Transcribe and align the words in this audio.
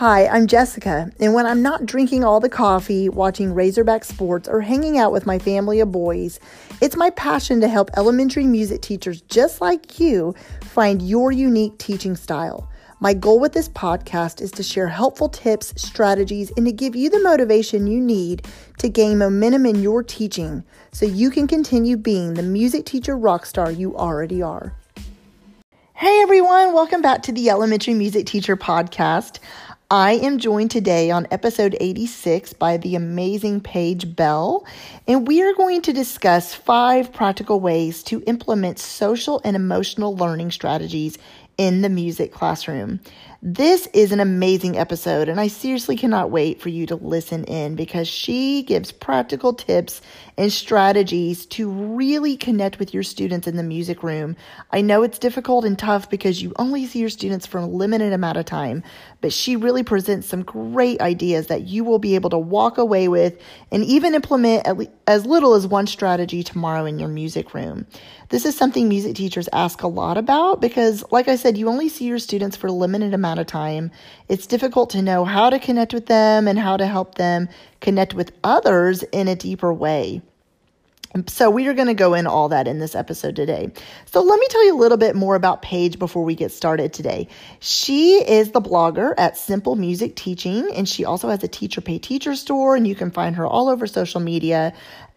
Hi, 0.00 0.28
I'm 0.28 0.46
Jessica, 0.46 1.12
and 1.20 1.34
when 1.34 1.44
I'm 1.44 1.60
not 1.60 1.84
drinking 1.84 2.24
all 2.24 2.40
the 2.40 2.48
coffee, 2.48 3.10
watching 3.10 3.52
Razorback 3.52 4.02
sports, 4.02 4.48
or 4.48 4.62
hanging 4.62 4.96
out 4.96 5.12
with 5.12 5.26
my 5.26 5.38
family 5.38 5.78
of 5.78 5.92
boys, 5.92 6.40
it's 6.80 6.96
my 6.96 7.10
passion 7.10 7.60
to 7.60 7.68
help 7.68 7.90
elementary 7.98 8.46
music 8.46 8.80
teachers 8.80 9.20
just 9.20 9.60
like 9.60 10.00
you 10.00 10.34
find 10.62 11.02
your 11.02 11.30
unique 11.32 11.76
teaching 11.76 12.16
style. 12.16 12.66
My 13.00 13.12
goal 13.12 13.38
with 13.38 13.52
this 13.52 13.68
podcast 13.68 14.40
is 14.40 14.50
to 14.52 14.62
share 14.62 14.88
helpful 14.88 15.28
tips, 15.28 15.74
strategies, 15.76 16.50
and 16.56 16.64
to 16.64 16.72
give 16.72 16.96
you 16.96 17.10
the 17.10 17.20
motivation 17.20 17.86
you 17.86 18.00
need 18.00 18.46
to 18.78 18.88
gain 18.88 19.18
momentum 19.18 19.66
in 19.66 19.82
your 19.82 20.02
teaching 20.02 20.64
so 20.92 21.04
you 21.04 21.28
can 21.28 21.46
continue 21.46 21.98
being 21.98 22.32
the 22.32 22.42
music 22.42 22.86
teacher 22.86 23.18
rock 23.18 23.44
star 23.44 23.70
you 23.70 23.94
already 23.98 24.40
are. 24.40 24.74
Hey 26.00 26.22
everyone, 26.22 26.72
welcome 26.72 27.02
back 27.02 27.24
to 27.24 27.32
the 27.32 27.50
Elementary 27.50 27.92
Music 27.92 28.24
Teacher 28.24 28.56
Podcast. 28.56 29.38
I 29.92 30.12
am 30.12 30.38
joined 30.38 30.70
today 30.70 31.10
on 31.10 31.26
episode 31.32 31.76
86 31.80 32.52
by 32.52 32.76
the 32.76 32.94
amazing 32.94 33.60
Paige 33.60 34.14
Bell, 34.14 34.64
and 35.08 35.26
we 35.26 35.42
are 35.42 35.52
going 35.52 35.82
to 35.82 35.92
discuss 35.92 36.54
five 36.54 37.12
practical 37.12 37.58
ways 37.58 38.04
to 38.04 38.22
implement 38.28 38.78
social 38.78 39.40
and 39.42 39.56
emotional 39.56 40.14
learning 40.14 40.52
strategies 40.52 41.18
in 41.58 41.82
the 41.82 41.88
music 41.88 42.32
classroom. 42.32 43.00
This 43.42 43.88
is 43.92 44.12
an 44.12 44.20
amazing 44.20 44.78
episode, 44.78 45.28
and 45.28 45.40
I 45.40 45.48
seriously 45.48 45.96
cannot 45.96 46.30
wait 46.30 46.60
for 46.60 46.68
you 46.68 46.86
to 46.86 46.94
listen 46.94 47.42
in 47.44 47.74
because 47.74 48.06
she 48.06 48.62
gives 48.62 48.92
practical 48.92 49.54
tips 49.54 50.02
and 50.40 50.50
strategies 50.50 51.44
to 51.44 51.68
really 51.68 52.34
connect 52.34 52.78
with 52.78 52.94
your 52.94 53.02
students 53.02 53.46
in 53.46 53.56
the 53.56 53.62
music 53.62 54.02
room. 54.02 54.34
I 54.70 54.80
know 54.80 55.02
it's 55.02 55.18
difficult 55.18 55.66
and 55.66 55.78
tough 55.78 56.08
because 56.08 56.40
you 56.40 56.54
only 56.56 56.86
see 56.86 56.98
your 56.98 57.10
students 57.10 57.44
for 57.46 57.58
a 57.58 57.66
limited 57.66 58.14
amount 58.14 58.38
of 58.38 58.46
time, 58.46 58.82
but 59.20 59.34
she 59.34 59.54
really 59.54 59.82
presents 59.82 60.26
some 60.26 60.42
great 60.42 60.98
ideas 61.02 61.48
that 61.48 61.64
you 61.64 61.84
will 61.84 61.98
be 61.98 62.14
able 62.14 62.30
to 62.30 62.38
walk 62.38 62.78
away 62.78 63.06
with 63.06 63.38
and 63.70 63.84
even 63.84 64.14
implement 64.14 64.66
as 65.06 65.26
little 65.26 65.52
as 65.52 65.66
one 65.66 65.86
strategy 65.86 66.42
tomorrow 66.42 66.86
in 66.86 66.98
your 66.98 67.10
music 67.10 67.52
room. 67.52 67.86
This 68.30 68.46
is 68.46 68.56
something 68.56 68.88
music 68.88 69.16
teachers 69.16 69.48
ask 69.52 69.82
a 69.82 69.88
lot 69.88 70.16
about 70.16 70.62
because, 70.62 71.04
like 71.10 71.28
I 71.28 71.36
said, 71.36 71.58
you 71.58 71.68
only 71.68 71.90
see 71.90 72.06
your 72.06 72.18
students 72.18 72.56
for 72.56 72.68
a 72.68 72.72
limited 72.72 73.12
amount 73.12 73.40
of 73.40 73.46
time. 73.46 73.90
It's 74.30 74.46
difficult 74.46 74.88
to 74.90 75.02
know 75.02 75.26
how 75.26 75.50
to 75.50 75.58
connect 75.58 75.92
with 75.92 76.06
them 76.06 76.48
and 76.48 76.58
how 76.58 76.78
to 76.78 76.86
help 76.86 77.16
them 77.16 77.50
connect 77.80 78.14
with 78.14 78.32
others 78.42 79.02
in 79.02 79.28
a 79.28 79.36
deeper 79.36 79.74
way. 79.74 80.22
So, 81.26 81.50
we 81.50 81.66
are 81.66 81.74
going 81.74 81.88
to 81.88 81.94
go 81.94 82.14
in 82.14 82.26
all 82.26 82.50
that 82.50 82.68
in 82.68 82.78
this 82.78 82.94
episode 82.94 83.34
today. 83.34 83.72
So, 84.06 84.22
let 84.22 84.38
me 84.38 84.46
tell 84.48 84.64
you 84.64 84.76
a 84.76 84.78
little 84.78 84.98
bit 84.98 85.16
more 85.16 85.34
about 85.34 85.60
Paige 85.60 85.98
before 85.98 86.24
we 86.24 86.36
get 86.36 86.52
started 86.52 86.92
today. 86.92 87.26
She 87.58 88.22
is 88.22 88.52
the 88.52 88.60
blogger 88.60 89.14
at 89.18 89.36
Simple 89.36 89.74
Music 89.74 90.14
Teaching, 90.14 90.70
and 90.72 90.88
she 90.88 91.04
also 91.04 91.28
has 91.28 91.42
a 91.42 91.48
teacher 91.48 91.80
pay 91.80 91.98
teacher 91.98 92.36
store, 92.36 92.76
and 92.76 92.86
you 92.86 92.94
can 92.94 93.10
find 93.10 93.36
her 93.36 93.46
all 93.46 93.68
over 93.68 93.88
social 93.88 94.20
media 94.20 94.72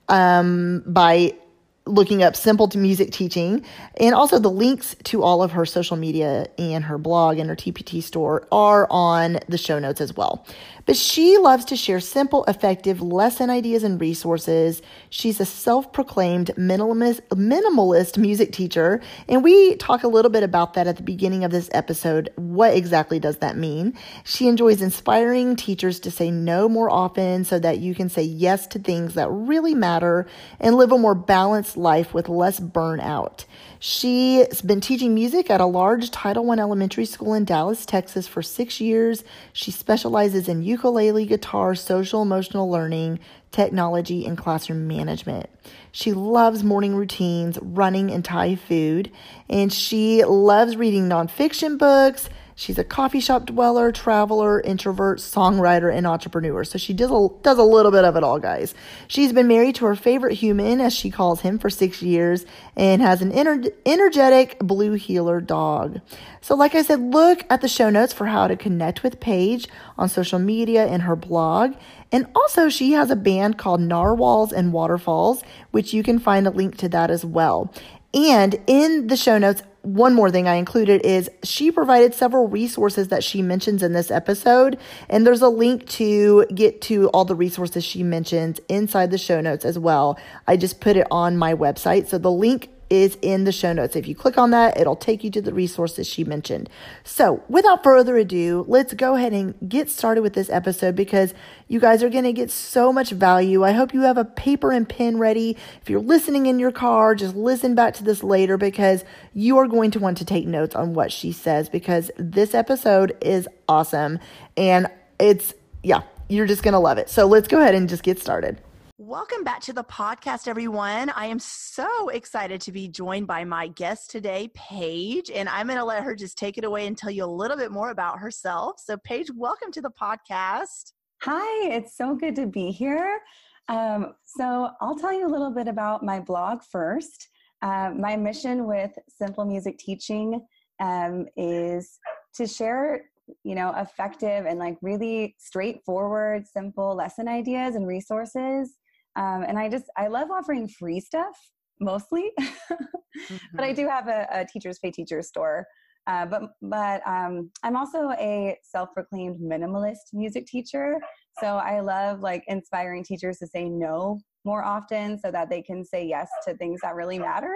um, 0.09 0.83
by 0.85 1.35
looking 1.85 2.23
up 2.23 2.35
simple 2.35 2.67
to 2.69 2.77
music 2.77 3.11
teaching 3.11 3.63
and 3.97 4.15
also 4.15 4.39
the 4.39 4.49
links 4.49 4.95
to 5.03 5.21
all 5.21 5.43
of 5.43 5.51
her 5.51 5.65
social 5.65 5.97
media 5.97 6.47
and 6.57 6.85
her 6.85 6.97
blog 6.97 7.37
and 7.37 7.49
her 7.49 7.55
TPT 7.55 8.01
store 8.01 8.47
are 8.53 8.87
on 8.89 9.37
the 9.49 9.57
show 9.57 9.79
notes 9.79 9.99
as 9.99 10.15
well. 10.15 10.45
But 10.85 10.97
she 10.97 11.37
loves 11.37 11.65
to 11.65 11.77
share 11.77 11.99
simple, 11.99 12.43
effective 12.45 13.01
lesson 13.01 13.49
ideas 13.49 13.83
and 13.83 13.99
resources. 13.99 14.81
She's 15.09 15.39
a 15.39 15.45
self-proclaimed 15.45 16.51
minimalist, 16.57 17.21
minimalist 17.29 18.17
music 18.17 18.51
teacher, 18.51 19.01
and 19.29 19.43
we 19.43 19.75
talk 19.77 20.03
a 20.03 20.09
little 20.09 20.31
bit 20.31 20.43
about 20.43 20.73
that 20.73 20.87
at 20.87 20.97
the 20.97 21.03
beginning 21.03 21.43
of 21.43 21.51
this 21.51 21.69
episode. 21.73 22.29
What 22.35 22.73
exactly 22.73 23.19
does 23.19 23.37
that 23.37 23.57
mean? 23.57 23.97
She 24.25 24.47
enjoys 24.47 24.81
inspiring 24.81 25.55
teachers 25.55 25.99
to 26.01 26.11
say 26.11 26.31
no 26.31 26.67
more 26.67 26.89
often 26.89 27.45
so 27.45 27.59
that 27.59 27.79
you 27.79 27.95
can 27.95 28.09
say 28.09 28.23
yes 28.23 28.67
to 28.67 28.79
things 28.79 29.13
that 29.13 29.29
really 29.29 29.75
matter 29.75 30.27
and 30.59 30.75
live 30.75 30.91
a 30.91 30.97
more 30.97 31.15
balanced 31.15 31.72
life 31.77 32.13
with 32.13 32.29
less 32.29 32.59
burnout. 32.59 33.45
She's 33.79 34.61
been 34.61 34.81
teaching 34.81 35.13
music 35.13 35.49
at 35.49 35.59
a 35.59 35.65
large 35.65 36.11
Title 36.11 36.49
I 36.51 36.57
elementary 36.57 37.05
school 37.05 37.33
in 37.33 37.45
Dallas, 37.45 37.85
Texas 37.85 38.27
for 38.27 38.41
six 38.41 38.79
years. 38.79 39.23
She 39.51 39.71
specializes 39.71 40.47
in 40.47 40.63
ukulele, 40.63 41.25
guitar, 41.25 41.75
social 41.75 42.21
emotional 42.21 42.69
learning, 42.69 43.19
technology, 43.51 44.25
and 44.25 44.37
classroom 44.37 44.87
management. 44.87 45.49
She 45.91 46.13
loves 46.13 46.63
morning 46.63 46.95
routines, 46.95 47.59
running, 47.61 48.09
and 48.09 48.23
Thai 48.23 48.55
food. 48.55 49.11
And 49.49 49.71
she 49.71 50.23
loves 50.23 50.75
reading 50.75 51.09
nonfiction 51.09 51.77
books 51.77 52.29
She's 52.55 52.77
a 52.77 52.83
coffee 52.83 53.19
shop 53.19 53.45
dweller, 53.45 53.91
traveler, 53.91 54.61
introvert, 54.61 55.19
songwriter, 55.19 55.93
and 55.93 56.05
entrepreneur. 56.05 56.63
So 56.63 56.77
she 56.77 56.93
does 56.93 57.11
a, 57.11 57.27
does 57.41 57.57
a 57.57 57.63
little 57.63 57.91
bit 57.91 58.05
of 58.05 58.15
it 58.15 58.23
all, 58.23 58.39
guys. 58.39 58.75
She's 59.07 59.33
been 59.33 59.47
married 59.47 59.75
to 59.75 59.85
her 59.85 59.95
favorite 59.95 60.35
human, 60.35 60.79
as 60.79 60.93
she 60.93 61.09
calls 61.09 61.41
him, 61.41 61.59
for 61.59 61.69
six 61.69 62.01
years 62.01 62.45
and 62.75 63.01
has 63.01 63.21
an 63.21 63.31
ener- 63.31 63.71
energetic 63.85 64.59
blue 64.59 64.93
heeler 64.93 65.41
dog. 65.41 65.99
So, 66.41 66.55
like 66.55 66.75
I 66.75 66.81
said, 66.81 66.99
look 66.99 67.43
at 67.49 67.61
the 67.61 67.67
show 67.67 67.89
notes 67.89 68.13
for 68.13 68.27
how 68.27 68.47
to 68.47 68.55
connect 68.55 69.01
with 69.01 69.19
Paige 69.19 69.67
on 69.97 70.09
social 70.09 70.39
media 70.39 70.85
and 70.85 71.03
her 71.03 71.15
blog. 71.15 71.73
And 72.11 72.27
also, 72.35 72.69
she 72.69 72.91
has 72.91 73.09
a 73.09 73.15
band 73.15 73.57
called 73.57 73.81
Narwhals 73.81 74.51
and 74.51 74.73
Waterfalls, 74.73 75.41
which 75.71 75.93
you 75.93 76.03
can 76.03 76.19
find 76.19 76.45
a 76.45 76.51
link 76.51 76.77
to 76.77 76.89
that 76.89 77.09
as 77.09 77.25
well. 77.25 77.73
And 78.13 78.55
in 78.67 79.07
the 79.07 79.17
show 79.17 79.37
notes, 79.39 79.63
one 79.83 80.13
more 80.13 80.31
thing 80.31 80.47
I 80.47 80.55
included 80.55 81.01
is 81.05 81.29
she 81.43 81.69
provided 81.69 82.13
several 82.13 82.47
resources 82.47 83.09
that 83.09 83.23
she 83.23 83.41
mentions 83.41 83.83
in 83.83 83.91
this 83.91 84.09
episode. 84.09 84.79
And 85.09 85.27
there's 85.27 85.41
a 85.41 85.49
link 85.49 85.87
to 85.89 86.45
get 86.55 86.81
to 86.83 87.09
all 87.09 87.25
the 87.25 87.35
resources 87.35 87.83
she 87.83 88.01
mentions 88.01 88.59
inside 88.69 89.11
the 89.11 89.17
show 89.17 89.41
notes 89.41 89.65
as 89.65 89.77
well. 89.77 90.17
I 90.47 90.55
just 90.55 90.79
put 90.79 90.95
it 90.95 91.05
on 91.11 91.37
my 91.37 91.53
website. 91.53 92.07
So 92.07 92.17
the 92.17 92.31
link 92.31 92.69
is 92.93 93.17
in 93.23 93.43
the 93.43 93.51
show 93.51 93.73
notes. 93.73 93.95
If 93.95 94.07
you 94.07 94.13
click 94.13 94.37
on 94.37 94.51
that, 94.51 94.79
it'll 94.79 94.95
take 94.95 95.23
you 95.23 95.31
to 95.31 95.41
the 95.41 95.51
resources 95.51 96.05
she 96.05 96.23
mentioned. 96.23 96.69
So, 97.03 97.43
without 97.49 97.81
further 97.81 98.17
ado, 98.17 98.65
let's 98.67 98.93
go 98.93 99.15
ahead 99.15 99.33
and 99.33 99.55
get 99.67 99.89
started 99.89 100.21
with 100.21 100.33
this 100.33 100.47
episode 100.51 100.95
because 100.95 101.33
you 101.67 101.79
guys 101.79 102.03
are 102.03 102.09
going 102.09 102.23
to 102.25 102.31
get 102.31 102.51
so 102.51 102.93
much 102.93 103.09
value. 103.09 103.63
I 103.63 103.71
hope 103.71 103.95
you 103.95 104.01
have 104.01 104.19
a 104.19 104.23
paper 104.23 104.71
and 104.71 104.87
pen 104.87 105.17
ready. 105.17 105.57
If 105.81 105.89
you're 105.89 106.01
listening 106.01 106.45
in 106.45 106.59
your 106.59 106.71
car, 106.71 107.15
just 107.15 107.35
listen 107.35 107.73
back 107.73 107.95
to 107.95 108.03
this 108.03 108.21
later 108.21 108.57
because 108.57 109.03
you 109.33 109.57
are 109.57 109.67
going 109.67 109.89
to 109.91 109.99
want 109.99 110.19
to 110.19 110.25
take 110.25 110.45
notes 110.45 110.75
on 110.75 110.93
what 110.93 111.11
she 111.11 111.31
says 111.31 111.69
because 111.69 112.11
this 112.17 112.53
episode 112.53 113.17
is 113.21 113.47
awesome 113.67 114.19
and 114.55 114.87
it's, 115.19 115.55
yeah, 115.81 116.03
you're 116.29 116.45
just 116.45 116.61
going 116.61 116.73
to 116.73 116.79
love 116.79 116.99
it. 116.99 117.09
So, 117.09 117.25
let's 117.25 117.47
go 117.47 117.59
ahead 117.59 117.73
and 117.73 117.89
just 117.89 118.03
get 118.03 118.19
started. 118.19 118.61
Welcome 119.05 119.43
back 119.43 119.59
to 119.63 119.73
the 119.73 119.83
podcast, 119.83 120.47
everyone. 120.47 121.09
I 121.09 121.25
am 121.25 121.37
so 121.37 122.07
excited 122.07 122.61
to 122.61 122.71
be 122.71 122.87
joined 122.87 123.27
by 123.27 123.43
my 123.43 123.67
guest 123.67 124.09
today, 124.09 124.49
Paige, 124.53 125.29
and 125.29 125.49
I'm 125.49 125.67
going 125.67 125.77
to 125.77 125.83
let 125.83 126.03
her 126.03 126.15
just 126.15 126.37
take 126.37 126.57
it 126.57 126.63
away 126.63 126.87
and 126.87 126.97
tell 126.97 127.11
you 127.11 127.25
a 127.25 127.27
little 127.27 127.57
bit 127.57 127.69
more 127.69 127.89
about 127.89 128.19
herself. 128.19 128.79
So, 128.79 128.95
Paige, 128.95 129.27
welcome 129.35 129.73
to 129.73 129.81
the 129.81 129.89
podcast. 129.89 130.93
Hi, 131.23 131.67
it's 131.67 131.97
so 131.97 132.15
good 132.15 132.33
to 132.37 132.47
be 132.47 132.71
here. 132.71 133.19
Um, 133.67 134.13
so, 134.23 134.69
I'll 134.79 134.95
tell 134.95 135.11
you 135.11 135.27
a 135.27 135.33
little 135.33 135.51
bit 135.51 135.67
about 135.67 136.01
my 136.01 136.21
blog 136.21 136.61
first. 136.71 137.27
Uh, 137.61 137.91
my 137.93 138.15
mission 138.15 138.67
with 138.67 138.91
Simple 139.09 139.43
Music 139.43 139.77
Teaching 139.79 140.39
um, 140.79 141.25
is 141.35 141.99
to 142.35 142.47
share 142.47 143.03
you 143.43 143.55
know 143.55 143.73
effective 143.77 144.45
and 144.45 144.59
like 144.59 144.77
really 144.81 145.33
straightforward 145.39 146.45
simple 146.45 146.93
lesson 146.93 147.29
ideas 147.29 147.75
and 147.75 147.87
resources 147.87 148.77
um, 149.15 149.43
and 149.47 149.57
I 149.59 149.69
just, 149.69 149.85
I 149.97 150.07
love 150.07 150.29
offering 150.31 150.67
free 150.67 150.99
stuff 150.99 151.35
mostly, 151.79 152.31
mm-hmm. 152.39 153.35
but 153.53 153.63
I 153.63 153.69
mm-hmm. 153.69 153.75
do 153.75 153.87
have 153.87 154.07
a, 154.07 154.27
a 154.31 154.45
teachers 154.45 154.79
pay 154.79 154.91
teachers 154.91 155.27
store. 155.27 155.65
Uh, 156.05 156.25
but 156.25 156.41
but 156.61 157.01
um, 157.07 157.49
I'm 157.63 157.77
also 157.77 158.11
a 158.19 158.57
self-proclaimed 158.61 159.39
minimalist 159.39 160.11
music 160.11 160.45
teacher, 160.47 160.97
so 161.39 161.55
I 161.57 161.79
love 161.79 162.19
like 162.19 162.43
inspiring 162.47 163.05
teachers 163.05 163.37
to 163.37 163.47
say 163.47 163.69
no 163.69 164.19
more 164.43 164.65
often, 164.65 165.17
so 165.17 165.31
that 165.31 165.49
they 165.49 165.61
can 165.61 165.85
say 165.85 166.05
yes 166.05 166.29
to 166.45 166.55
things 166.55 166.81
that 166.81 166.95
really 166.95 167.19
matter, 167.19 167.55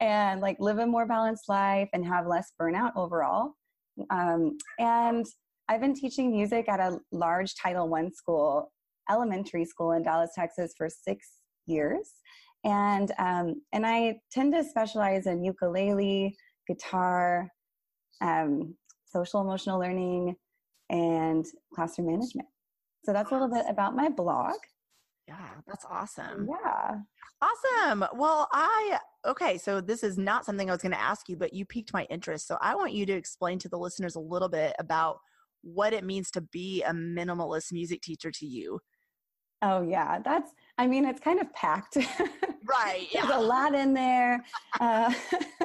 and 0.00 0.42
like 0.42 0.58
live 0.60 0.78
a 0.78 0.86
more 0.86 1.06
balanced 1.06 1.48
life 1.48 1.88
and 1.94 2.04
have 2.04 2.26
less 2.26 2.52
burnout 2.60 2.92
overall. 2.96 3.52
Um, 4.10 4.58
and 4.78 5.24
I've 5.70 5.80
been 5.80 5.94
teaching 5.94 6.30
music 6.30 6.68
at 6.68 6.80
a 6.80 6.98
large 7.12 7.54
Title 7.54 7.88
One 7.88 8.12
school 8.12 8.70
elementary 9.10 9.64
school 9.64 9.92
in 9.92 10.02
Dallas, 10.02 10.30
Texas 10.34 10.74
for 10.76 10.88
six 10.88 11.28
years. 11.66 12.12
And, 12.64 13.12
um, 13.18 13.62
and 13.72 13.86
I 13.86 14.18
tend 14.32 14.52
to 14.54 14.64
specialize 14.64 15.26
in 15.26 15.44
ukulele, 15.44 16.36
guitar, 16.66 17.48
um, 18.20 18.74
social 19.06 19.40
emotional 19.40 19.78
learning, 19.78 20.34
and 20.90 21.44
classroom 21.74 22.08
management. 22.08 22.48
So 23.04 23.12
that's 23.12 23.30
a 23.30 23.34
little 23.34 23.48
bit 23.48 23.66
about 23.68 23.94
my 23.94 24.08
blog. 24.08 24.54
Yeah, 25.28 25.48
that's 25.66 25.84
awesome. 25.88 26.48
Yeah. 26.48 26.98
Awesome. 27.42 28.04
Well, 28.14 28.48
I, 28.52 28.98
okay, 29.26 29.58
so 29.58 29.80
this 29.80 30.02
is 30.02 30.16
not 30.16 30.44
something 30.44 30.68
I 30.68 30.72
was 30.72 30.82
going 30.82 30.92
to 30.92 31.00
ask 31.00 31.28
you, 31.28 31.36
but 31.36 31.52
you 31.52 31.64
piqued 31.64 31.92
my 31.92 32.04
interest. 32.04 32.46
So 32.46 32.56
I 32.60 32.74
want 32.74 32.94
you 32.94 33.04
to 33.06 33.12
explain 33.12 33.58
to 33.60 33.68
the 33.68 33.78
listeners 33.78 34.14
a 34.14 34.20
little 34.20 34.48
bit 34.48 34.74
about 34.78 35.18
what 35.62 35.92
it 35.92 36.04
means 36.04 36.30
to 36.30 36.40
be 36.40 36.82
a 36.82 36.92
minimalist 36.92 37.72
music 37.72 38.00
teacher 38.02 38.30
to 38.30 38.46
you. 38.46 38.80
Oh 39.62 39.82
yeah, 39.82 40.18
that's. 40.24 40.52
I 40.78 40.86
mean, 40.86 41.04
it's 41.06 41.20
kind 41.20 41.40
of 41.40 41.52
packed. 41.54 41.96
Right. 42.68 43.06
Yeah. 43.12 43.26
There's 43.26 43.42
a 43.42 43.46
lot 43.46 43.74
in 43.74 43.94
there. 43.94 44.44
Uh, 44.80 45.12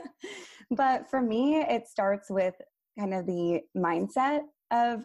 but 0.71 1.09
for 1.09 1.21
me, 1.21 1.59
it 1.61 1.87
starts 1.87 2.29
with 2.29 2.53
kind 2.97 3.13
of 3.13 3.25
the 3.25 3.61
mindset 3.75 4.41
of 4.71 5.03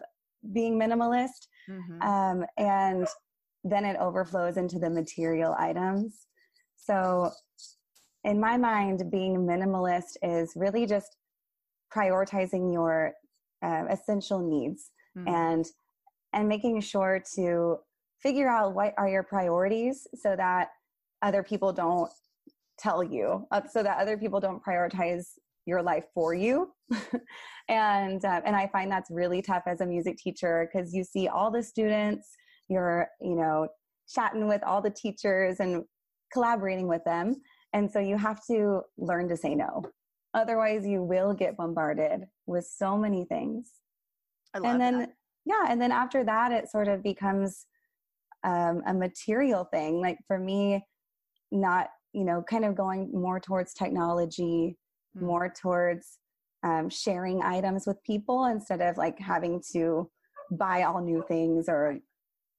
being 0.53 0.79
minimalist, 0.79 1.47
mm-hmm. 1.69 2.01
um, 2.01 2.45
and 2.57 3.07
then 3.63 3.83
it 3.83 3.97
overflows 3.97 4.57
into 4.57 4.79
the 4.79 4.89
material 4.89 5.55
items. 5.57 6.27
So, 6.75 7.31
in 8.23 8.39
my 8.39 8.57
mind, 8.57 9.09
being 9.11 9.37
minimalist 9.37 10.17
is 10.21 10.53
really 10.55 10.85
just 10.85 11.15
prioritizing 11.93 12.71
your 12.71 13.13
uh, 13.63 13.85
essential 13.89 14.39
needs 14.39 14.91
mm-hmm. 15.17 15.27
and 15.27 15.65
and 16.33 16.47
making 16.47 16.81
sure 16.81 17.23
to 17.35 17.77
figure 18.21 18.49
out 18.49 18.73
what 18.73 18.93
are 18.97 19.09
your 19.09 19.23
priorities 19.23 20.07
so 20.15 20.35
that 20.35 20.69
other 21.21 21.43
people 21.43 21.71
don't 21.73 22.11
tell 22.79 23.03
you 23.03 23.45
uh, 23.51 23.61
so 23.71 23.81
that 23.81 23.97
other 23.99 24.17
people 24.17 24.39
don't 24.39 24.63
prioritize 24.63 25.25
your 25.65 25.81
life 25.81 26.05
for 26.13 26.33
you. 26.33 26.71
And 27.69 28.23
uh, 28.23 28.41
and 28.45 28.55
i 28.55 28.67
find 28.67 28.89
that's 28.89 29.11
really 29.11 29.41
tough 29.41 29.63
as 29.67 29.81
a 29.81 29.85
music 29.85 30.17
teacher 30.17 30.69
because 30.71 30.93
you 30.93 31.03
see 31.03 31.27
all 31.27 31.51
the 31.51 31.61
students 31.61 32.29
you're 32.69 33.09
you 33.19 33.35
know 33.35 33.67
chatting 34.07 34.47
with 34.47 34.63
all 34.63 34.81
the 34.81 34.89
teachers 34.89 35.59
and 35.59 35.83
collaborating 36.31 36.87
with 36.87 37.03
them 37.03 37.35
and 37.73 37.91
so 37.91 37.99
you 37.99 38.17
have 38.17 38.39
to 38.45 38.81
learn 38.97 39.27
to 39.27 39.35
say 39.35 39.53
no. 39.53 39.83
Otherwise 40.33 40.85
you 40.85 41.03
will 41.03 41.33
get 41.33 41.57
bombarded 41.57 42.21
with 42.45 42.65
so 42.65 42.97
many 42.97 43.25
things. 43.25 43.71
And 44.53 44.79
then 44.79 44.99
that. 44.99 45.09
yeah 45.45 45.65
and 45.67 45.81
then 45.81 45.91
after 45.91 46.23
that 46.23 46.53
it 46.53 46.69
sort 46.69 46.87
of 46.87 47.03
becomes 47.03 47.65
um, 48.47 48.81
a 48.87 48.93
material 48.93 49.65
thing 49.65 50.01
like 50.01 50.17
for 50.25 50.39
me 50.39 50.83
not 51.51 51.89
you 52.13 52.23
know 52.23 52.41
kind 52.49 52.65
of 52.65 52.75
going 52.75 53.11
more 53.13 53.39
towards 53.39 53.73
technology 53.73 54.77
mm. 55.15 55.21
more 55.21 55.53
towards 55.61 56.19
um, 56.63 56.89
sharing 56.89 57.41
items 57.43 57.85
with 57.85 58.01
people 58.03 58.45
instead 58.45 58.81
of 58.81 58.97
like 58.97 59.19
having 59.19 59.61
to 59.73 60.09
buy 60.51 60.83
all 60.83 61.03
new 61.03 61.23
things 61.27 61.65
or 61.67 61.99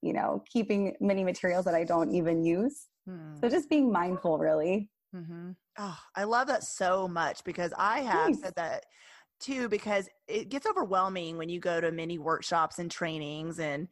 you 0.03 0.13
know 0.13 0.43
keeping 0.53 0.95
many 1.01 1.25
materials 1.25 1.65
that 1.65 1.75
i 1.75 1.85
don't 1.85 2.15
even 2.15 2.45
use 2.45 2.87
mm. 3.09 3.41
so 3.41 3.49
just 3.49 3.71
being 3.71 3.91
mindful 3.91 4.39
really 4.39 4.91
mm-hmm. 5.17 5.51
oh 5.79 5.99
i 6.15 6.25
love 6.25 6.47
that 6.47 6.63
so 6.63 7.09
much 7.09 7.43
because 7.45 7.73
i 7.79 8.01
have 8.01 8.27
Thanks. 8.27 8.41
said 8.43 8.55
that 8.57 8.85
too 9.41 9.69
because 9.69 10.09
it 10.27 10.51
gets 10.51 10.67
overwhelming 10.67 11.39
when 11.39 11.49
you 11.49 11.61
go 11.61 11.81
to 11.81 11.91
many 11.93 12.19
workshops 12.19 12.79
and 12.79 12.91
trainings 12.91 13.59
and 13.59 13.89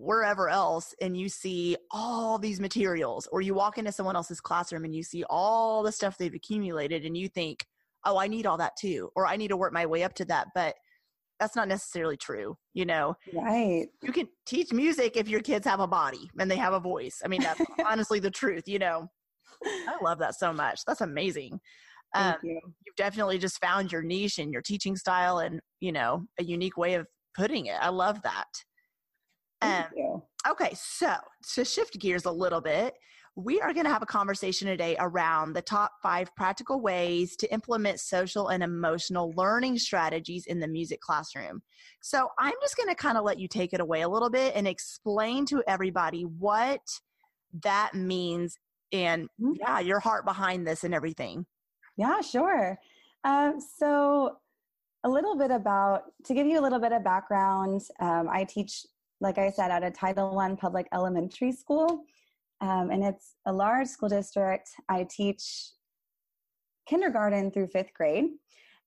wherever 0.00 0.48
else 0.48 0.94
and 1.00 1.16
you 1.16 1.28
see 1.28 1.76
all 1.90 2.38
these 2.38 2.60
materials 2.60 3.28
or 3.32 3.40
you 3.40 3.54
walk 3.54 3.78
into 3.78 3.92
someone 3.92 4.16
else's 4.16 4.40
classroom 4.40 4.84
and 4.84 4.94
you 4.94 5.02
see 5.02 5.24
all 5.30 5.82
the 5.82 5.92
stuff 5.92 6.18
they've 6.18 6.34
accumulated 6.34 7.04
and 7.04 7.16
you 7.16 7.28
think 7.28 7.64
oh 8.04 8.18
i 8.18 8.26
need 8.26 8.46
all 8.46 8.56
that 8.56 8.72
too 8.78 9.10
or 9.14 9.26
i 9.26 9.36
need 9.36 9.48
to 9.48 9.56
work 9.56 9.72
my 9.72 9.86
way 9.86 10.02
up 10.02 10.14
to 10.14 10.24
that 10.24 10.48
but 10.54 10.74
that's 11.38 11.56
not 11.56 11.68
necessarily 11.68 12.16
true 12.16 12.56
you 12.74 12.84
know? 12.84 13.16
Right. 13.32 13.86
You 14.02 14.12
can 14.12 14.28
teach 14.44 14.72
music 14.72 15.16
if 15.16 15.28
your 15.28 15.40
kids 15.40 15.66
have 15.66 15.80
a 15.80 15.86
body 15.86 16.28
and 16.38 16.50
they 16.50 16.56
have 16.56 16.74
a 16.74 16.80
voice. 16.80 17.22
I 17.24 17.28
mean 17.28 17.40
that's 17.40 17.60
honestly 17.88 18.18
the 18.18 18.30
truth 18.30 18.64
you 18.66 18.78
know? 18.78 19.08
I 19.64 19.96
love 20.02 20.18
that 20.18 20.34
so 20.34 20.52
much. 20.52 20.80
That's 20.86 21.00
amazing. 21.00 21.58
Thank 22.12 22.34
um, 22.34 22.40
you. 22.42 22.60
you've 22.86 22.96
definitely 22.96 23.38
just 23.38 23.60
found 23.60 23.90
your 23.90 24.02
niche 24.02 24.38
and 24.38 24.52
your 24.52 24.60
teaching 24.60 24.96
style 24.96 25.38
and 25.38 25.60
you 25.80 25.92
know 25.92 26.24
a 26.38 26.44
unique 26.44 26.76
way 26.76 26.94
of 26.94 27.06
putting 27.36 27.66
it. 27.66 27.76
I 27.80 27.88
love 27.88 28.20
that 28.22 28.46
um, 29.64 30.22
okay, 30.50 30.72
so 30.74 31.14
to 31.54 31.64
shift 31.64 31.98
gears 31.98 32.24
a 32.24 32.30
little 32.30 32.60
bit, 32.60 32.94
we 33.36 33.60
are 33.60 33.72
going 33.72 33.84
to 33.84 33.92
have 33.92 34.02
a 34.02 34.06
conversation 34.06 34.68
today 34.68 34.94
around 35.00 35.54
the 35.54 35.62
top 35.62 35.92
five 36.00 36.34
practical 36.36 36.80
ways 36.80 37.34
to 37.36 37.52
implement 37.52 37.98
social 37.98 38.48
and 38.48 38.62
emotional 38.62 39.32
learning 39.36 39.76
strategies 39.78 40.46
in 40.46 40.60
the 40.60 40.68
music 40.68 41.00
classroom. 41.00 41.60
So 42.00 42.28
I'm 42.38 42.54
just 42.62 42.76
going 42.76 42.88
to 42.88 42.94
kind 42.94 43.18
of 43.18 43.24
let 43.24 43.40
you 43.40 43.48
take 43.48 43.72
it 43.72 43.80
away 43.80 44.02
a 44.02 44.08
little 44.08 44.30
bit 44.30 44.54
and 44.54 44.68
explain 44.68 45.46
to 45.46 45.64
everybody 45.66 46.22
what 46.22 46.80
that 47.62 47.94
means 47.94 48.56
and 48.92 49.24
mm-hmm. 49.40 49.54
yeah, 49.58 49.80
your 49.80 49.98
heart 49.98 50.24
behind 50.24 50.64
this 50.64 50.84
and 50.84 50.94
everything. 50.94 51.44
Yeah, 51.96 52.20
sure. 52.20 52.78
Um, 53.24 53.58
so 53.60 54.36
a 55.04 55.08
little 55.08 55.36
bit 55.36 55.50
about 55.50 56.04
to 56.24 56.34
give 56.34 56.46
you 56.46 56.58
a 56.58 56.62
little 56.62 56.80
bit 56.80 56.92
of 56.92 57.04
background 57.04 57.82
um, 58.00 58.28
i 58.30 58.42
teach 58.42 58.86
like 59.24 59.38
I 59.38 59.50
said, 59.50 59.70
at 59.70 59.82
a 59.82 59.90
Title 59.90 60.38
I 60.38 60.54
public 60.54 60.86
elementary 60.92 61.50
school. 61.50 62.04
Um, 62.60 62.90
and 62.90 63.02
it's 63.02 63.34
a 63.46 63.52
large 63.52 63.88
school 63.88 64.08
district. 64.08 64.68
I 64.88 65.06
teach 65.10 65.42
kindergarten 66.86 67.50
through 67.50 67.68
fifth 67.68 67.92
grade. 67.94 68.26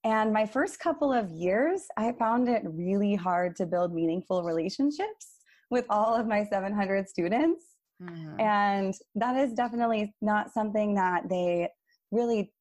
And 0.03 0.31
my 0.31 0.45
first 0.45 0.79
couple 0.79 1.11
of 1.11 1.31
years, 1.31 1.81
I 1.97 2.13
found 2.13 2.47
it 2.47 2.61
really 2.65 3.15
hard 3.15 3.55
to 3.57 3.65
build 3.65 3.93
meaningful 3.93 4.43
relationships 4.43 5.25
with 5.71 5.85
all 5.89 6.15
of 6.15 6.27
my 6.27 6.45
700 6.45 7.09
students. 7.09 7.65
Mm-hmm. 8.01 8.39
And 8.39 8.93
that 9.15 9.35
is 9.35 9.53
definitely 9.53 10.13
not 10.21 10.53
something 10.53 10.93
that 10.95 11.27
they 11.27 11.67
really, 12.11 12.53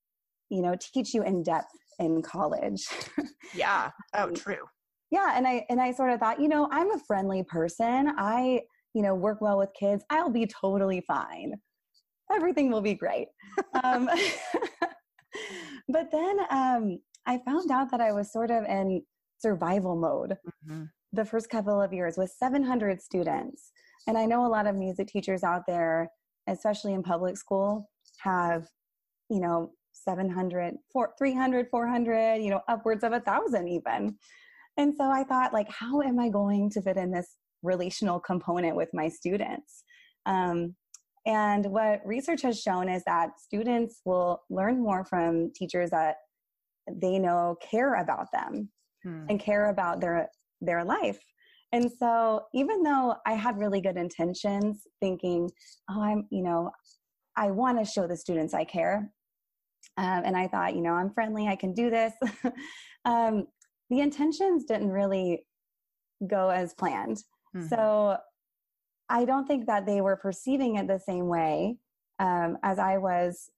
you 0.49 0.62
know, 0.62 0.75
teach 0.81 1.12
you 1.12 1.23
in 1.23 1.43
depth 1.43 1.76
in 1.99 2.23
college. 2.23 2.87
yeah. 3.55 3.90
Oh, 4.14 4.31
true 4.31 4.64
yeah 5.11 5.32
and 5.35 5.47
i 5.47 5.64
and 5.69 5.81
i 5.81 5.93
sort 5.93 6.11
of 6.11 6.20
thought 6.20 6.41
you 6.41 6.49
know 6.49 6.69
i'm 6.73 6.91
a 6.93 6.99
friendly 6.99 7.43
person. 7.43 8.12
I 8.17 8.62
you 8.94 9.03
know 9.03 9.14
work 9.14 9.41
well 9.41 9.58
with 9.58 9.70
kids. 9.79 10.05
I'll 10.11 10.31
be 10.31 10.47
totally 10.47 11.03
fine. 11.06 11.55
Everything 12.32 12.70
will 12.70 12.81
be 12.81 12.94
great. 12.94 13.29
Um, 13.85 14.08
but 15.88 16.11
then 16.11 16.38
um, 16.50 16.99
i 17.26 17.38
found 17.44 17.70
out 17.70 17.91
that 17.91 18.00
i 18.00 18.12
was 18.12 18.32
sort 18.32 18.50
of 18.50 18.64
in 18.64 19.03
survival 19.38 19.97
mode 19.97 20.37
mm-hmm. 20.67 20.85
the 21.12 21.25
first 21.25 21.50
couple 21.50 21.81
of 21.81 21.93
years 21.93 22.17
with 22.17 22.31
700 22.31 23.02
students. 23.02 23.70
And 24.06 24.17
i 24.17 24.25
know 24.25 24.47
a 24.47 24.49
lot 24.49 24.67
of 24.67 24.76
music 24.76 25.09
teachers 25.09 25.43
out 25.44 25.62
there 25.67 26.11
especially 26.49 26.94
in 26.94 27.02
public 27.02 27.37
school 27.37 27.91
have 28.19 28.67
you 29.29 29.41
know 29.41 29.73
700 29.93 30.75
4, 30.93 31.14
300 31.19 31.69
400 31.70 32.37
you 32.37 32.50
know 32.50 32.61
upwards 32.69 33.02
of 33.05 33.12
a 33.12 33.20
thousand 33.20 33.69
even 33.69 34.17
and 34.76 34.94
so 34.96 35.11
I 35.11 35.25
thought, 35.25 35.52
like, 35.52 35.69
how 35.70 36.02
am 36.02 36.19
I 36.19 36.28
going 36.28 36.70
to 36.70 36.82
fit 36.82 36.96
in 36.96 37.11
this 37.11 37.37
relational 37.62 38.20
component 38.20 38.76
with 38.76 38.90
my 38.93 39.08
students? 39.08 39.85
Um, 40.26 40.75
and 41.26 41.66
what 41.66 42.00
research 42.04 42.42
has 42.42 42.61
shown 42.61 42.88
is 42.88 43.02
that 43.06 43.40
students 43.40 44.00
will 44.04 44.42
learn 44.49 44.83
more 44.83 45.04
from 45.04 45.52
teachers 45.54 45.90
that 45.90 46.16
they 46.88 47.18
know 47.18 47.56
care 47.61 47.95
about 47.95 48.28
them 48.33 48.71
hmm. 49.02 49.25
and 49.28 49.40
care 49.40 49.71
about 49.71 50.00
their 50.00 50.28
their 50.61 50.85
life. 50.85 51.18
And 51.73 51.90
so 51.99 52.42
even 52.54 52.83
though 52.83 53.16
I 53.26 53.33
had 53.33 53.59
really 53.59 53.80
good 53.80 53.97
intentions, 53.97 54.83
thinking, 55.00 55.50
oh, 55.90 56.00
I'm, 56.00 56.26
you 56.30 56.42
know, 56.42 56.71
I 57.37 57.50
want 57.50 57.78
to 57.78 57.85
show 57.85 58.06
the 58.06 58.16
students 58.16 58.54
I 58.54 58.64
care. 58.64 59.11
Um, 59.99 60.23
and 60.25 60.37
I 60.37 60.47
thought, 60.49 60.75
you 60.75 60.80
know, 60.83 60.92
I'm 60.92 61.12
friendly, 61.12 61.49
I 61.49 61.56
can 61.56 61.75
do 61.75 61.90
this. 61.90 62.12
um, 63.04 63.47
the 63.90 64.00
intentions 64.00 64.64
didn't 64.64 64.90
really 64.90 65.45
go 66.26 66.50
as 66.50 66.75
planned. 66.75 67.19
Mm-hmm. 67.55 67.69
So 67.69 68.16
I 69.09 69.25
don't 69.25 69.47
think 69.47 69.66
that 69.66 69.87
they 69.87 70.00
were 70.00 70.16
perceiving 70.16 70.76
it 70.76 70.88
the 70.88 70.99
same 70.99 71.28
way 71.28 71.76
um, 72.19 72.59
as 72.62 72.78
I 72.78 72.99
was, 72.99 73.50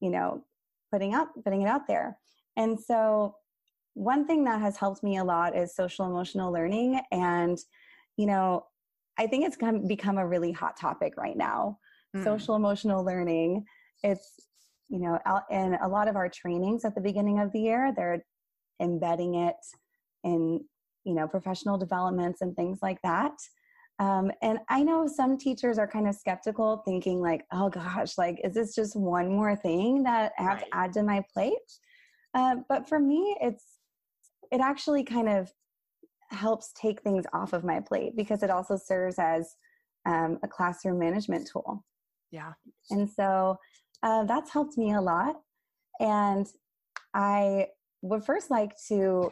you 0.00 0.10
know, 0.10 0.44
putting 0.92 1.14
out 1.14 1.28
putting 1.44 1.62
it 1.62 1.68
out 1.68 1.86
there. 1.86 2.18
And 2.56 2.78
so 2.78 3.36
one 3.94 4.26
thing 4.26 4.44
that 4.44 4.60
has 4.60 4.76
helped 4.76 5.02
me 5.02 5.18
a 5.18 5.24
lot 5.24 5.56
is 5.56 5.74
social 5.74 6.06
emotional 6.06 6.52
learning, 6.52 7.00
and 7.12 7.58
you 8.16 8.26
know, 8.26 8.64
I 9.18 9.26
think 9.26 9.44
it's 9.44 9.56
come, 9.56 9.86
become 9.86 10.18
a 10.18 10.26
really 10.26 10.52
hot 10.52 10.76
topic 10.78 11.14
right 11.16 11.36
now. 11.36 11.78
Mm-hmm. 12.14 12.24
Social 12.24 12.56
emotional 12.56 13.04
learning. 13.04 13.64
It's 14.02 14.46
you 14.88 14.98
know, 14.98 15.20
in 15.50 15.74
a 15.74 15.88
lot 15.88 16.08
of 16.08 16.16
our 16.16 16.28
trainings 16.28 16.84
at 16.84 16.96
the 16.96 17.00
beginning 17.00 17.38
of 17.38 17.52
the 17.52 17.60
year, 17.60 17.92
they're 17.94 18.24
embedding 18.80 19.34
it 19.34 19.56
in 20.24 20.64
you 21.04 21.14
know 21.14 21.26
professional 21.26 21.78
developments 21.78 22.40
and 22.40 22.54
things 22.56 22.78
like 22.82 23.00
that. 23.02 23.32
Um, 23.98 24.32
and 24.40 24.60
i 24.70 24.82
know 24.82 25.06
some 25.06 25.36
teachers 25.36 25.78
are 25.78 25.86
kind 25.86 26.08
of 26.08 26.14
skeptical 26.14 26.82
thinking 26.86 27.20
like 27.20 27.44
oh 27.52 27.68
gosh 27.68 28.16
like 28.16 28.40
is 28.42 28.54
this 28.54 28.74
just 28.74 28.96
one 28.96 29.28
more 29.28 29.54
thing 29.54 30.02
that 30.04 30.32
i 30.38 30.42
have 30.42 30.54
right. 30.54 30.64
to 30.64 30.76
add 30.76 30.92
to 30.94 31.02
my 31.02 31.22
plate? 31.34 31.52
Uh, 32.32 32.56
but 32.68 32.88
for 32.88 32.98
me 32.98 33.36
it's 33.42 33.64
it 34.50 34.60
actually 34.60 35.04
kind 35.04 35.28
of 35.28 35.52
helps 36.30 36.72
take 36.80 37.02
things 37.02 37.24
off 37.32 37.52
of 37.52 37.64
my 37.64 37.80
plate 37.80 38.16
because 38.16 38.42
it 38.42 38.50
also 38.50 38.76
serves 38.76 39.18
as 39.18 39.54
um, 40.06 40.38
a 40.42 40.48
classroom 40.48 40.98
management 40.98 41.48
tool. 41.50 41.84
Yeah. 42.30 42.52
And 42.90 43.08
so 43.08 43.58
uh, 44.02 44.24
that's 44.24 44.50
helped 44.50 44.78
me 44.78 44.94
a 44.94 45.00
lot. 45.00 45.36
And 45.98 46.46
i 47.14 47.66
would 48.02 48.24
first 48.24 48.50
like 48.50 48.72
to 48.88 49.30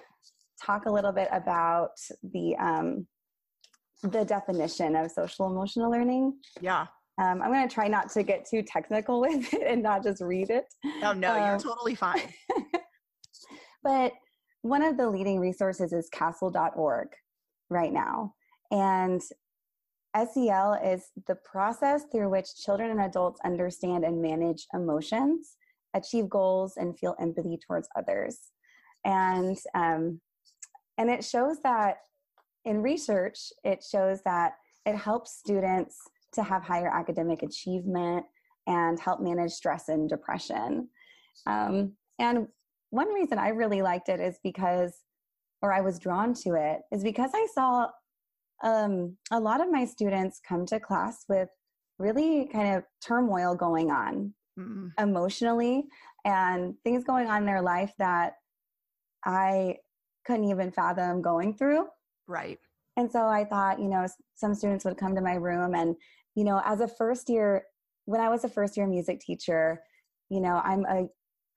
talk 0.62 0.86
a 0.86 0.90
little 0.90 1.12
bit 1.12 1.28
about 1.32 1.92
the 2.22 2.56
um, 2.56 3.06
the 4.02 4.24
definition 4.24 4.94
of 4.96 5.10
social 5.10 5.46
emotional 5.46 5.90
learning. 5.90 6.34
Yeah. 6.60 6.86
Um, 7.20 7.42
I'm 7.42 7.52
going 7.52 7.68
to 7.68 7.74
try 7.74 7.88
not 7.88 8.10
to 8.12 8.22
get 8.22 8.46
too 8.48 8.62
technical 8.62 9.20
with 9.22 9.52
it 9.52 9.66
and 9.66 9.82
not 9.82 10.04
just 10.04 10.22
read 10.22 10.50
it. 10.50 10.66
Oh, 11.02 11.12
no, 11.12 11.34
um, 11.34 11.46
you're 11.48 11.58
totally 11.58 11.94
fine. 11.94 12.32
but 13.82 14.12
one 14.62 14.82
of 14.82 14.96
the 14.96 15.08
leading 15.08 15.40
resources 15.40 15.92
is 15.92 16.08
CASEL.org 16.14 17.08
right 17.70 17.92
now. 17.92 18.34
And 18.70 19.22
SEL 20.14 20.74
is 20.84 21.10
the 21.26 21.36
process 21.44 22.04
through 22.10 22.30
which 22.30 22.56
children 22.64 22.90
and 22.90 23.00
adults 23.00 23.40
understand 23.44 24.04
and 24.04 24.20
manage 24.22 24.66
emotions, 24.74 25.56
achieve 25.94 26.28
goals, 26.28 26.74
and 26.76 26.98
feel 26.98 27.14
empathy 27.20 27.58
towards 27.66 27.88
others. 27.96 28.38
And 29.04 29.56
um, 29.74 30.20
and 30.98 31.10
it 31.10 31.24
shows 31.24 31.58
that 31.62 31.98
in 32.64 32.82
research, 32.82 33.38
it 33.64 33.84
shows 33.88 34.20
that 34.24 34.54
it 34.84 34.96
helps 34.96 35.38
students 35.38 35.96
to 36.32 36.42
have 36.42 36.62
higher 36.62 36.88
academic 36.92 37.42
achievement 37.42 38.26
and 38.66 39.00
help 39.00 39.20
manage 39.20 39.52
stress 39.52 39.88
and 39.88 40.08
depression. 40.08 40.88
Um, 41.46 41.92
and 42.18 42.48
one 42.90 43.12
reason 43.14 43.38
I 43.38 43.48
really 43.48 43.80
liked 43.80 44.08
it 44.08 44.20
is 44.20 44.38
because, 44.42 44.94
or 45.62 45.72
I 45.72 45.80
was 45.80 45.98
drawn 45.98 46.34
to 46.42 46.54
it, 46.54 46.80
is 46.92 47.02
because 47.02 47.30
I 47.34 47.46
saw 47.54 47.88
um, 48.62 49.16
a 49.30 49.38
lot 49.40 49.60
of 49.60 49.70
my 49.70 49.84
students 49.84 50.40
come 50.46 50.66
to 50.66 50.80
class 50.80 51.24
with 51.28 51.48
really 51.98 52.48
kind 52.52 52.76
of 52.76 52.84
turmoil 53.04 53.54
going 53.54 53.90
on 53.90 54.34
mm-hmm. 54.58 54.88
emotionally 54.98 55.84
and 56.24 56.74
things 56.84 57.04
going 57.04 57.28
on 57.28 57.42
in 57.42 57.46
their 57.46 57.62
life 57.62 57.92
that 57.98 58.34
I 59.28 59.76
couldn't 60.26 60.48
even 60.48 60.72
fathom 60.72 61.20
going 61.20 61.54
through. 61.54 61.86
Right. 62.26 62.58
And 62.96 63.12
so 63.12 63.26
I 63.26 63.44
thought, 63.44 63.78
you 63.78 63.88
know, 63.88 64.06
some 64.34 64.54
students 64.54 64.84
would 64.84 64.96
come 64.96 65.14
to 65.14 65.20
my 65.20 65.34
room 65.34 65.74
and, 65.74 65.94
you 66.34 66.44
know, 66.44 66.62
as 66.64 66.80
a 66.80 66.88
first 66.88 67.28
year, 67.28 67.64
when 68.06 68.20
I 68.20 68.30
was 68.30 68.42
a 68.44 68.48
first 68.48 68.76
year 68.76 68.86
music 68.86 69.20
teacher, 69.20 69.80
you 70.30 70.40
know, 70.40 70.60
I'm 70.64 70.84
a, 70.86 71.06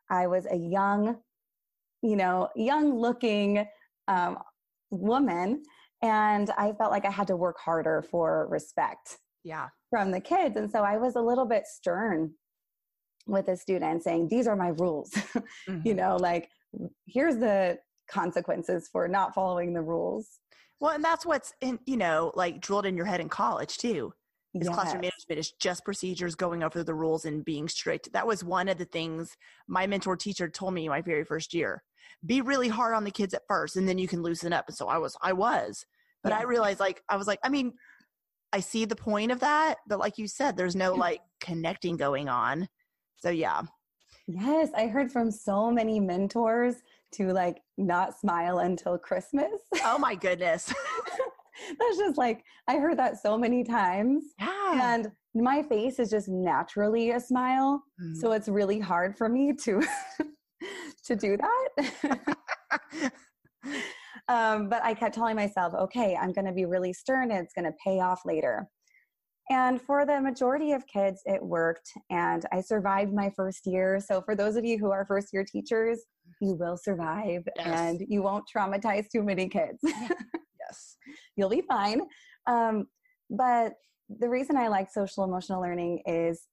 I 0.09 0.27
was 0.27 0.45
a 0.51 0.55
young, 0.55 1.17
you 2.03 2.15
know, 2.17 2.49
young 2.55 2.99
looking 2.99 3.65
um, 4.07 4.37
woman 4.89 5.63
and 6.01 6.51
I 6.57 6.73
felt 6.73 6.91
like 6.91 7.05
I 7.05 7.11
had 7.11 7.27
to 7.27 7.37
work 7.37 7.57
harder 7.57 8.01
for 8.01 8.47
respect. 8.49 9.17
Yeah. 9.43 9.69
From 9.89 10.11
the 10.11 10.19
kids. 10.19 10.57
And 10.57 10.69
so 10.69 10.83
I 10.83 10.97
was 10.97 11.15
a 11.15 11.21
little 11.21 11.45
bit 11.45 11.65
stern 11.67 12.33
with 13.27 13.45
the 13.45 13.55
students 13.55 14.03
saying, 14.03 14.27
these 14.27 14.47
are 14.47 14.55
my 14.55 14.69
rules. 14.69 15.11
Mm-hmm. 15.69 15.87
you 15.87 15.93
know, 15.93 16.17
like 16.17 16.49
here's 17.05 17.37
the 17.37 17.79
consequences 18.09 18.89
for 18.91 19.07
not 19.07 19.33
following 19.33 19.73
the 19.73 19.81
rules. 19.81 20.39
Well, 20.79 20.93
and 20.93 21.03
that's 21.03 21.25
what's 21.25 21.53
in, 21.61 21.79
you 21.85 21.97
know, 21.97 22.31
like 22.35 22.59
drilled 22.59 22.85
in 22.85 22.97
your 22.97 23.05
head 23.05 23.21
in 23.21 23.29
college 23.29 23.77
too. 23.77 24.13
Is 24.53 24.65
yes. 24.65 24.75
classroom 24.75 25.01
management 25.01 25.39
is 25.39 25.53
just 25.61 25.85
procedures, 25.85 26.35
going 26.35 26.61
over 26.61 26.83
the 26.83 26.93
rules 26.93 27.23
and 27.23 27.45
being 27.45 27.69
strict. 27.69 28.11
That 28.11 28.27
was 28.27 28.43
one 28.43 28.67
of 28.67 28.77
the 28.77 28.85
things 28.85 29.37
my 29.67 29.87
mentor 29.87 30.17
teacher 30.17 30.49
told 30.49 30.73
me 30.73 30.89
my 30.89 31.01
very 31.01 31.23
first 31.23 31.53
year. 31.53 31.83
Be 32.25 32.41
really 32.41 32.67
hard 32.67 32.93
on 32.93 33.05
the 33.05 33.11
kids 33.11 33.33
at 33.33 33.43
first 33.47 33.77
and 33.77 33.87
then 33.87 33.97
you 33.97 34.09
can 34.09 34.21
loosen 34.21 34.51
up. 34.51 34.65
And 34.67 34.75
so 34.75 34.89
I 34.89 34.97
was, 34.97 35.15
I 35.21 35.31
was. 35.31 35.85
But 36.21 36.33
yeah. 36.33 36.39
I 36.39 36.43
realized 36.43 36.81
like 36.81 37.01
I 37.07 37.15
was 37.15 37.27
like, 37.27 37.39
I 37.43 37.49
mean, 37.49 37.71
I 38.51 38.59
see 38.59 38.83
the 38.83 38.95
point 38.95 39.31
of 39.31 39.39
that, 39.39 39.75
but 39.87 39.99
like 39.99 40.17
you 40.17 40.27
said, 40.27 40.57
there's 40.57 40.75
no 40.75 40.95
like 40.95 41.21
connecting 41.39 41.95
going 41.95 42.27
on. 42.27 42.67
So 43.15 43.29
yeah. 43.29 43.61
Yes, 44.27 44.69
I 44.75 44.87
heard 44.87 45.11
from 45.11 45.31
so 45.31 45.71
many 45.71 45.99
mentors 45.99 46.75
to 47.13 47.33
like 47.33 47.61
not 47.77 48.19
smile 48.19 48.59
until 48.59 48.97
Christmas. 48.97 49.61
Oh 49.83 49.97
my 49.97 50.15
goodness. 50.27 50.73
That's 51.79 51.97
just 51.97 52.17
like 52.17 52.43
I 52.67 52.77
heard 52.77 52.97
that 52.97 53.21
so 53.21 53.37
many 53.37 53.63
times. 53.63 54.23
Yeah. 54.39 54.93
And 54.95 55.11
my 55.33 55.63
face 55.63 55.99
is 55.99 56.09
just 56.09 56.27
naturally 56.29 57.11
a 57.11 57.19
smile. 57.19 57.83
Mm. 58.01 58.15
So 58.17 58.31
it's 58.31 58.47
really 58.47 58.79
hard 58.79 59.17
for 59.17 59.29
me 59.29 59.53
to 59.63 59.81
to 61.05 61.15
do 61.15 61.37
that. 61.37 61.91
um, 64.27 64.69
but 64.69 64.83
I 64.83 64.93
kept 64.93 65.15
telling 65.15 65.35
myself, 65.35 65.73
okay, 65.73 66.15
I'm 66.19 66.33
going 66.33 66.45
to 66.45 66.53
be 66.53 66.65
really 66.65 66.93
stern 66.93 67.31
and 67.31 67.43
it's 67.43 67.53
going 67.53 67.65
to 67.65 67.77
pay 67.83 67.99
off 67.99 68.21
later. 68.25 68.67
And 69.49 69.81
for 69.81 70.05
the 70.05 70.21
majority 70.21 70.71
of 70.71 70.87
kids, 70.87 71.21
it 71.25 71.41
worked. 71.41 71.91
And 72.09 72.45
I 72.51 72.61
survived 72.61 73.13
my 73.13 73.29
first 73.35 73.65
year. 73.65 73.99
So, 73.99 74.21
for 74.21 74.35
those 74.35 74.55
of 74.55 74.63
you 74.63 74.77
who 74.77 74.91
are 74.91 75.05
first 75.05 75.33
year 75.33 75.43
teachers, 75.43 75.99
you 76.39 76.53
will 76.53 76.77
survive 76.77 77.47
yes. 77.55 77.67
and 77.67 78.01
you 78.07 78.21
won't 78.21 78.45
traumatize 78.53 79.09
too 79.09 79.23
many 79.23 79.49
kids. 79.49 79.79
yes. 79.83 80.97
You'll 81.35 81.49
be 81.49 81.61
fine. 81.61 82.01
Um, 82.47 82.87
but 83.29 83.73
the 84.19 84.29
reason 84.29 84.57
I 84.57 84.67
like 84.67 84.89
social 84.91 85.23
emotional 85.23 85.61
learning 85.61 86.01
is 86.05 86.47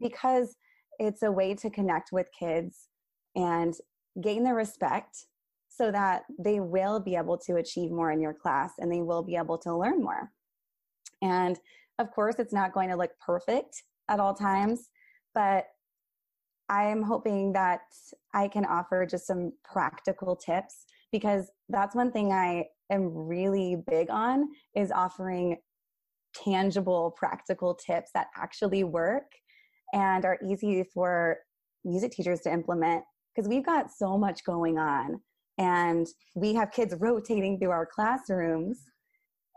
because 0.00 0.56
it's 0.98 1.22
a 1.22 1.32
way 1.32 1.54
to 1.54 1.70
connect 1.70 2.12
with 2.12 2.28
kids 2.38 2.88
and 3.34 3.74
gain 4.20 4.44
their 4.44 4.54
respect 4.54 5.26
so 5.68 5.90
that 5.90 6.24
they 6.38 6.60
will 6.60 7.00
be 7.00 7.16
able 7.16 7.38
to 7.38 7.56
achieve 7.56 7.90
more 7.90 8.12
in 8.12 8.20
your 8.20 8.34
class 8.34 8.72
and 8.78 8.92
they 8.92 9.00
will 9.00 9.22
be 9.22 9.36
able 9.36 9.56
to 9.58 9.74
learn 9.74 10.02
more. 10.02 10.30
And 11.22 11.58
of 11.98 12.10
course, 12.10 12.36
it's 12.38 12.52
not 12.52 12.72
going 12.72 12.88
to 12.90 12.96
look 12.96 13.10
perfect 13.24 13.82
at 14.08 14.20
all 14.20 14.34
times, 14.34 14.88
but 15.34 15.66
I'm 16.68 17.02
hoping 17.02 17.52
that 17.52 17.82
I 18.34 18.48
can 18.48 18.64
offer 18.64 19.06
just 19.06 19.26
some 19.26 19.52
practical 19.64 20.36
tips 20.36 20.84
because 21.10 21.50
that's 21.68 21.94
one 21.94 22.10
thing 22.10 22.32
I 22.32 22.66
am 22.90 23.12
really 23.12 23.76
big 23.86 24.08
on 24.10 24.48
is 24.74 24.90
offering 24.90 25.58
tangible 26.34 27.14
practical 27.16 27.74
tips 27.74 28.10
that 28.14 28.28
actually 28.36 28.84
work 28.84 29.24
and 29.92 30.24
are 30.24 30.38
easy 30.42 30.84
for 30.94 31.38
music 31.84 32.12
teachers 32.12 32.40
to 32.40 32.52
implement 32.52 33.04
because 33.34 33.48
we've 33.48 33.66
got 33.66 33.90
so 33.90 34.16
much 34.16 34.44
going 34.44 34.78
on 34.78 35.20
and 35.58 36.06
we 36.34 36.54
have 36.54 36.70
kids 36.70 36.94
rotating 36.98 37.58
through 37.58 37.70
our 37.70 37.86
classrooms 37.86 38.80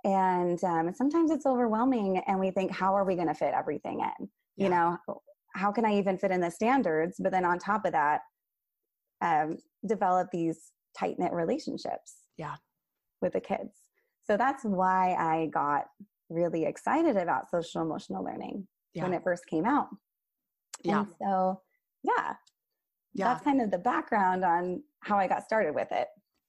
and 0.05 0.63
um, 0.63 0.93
sometimes 0.93 1.31
it's 1.31 1.45
overwhelming 1.45 2.21
and 2.27 2.39
we 2.39 2.51
think 2.51 2.71
how 2.71 2.93
are 2.93 3.03
we 3.03 3.15
going 3.15 3.27
to 3.27 3.33
fit 3.33 3.53
everything 3.53 3.99
in 3.99 4.29
yeah. 4.55 4.63
you 4.63 4.69
know 4.69 4.97
how 5.55 5.71
can 5.71 5.85
i 5.85 5.97
even 5.97 6.17
fit 6.17 6.31
in 6.31 6.39
the 6.39 6.49
standards 6.49 7.17
but 7.19 7.31
then 7.31 7.43
on 7.43 7.59
top 7.59 7.85
of 7.85 7.91
that 7.91 8.21
um, 9.21 9.57
develop 9.87 10.27
these 10.31 10.71
tight 10.97 11.15
knit 11.19 11.33
relationships 11.33 12.15
yeah 12.37 12.55
with 13.21 13.33
the 13.33 13.41
kids 13.41 13.73
so 14.23 14.37
that's 14.37 14.63
why 14.63 15.13
i 15.15 15.49
got 15.53 15.85
really 16.29 16.65
excited 16.65 17.17
about 17.17 17.49
social 17.49 17.81
emotional 17.81 18.23
learning 18.23 18.65
yeah. 18.93 19.03
when 19.03 19.13
it 19.13 19.23
first 19.23 19.45
came 19.47 19.65
out 19.65 19.87
yeah 20.83 20.99
and 20.99 21.07
so 21.19 21.59
yeah 22.03 22.33
yeah. 23.15 23.29
that's 23.29 23.43
kind 23.43 23.61
of 23.61 23.71
the 23.71 23.77
background 23.77 24.43
on 24.43 24.83
how 24.99 25.17
I 25.17 25.27
got 25.27 25.43
started 25.43 25.73
with 25.73 25.87
it. 25.91 26.07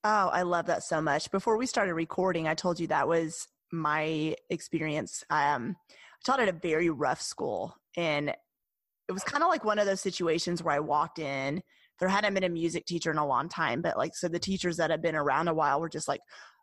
Oh, 0.08 0.30
I 0.32 0.42
love 0.42 0.66
that 0.66 0.84
so 0.84 1.02
much. 1.02 1.32
Before 1.32 1.56
we 1.56 1.66
started 1.66 1.94
recording, 1.94 2.46
I 2.46 2.54
told 2.54 2.78
you 2.78 2.86
that 2.86 3.08
was 3.08 3.48
my 3.72 4.36
experience. 4.50 5.24
Um, 5.30 5.74
I 5.90 5.94
taught 6.24 6.38
at 6.38 6.48
a 6.48 6.52
very 6.52 6.90
rough 6.90 7.20
school, 7.20 7.74
and 7.96 8.28
it 8.28 9.12
was 9.12 9.24
kind 9.24 9.42
of 9.42 9.48
like 9.48 9.64
one 9.64 9.80
of 9.80 9.86
those 9.86 10.00
situations 10.00 10.62
where 10.62 10.76
I 10.76 10.78
walked 10.78 11.18
in. 11.18 11.60
There 11.98 12.08
hadn't 12.08 12.34
been 12.34 12.44
a 12.44 12.48
music 12.48 12.86
teacher 12.86 13.10
in 13.10 13.18
a 13.18 13.26
long 13.26 13.48
time, 13.48 13.82
but 13.82 13.98
like, 13.98 14.14
so 14.14 14.28
the 14.28 14.38
teachers 14.38 14.76
that 14.76 14.90
had 14.90 15.02
been 15.02 15.16
around 15.16 15.48
a 15.48 15.54
while 15.54 15.80
were 15.80 15.88
just 15.88 16.06
like, 16.06 16.20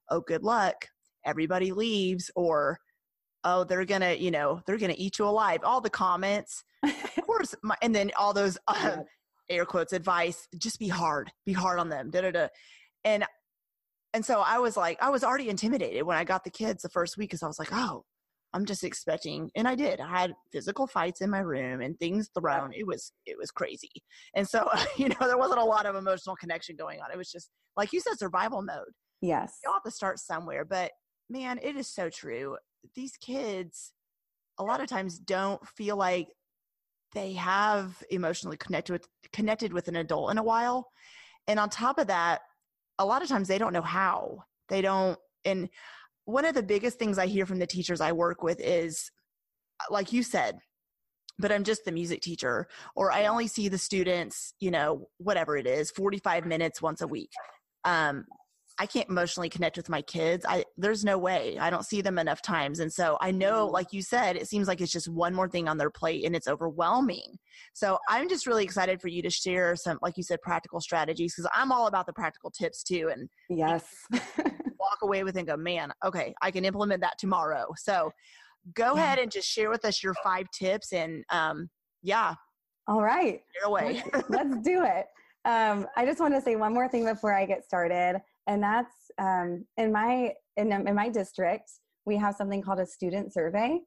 oh, 0.10 0.22
good 0.22 0.44
luck. 0.44 0.88
Everybody 1.26 1.74
leaves, 1.74 2.32
or 2.38 2.80
oh, 3.44 3.66
they're 3.66 3.84
gonna, 3.84 4.14
you 4.14 4.32
know, 4.32 4.62
they're 4.66 4.78
gonna 4.78 4.96
eat 4.96 5.20
you 5.20 5.26
alive. 5.26 5.60
All 5.66 5.82
the 5.82 5.90
comments, 5.90 6.64
of 6.82 6.96
course, 7.26 7.54
my, 7.62 7.76
and 7.82 7.94
then 7.94 8.10
all 8.18 8.32
those 8.32 8.58
um, 8.70 9.04
air 9.50 9.66
quotes 9.66 9.94
advice 9.94 10.48
just 10.58 10.80
be 10.80 10.88
hard 10.88 11.32
be 11.46 11.54
hard 11.54 11.80
on 11.80 11.90
them 11.90 12.10
da, 12.10 12.22
da, 12.22 12.32
da. 12.32 12.48
And 13.06 13.26
and 14.14 14.26
so 14.26 14.42
i 14.46 14.58
was 14.58 14.78
like 14.78 14.98
i 15.02 15.10
was 15.10 15.24
already 15.24 15.50
intimidated 15.50 16.04
when 16.04 16.18
i 16.18 16.24
got 16.24 16.44
the 16.44 16.50
kids 16.50 16.84
the 16.84 16.90
first 16.90 17.18
week 17.18 17.30
because 17.30 17.44
i 17.44 17.48
was 17.48 17.60
like 17.60 17.72
oh 17.72 18.04
i'm 18.54 18.66
just 18.66 18.84
expecting 18.84 19.50
and 19.56 19.68
i 19.68 19.76
did. 19.76 20.00
I 20.00 20.08
had 20.08 20.34
physical 20.52 20.88
fights 20.88 21.22
in 21.22 21.30
my 21.30 21.40
room 21.40 21.82
and 21.82 21.98
things 21.98 22.30
thrown. 22.38 22.72
It 22.74 22.86
was 22.86 23.12
it 23.26 23.38
was 23.38 23.52
crazy. 23.52 23.92
And 24.36 24.48
so 24.48 24.70
you 24.98 25.10
know 25.10 25.16
there 25.22 25.38
wasn't 25.38 25.60
a 25.60 25.66
lot 25.66 25.86
of 25.86 25.96
emotional 25.96 26.36
connection 26.36 26.76
going 26.76 27.00
on. 27.02 27.12
It 27.12 27.18
was 27.18 27.32
just 27.32 27.50
like 27.76 27.92
you 27.92 28.00
said 28.00 28.18
survival 28.18 28.62
mode. 28.62 28.94
Yes. 29.22 29.60
You 29.64 29.72
have 29.72 29.84
to 29.84 29.92
start 29.92 30.20
somewhere 30.20 30.66
but 30.66 30.92
man 31.30 31.60
it 31.62 31.76
is 31.76 31.88
so 31.88 32.10
true. 32.10 32.58
These 32.96 33.18
kids 33.18 33.92
a 34.60 34.64
lot 34.64 34.82
of 34.82 34.88
times 34.88 35.18
don't 35.18 35.66
feel 35.68 35.98
like 35.98 36.28
they 37.14 37.34
have 37.34 38.04
emotionally 38.10 38.58
connected 38.58 38.94
with 38.94 39.08
connected 39.32 39.74
with 39.74 39.88
an 39.88 39.96
adult 39.96 40.32
in 40.32 40.38
a 40.38 40.44
while. 40.44 40.90
And 41.48 41.60
on 41.60 41.70
top 41.70 41.98
of 41.98 42.08
that 42.08 42.42
a 43.00 43.06
lot 43.06 43.22
of 43.22 43.28
times 43.28 43.48
they 43.48 43.58
don't 43.58 43.74
know 43.74 43.82
how. 43.82 44.44
They 44.70 44.82
don't 44.82 45.18
and 45.46 45.70
one 46.26 46.46
of 46.46 46.56
the 46.56 46.64
biggest 46.64 46.98
things 46.98 47.18
i 47.18 47.28
hear 47.28 47.46
from 47.46 47.60
the 47.60 47.68
teachers 47.68 48.02
i 48.02 48.12
work 48.12 48.44
with 48.44 48.60
is 48.60 49.12
like 49.90 50.14
you 50.14 50.24
said 50.24 50.58
but 51.40 51.52
i'm 51.52 51.64
just 51.64 51.86
the 51.86 51.92
music 51.92 52.22
teacher 52.22 52.68
or 52.96 53.12
i 53.12 53.26
only 53.26 53.48
see 53.48 53.68
the 53.68 53.78
students 53.78 54.54
you 54.60 54.72
know 54.72 55.08
whatever 55.18 55.58
it 55.58 55.68
is 55.68 55.92
45 55.92 56.46
minutes 56.46 56.82
once 56.82 57.02
a 57.02 57.08
week. 57.08 57.32
Um, 57.86 58.26
I 58.80 58.86
can't 58.88 59.10
emotionally 59.10 59.50
connect 59.50 59.78
with 59.78 59.90
my 59.90 60.02
kids. 60.02 60.46
I 60.48 60.66
there's 60.78 61.04
no 61.06 61.18
way. 61.18 61.58
I 61.60 61.70
don't 61.70 61.86
see 61.86 62.02
them 62.02 62.18
enough 62.18 62.42
times. 62.42 62.80
And 62.80 62.92
so 62.92 63.18
I 63.22 63.32
know 63.32 63.68
Mm-hmm. 63.68 63.72
like 63.72 63.94
you 63.94 64.02
said, 64.02 64.36
it 64.36 64.48
seems 64.48 64.68
like 64.68 64.82
it's 64.82 64.92
just 64.92 65.08
one 65.08 65.34
more 65.36 65.48
thing 65.48 65.68
on 65.68 65.78
their 65.78 65.92
plate 65.92 66.26
and 66.26 66.36
it's 66.36 66.48
overwhelming. 66.48 67.38
So 67.74 68.00
I'm 68.10 68.28
just 68.28 68.48
really 68.48 68.64
excited 68.64 69.00
for 69.02 69.10
you 69.10 69.22
to 69.22 69.30
share 69.30 69.76
some 69.76 70.00
like 70.02 70.18
you 70.18 70.24
said 70.24 70.42
practical 70.42 70.82
strategies 70.82 71.36
cuz 71.36 71.48
I'm 71.54 71.72
all 71.72 71.88
about 71.88 72.08
the 72.08 72.14
practical 72.14 72.50
tips 72.52 72.84
too 72.84 73.10
and 73.14 73.30
Yes. 73.50 74.08
walk 74.80 75.00
away 75.04 75.24
with 75.24 75.38
and 75.38 75.48
go, 75.48 75.56
"Man, 75.58 75.94
okay, 76.04 76.34
I 76.42 76.52
can 76.52 76.66
implement 76.66 77.02
that 77.02 77.18
tomorrow." 77.20 77.68
So 77.78 78.12
go 78.74 78.96
Yeah. 78.96 79.06
ahead 79.06 79.20
and 79.20 79.32
just 79.32 79.48
share 79.48 79.70
with 79.70 79.86
us 79.86 80.04
your 80.04 80.16
five 80.24 80.48
tips 80.52 80.94
and 80.94 81.24
um 81.30 81.70
yeah, 82.02 82.36
All 82.88 83.02
right. 83.02 83.42
share 83.56 83.68
away. 83.68 84.02
Let's 84.30 84.58
do 84.64 84.84
it. 84.84 85.08
Um, 85.46 85.88
I 85.96 86.06
just 86.06 86.20
want 86.20 86.34
to 86.34 86.42
say 86.42 86.56
one 86.56 86.74
more 86.74 86.88
thing 86.88 87.06
before 87.06 87.34
I 87.34 87.46
get 87.46 87.66
started, 87.66 88.22
and 88.48 88.62
that's 88.62 88.96
um, 89.20 89.66
in 89.78 89.92
my 89.92 90.34
in, 90.58 90.72
in 90.72 90.96
my 90.96 91.10
district 91.10 91.72
we 92.06 92.18
have 92.18 92.36
something 92.36 92.62
called 92.62 92.80
a 92.80 92.86
student 92.86 93.34
survey, 93.34 93.80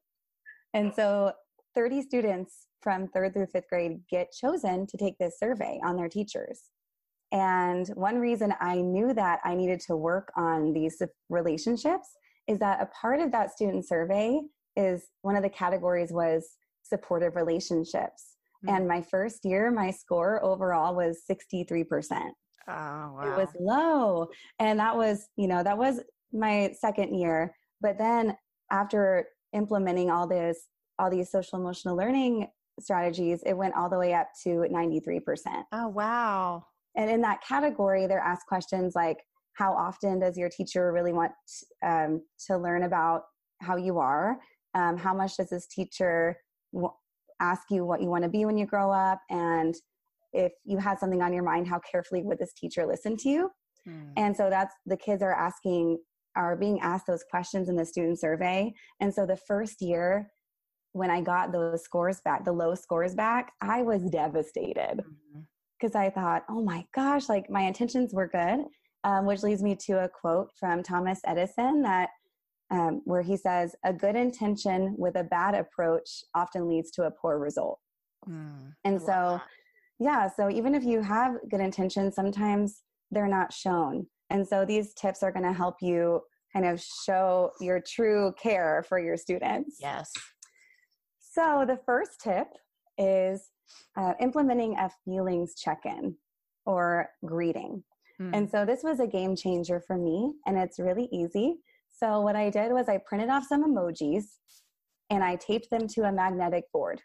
and 0.73 0.93
so 0.93 1.31
30 1.75 2.01
students 2.01 2.67
from 2.81 3.07
third 3.09 3.33
through 3.33 3.47
fifth 3.47 3.69
grade 3.69 3.99
get 4.09 4.31
chosen 4.31 4.87
to 4.87 4.97
take 4.97 5.17
this 5.19 5.37
survey 5.39 5.79
on 5.83 5.95
their 5.95 6.09
teachers. 6.09 6.63
And 7.31 7.87
one 7.89 8.19
reason 8.19 8.53
I 8.59 8.75
knew 8.75 9.13
that 9.13 9.39
I 9.43 9.53
needed 9.53 9.81
to 9.81 9.95
work 9.95 10.31
on 10.37 10.73
these 10.73 11.01
relationships 11.29 12.09
is 12.47 12.59
that 12.59 12.81
a 12.81 12.85
part 12.87 13.19
of 13.19 13.31
that 13.33 13.51
student 13.51 13.87
survey 13.87 14.39
is 14.75 15.07
one 15.21 15.35
of 15.35 15.43
the 15.43 15.49
categories 15.49 16.11
was 16.11 16.47
supportive 16.83 17.35
relationships. 17.35 18.37
Mm. 18.65 18.77
And 18.77 18.87
my 18.87 19.01
first 19.01 19.43
year, 19.43 19.69
my 19.71 19.91
score 19.91 20.43
overall 20.43 20.95
was 20.95 21.21
63%. 21.29 22.31
Oh, 22.67 22.73
wow. 22.73 23.23
It 23.23 23.37
was 23.37 23.49
low. 23.59 24.27
And 24.59 24.79
that 24.79 24.95
was, 24.95 25.29
you 25.37 25.47
know, 25.47 25.63
that 25.63 25.77
was 25.77 26.01
my 26.33 26.73
second 26.77 27.17
year. 27.17 27.55
But 27.81 27.97
then 27.97 28.35
after 28.71 29.27
implementing 29.53 30.09
all 30.09 30.27
this, 30.27 30.67
all 30.99 31.09
these 31.09 31.31
social 31.31 31.59
emotional 31.59 31.95
learning 31.95 32.47
strategies, 32.79 33.41
it 33.45 33.53
went 33.53 33.75
all 33.75 33.89
the 33.89 33.97
way 33.97 34.13
up 34.13 34.27
to 34.43 34.65
93%. 34.71 35.21
oh, 35.71 35.87
wow. 35.87 36.63
And 36.95 37.09
in 37.11 37.21
that 37.21 37.43
category, 37.47 38.07
they're 38.07 38.19
asked 38.19 38.47
questions 38.47 38.95
like, 38.95 39.17
how 39.53 39.73
often 39.73 40.19
does 40.19 40.37
your 40.37 40.49
teacher 40.49 40.91
really 40.91 41.13
want 41.13 41.31
um, 41.85 42.21
to 42.47 42.57
learn 42.57 42.83
about 42.83 43.23
how 43.61 43.75
you 43.75 43.99
are? 43.99 44.37
Um, 44.73 44.97
how 44.97 45.13
much 45.13 45.37
does 45.37 45.49
this 45.49 45.67
teacher 45.67 46.37
w- 46.73 46.93
ask 47.39 47.63
you 47.69 47.85
what 47.85 48.01
you 48.01 48.09
want 48.09 48.23
to 48.23 48.29
be 48.29 48.45
when 48.45 48.57
you 48.57 48.65
grow 48.65 48.91
up? 48.91 49.19
And 49.29 49.75
if 50.37 50.53
you 50.63 50.77
had 50.77 50.99
something 50.99 51.21
on 51.21 51.33
your 51.33 51.43
mind, 51.43 51.67
how 51.67 51.79
carefully 51.79 52.21
would 52.23 52.37
this 52.37 52.53
teacher 52.53 52.85
listen 52.85 53.17
to 53.17 53.29
you? 53.29 53.49
Hmm. 53.85 54.09
And 54.15 54.37
so 54.37 54.49
that's 54.49 54.75
the 54.85 54.97
kids 54.97 55.23
are 55.23 55.33
asking, 55.33 55.97
are 56.35 56.55
being 56.55 56.79
asked 56.81 57.07
those 57.07 57.25
questions 57.29 57.69
in 57.69 57.75
the 57.75 57.85
student 57.85 58.19
survey. 58.19 58.73
And 58.99 59.13
so 59.13 59.25
the 59.25 59.35
first 59.35 59.81
year, 59.81 60.31
when 60.93 61.09
I 61.09 61.21
got 61.21 61.51
those 61.51 61.83
scores 61.83 62.21
back, 62.23 62.45
the 62.45 62.51
low 62.51 62.75
scores 62.75 63.15
back, 63.15 63.51
I 63.61 63.81
was 63.81 64.03
devastated 64.03 65.01
because 65.79 65.95
I 65.95 66.09
thought, 66.09 66.43
oh 66.49 66.63
my 66.63 66.85
gosh, 66.93 67.29
like 67.29 67.49
my 67.49 67.61
intentions 67.61 68.13
were 68.13 68.27
good. 68.27 68.65
Um, 69.03 69.25
which 69.25 69.43
leads 69.43 69.63
me 69.63 69.75
to 69.85 70.03
a 70.03 70.09
quote 70.09 70.49
from 70.59 70.83
Thomas 70.83 71.19
Edison 71.25 71.83
that 71.83 72.09
um, 72.71 73.01
where 73.05 73.21
he 73.21 73.37
says, 73.37 73.75
"A 73.85 73.93
good 73.93 74.15
intention 74.15 74.95
with 74.97 75.15
a 75.15 75.23
bad 75.23 75.55
approach 75.55 76.23
often 76.35 76.67
leads 76.67 76.91
to 76.91 77.03
a 77.03 77.11
poor 77.11 77.37
result." 77.37 77.79
Hmm. 78.25 78.69
And 78.83 78.99
so, 78.99 79.05
that. 79.05 79.43
Yeah, 79.99 80.29
so 80.29 80.49
even 80.49 80.75
if 80.75 80.83
you 80.83 81.01
have 81.01 81.37
good 81.49 81.59
intentions, 81.59 82.15
sometimes 82.15 82.83
they're 83.11 83.27
not 83.27 83.51
shown. 83.53 84.05
And 84.29 84.47
so 84.47 84.65
these 84.65 84.93
tips 84.93 85.23
are 85.23 85.31
going 85.31 85.45
to 85.45 85.53
help 85.53 85.75
you 85.81 86.21
kind 86.53 86.65
of 86.65 86.81
show 86.81 87.51
your 87.59 87.81
true 87.81 88.33
care 88.41 88.83
for 88.87 88.99
your 88.99 89.17
students. 89.17 89.77
yes. 89.79 90.11
So 91.19 91.65
the 91.67 91.79
first 91.85 92.19
tip 92.23 92.47
is 92.97 93.49
uh, 93.95 94.13
implementing 94.19 94.75
a 94.77 94.89
feelings 95.05 95.53
check-in 95.55 96.15
or 96.65 97.09
greeting. 97.25 97.83
Hmm. 98.17 98.33
And 98.33 98.49
so 98.49 98.65
this 98.65 98.81
was 98.83 98.99
a 98.99 99.07
game 99.07 99.35
changer 99.35 99.79
for 99.85 99.97
me, 99.97 100.33
and 100.47 100.57
it's 100.57 100.79
really 100.79 101.07
easy. 101.11 101.57
So 101.89 102.21
what 102.21 102.35
I 102.35 102.49
did 102.49 102.71
was 102.71 102.89
I 102.89 102.99
printed 103.05 103.29
off 103.29 103.45
some 103.47 103.63
emojis 103.63 104.23
and 105.09 105.23
I 105.23 105.35
taped 105.35 105.69
them 105.69 105.87
to 105.89 106.03
a 106.03 106.11
magnetic 106.11 106.65
board. 106.71 107.01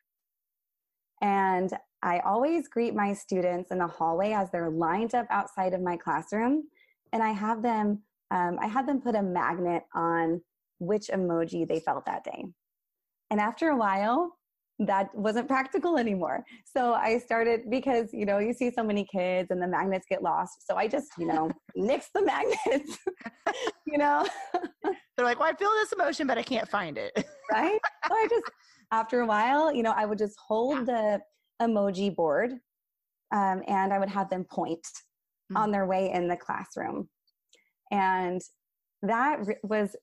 And 1.20 1.72
I 2.02 2.18
always 2.20 2.68
greet 2.68 2.94
my 2.94 3.12
students 3.12 3.70
in 3.70 3.78
the 3.78 3.86
hallway 3.86 4.32
as 4.32 4.50
they're 4.50 4.70
lined 4.70 5.14
up 5.14 5.26
outside 5.30 5.72
of 5.74 5.80
my 5.80 5.96
classroom, 5.96 6.64
and 7.12 7.22
I 7.22 7.30
have 7.30 7.62
them. 7.62 8.02
Um, 8.30 8.58
I 8.60 8.66
had 8.66 8.86
them 8.86 9.00
put 9.00 9.14
a 9.14 9.22
magnet 9.22 9.84
on 9.94 10.40
which 10.78 11.08
emoji 11.08 11.66
they 11.68 11.80
felt 11.80 12.06
that 12.06 12.24
day. 12.24 12.44
And 13.30 13.40
after 13.40 13.68
a 13.68 13.76
while, 13.76 14.32
that 14.78 15.14
wasn't 15.14 15.46
practical 15.46 15.96
anymore. 15.96 16.44
So 16.64 16.94
I 16.94 17.18
started 17.18 17.70
because, 17.70 18.08
you 18.12 18.26
know, 18.26 18.38
you 18.38 18.52
see 18.52 18.70
so 18.70 18.82
many 18.82 19.04
kids 19.04 19.50
and 19.50 19.62
the 19.62 19.66
magnets 19.66 20.06
get 20.08 20.22
lost. 20.22 20.66
So 20.66 20.76
I 20.76 20.88
just, 20.88 21.08
you 21.18 21.26
know, 21.26 21.50
nix 21.76 22.08
the 22.14 22.22
magnets, 22.22 22.98
you 23.86 23.98
know, 23.98 24.26
They're 25.16 25.26
like, 25.26 25.38
well, 25.38 25.48
I 25.48 25.54
feel 25.54 25.70
this 25.70 25.92
emotion, 25.92 26.26
but 26.26 26.38
I 26.38 26.42
can't 26.42 26.68
find 26.68 26.96
it. 26.96 27.12
right? 27.50 27.78
So 28.08 28.14
I 28.14 28.26
just, 28.30 28.50
after 28.90 29.20
a 29.20 29.26
while, 29.26 29.72
you 29.72 29.82
know, 29.82 29.92
I 29.96 30.06
would 30.06 30.18
just 30.18 30.36
hold 30.38 30.86
the 30.86 31.20
emoji 31.60 32.14
board 32.14 32.52
um, 33.32 33.62
and 33.66 33.92
I 33.92 33.98
would 33.98 34.10
have 34.10 34.30
them 34.30 34.44
point 34.44 34.86
Mm. 35.50 35.58
on 35.58 35.70
their 35.72 35.86
way 35.86 36.10
in 36.12 36.28
the 36.28 36.36
classroom. 36.36 37.08
And 37.90 38.40
that 39.02 39.44
re- 39.44 39.56
was 39.64 39.96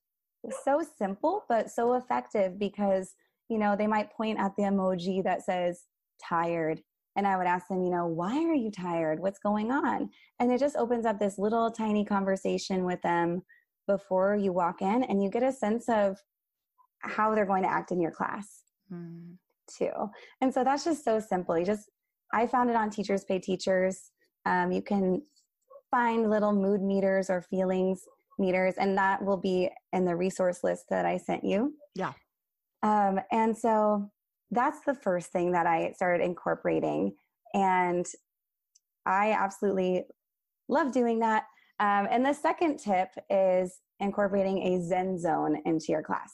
so 0.64 0.84
simple, 0.98 1.46
but 1.48 1.70
so 1.72 1.94
effective 1.94 2.60
because, 2.60 3.14
you 3.48 3.58
know, 3.58 3.76
they 3.76 3.88
might 3.88 4.12
point 4.12 4.38
at 4.40 4.56
the 4.58 4.64
emoji 4.64 5.24
that 5.24 5.44
says 5.44 5.86
tired. 6.22 6.82
And 7.16 7.26
I 7.26 7.38
would 7.38 7.48
ask 7.48 7.68
them, 7.68 7.84
you 7.84 7.90
know, 7.90 8.06
why 8.06 8.36
are 8.46 8.54
you 8.54 8.70
tired? 8.70 9.20
What's 9.20 9.40
going 9.40 9.72
on? 9.72 10.10
And 10.40 10.52
it 10.52 10.60
just 10.60 10.76
opens 10.76 11.06
up 11.06 11.20
this 11.20 11.40
little 11.40 11.72
tiny 11.72 12.06
conversation 12.06 12.84
with 12.84 13.02
them 13.02 13.44
before 13.88 14.36
you 14.36 14.52
walk 14.54 14.82
in, 14.82 15.04
and 15.06 15.24
you 15.24 15.30
get 15.30 15.42
a 15.42 15.52
sense 15.52 15.90
of 15.90 16.18
how 17.00 17.34
they're 17.34 17.46
going 17.46 17.64
to 17.64 17.72
act 17.72 17.92
in 17.92 18.00
your 18.02 18.12
class 18.12 18.64
Hmm. 18.90 19.34
Too. 19.78 19.92
And 20.42 20.54
so 20.54 20.64
that's 20.64 20.84
just 20.84 21.04
so 21.04 21.20
simple. 21.20 21.58
You 21.58 21.66
just, 21.66 21.90
I 22.34 22.48
found 22.48 22.70
it 22.70 22.76
on 22.76 22.90
Teachers 22.90 23.24
Pay 23.24 23.40
Teachers. 23.40 24.12
Um, 24.46 24.72
you 24.72 24.82
can 24.82 25.22
find 25.92 26.30
little 26.30 26.54
mood 26.54 26.82
meters 26.82 27.30
or 27.30 27.42
feelings 27.42 28.04
meters, 28.38 28.76
and 28.78 28.98
that 28.98 29.24
will 29.24 29.38
be 29.38 29.70
in 29.94 30.06
the 30.06 30.16
resource 30.16 30.64
list 30.64 30.86
that 30.90 31.06
I 31.06 31.18
sent 31.18 31.44
you. 31.44 31.74
Yeah. 31.96 32.14
Um, 32.84 33.20
and 33.32 33.58
so 33.58 34.10
that's 34.52 34.80
the 34.86 34.94
first 34.94 35.32
thing 35.32 35.52
that 35.52 35.68
I 35.68 35.92
started 35.96 36.24
incorporating. 36.24 37.14
And 37.54 38.06
I 39.06 39.32
absolutely 39.32 40.06
love 40.68 40.92
doing 40.92 41.20
that. 41.20 41.44
Um, 41.80 42.08
and 42.10 42.26
the 42.26 42.34
second 42.34 42.78
tip 42.78 43.10
is 43.30 43.80
incorporating 44.00 44.60
a 44.60 44.82
Zen 44.82 45.20
zone 45.20 45.62
into 45.66 45.88
your 45.90 46.04
class. 46.04 46.32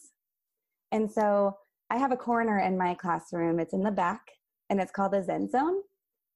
And 0.92 1.12
so 1.12 1.56
I 1.90 1.98
have 1.98 2.12
a 2.12 2.18
corner 2.18 2.60
in 2.60 2.78
my 2.78 2.94
classroom, 2.96 3.60
it's 3.60 3.74
in 3.74 3.84
the 3.84 3.92
back, 3.92 4.22
and 4.70 4.80
it's 4.82 4.92
called 4.92 5.14
the 5.14 5.24
Zen 5.24 5.50
zone. 5.50 5.82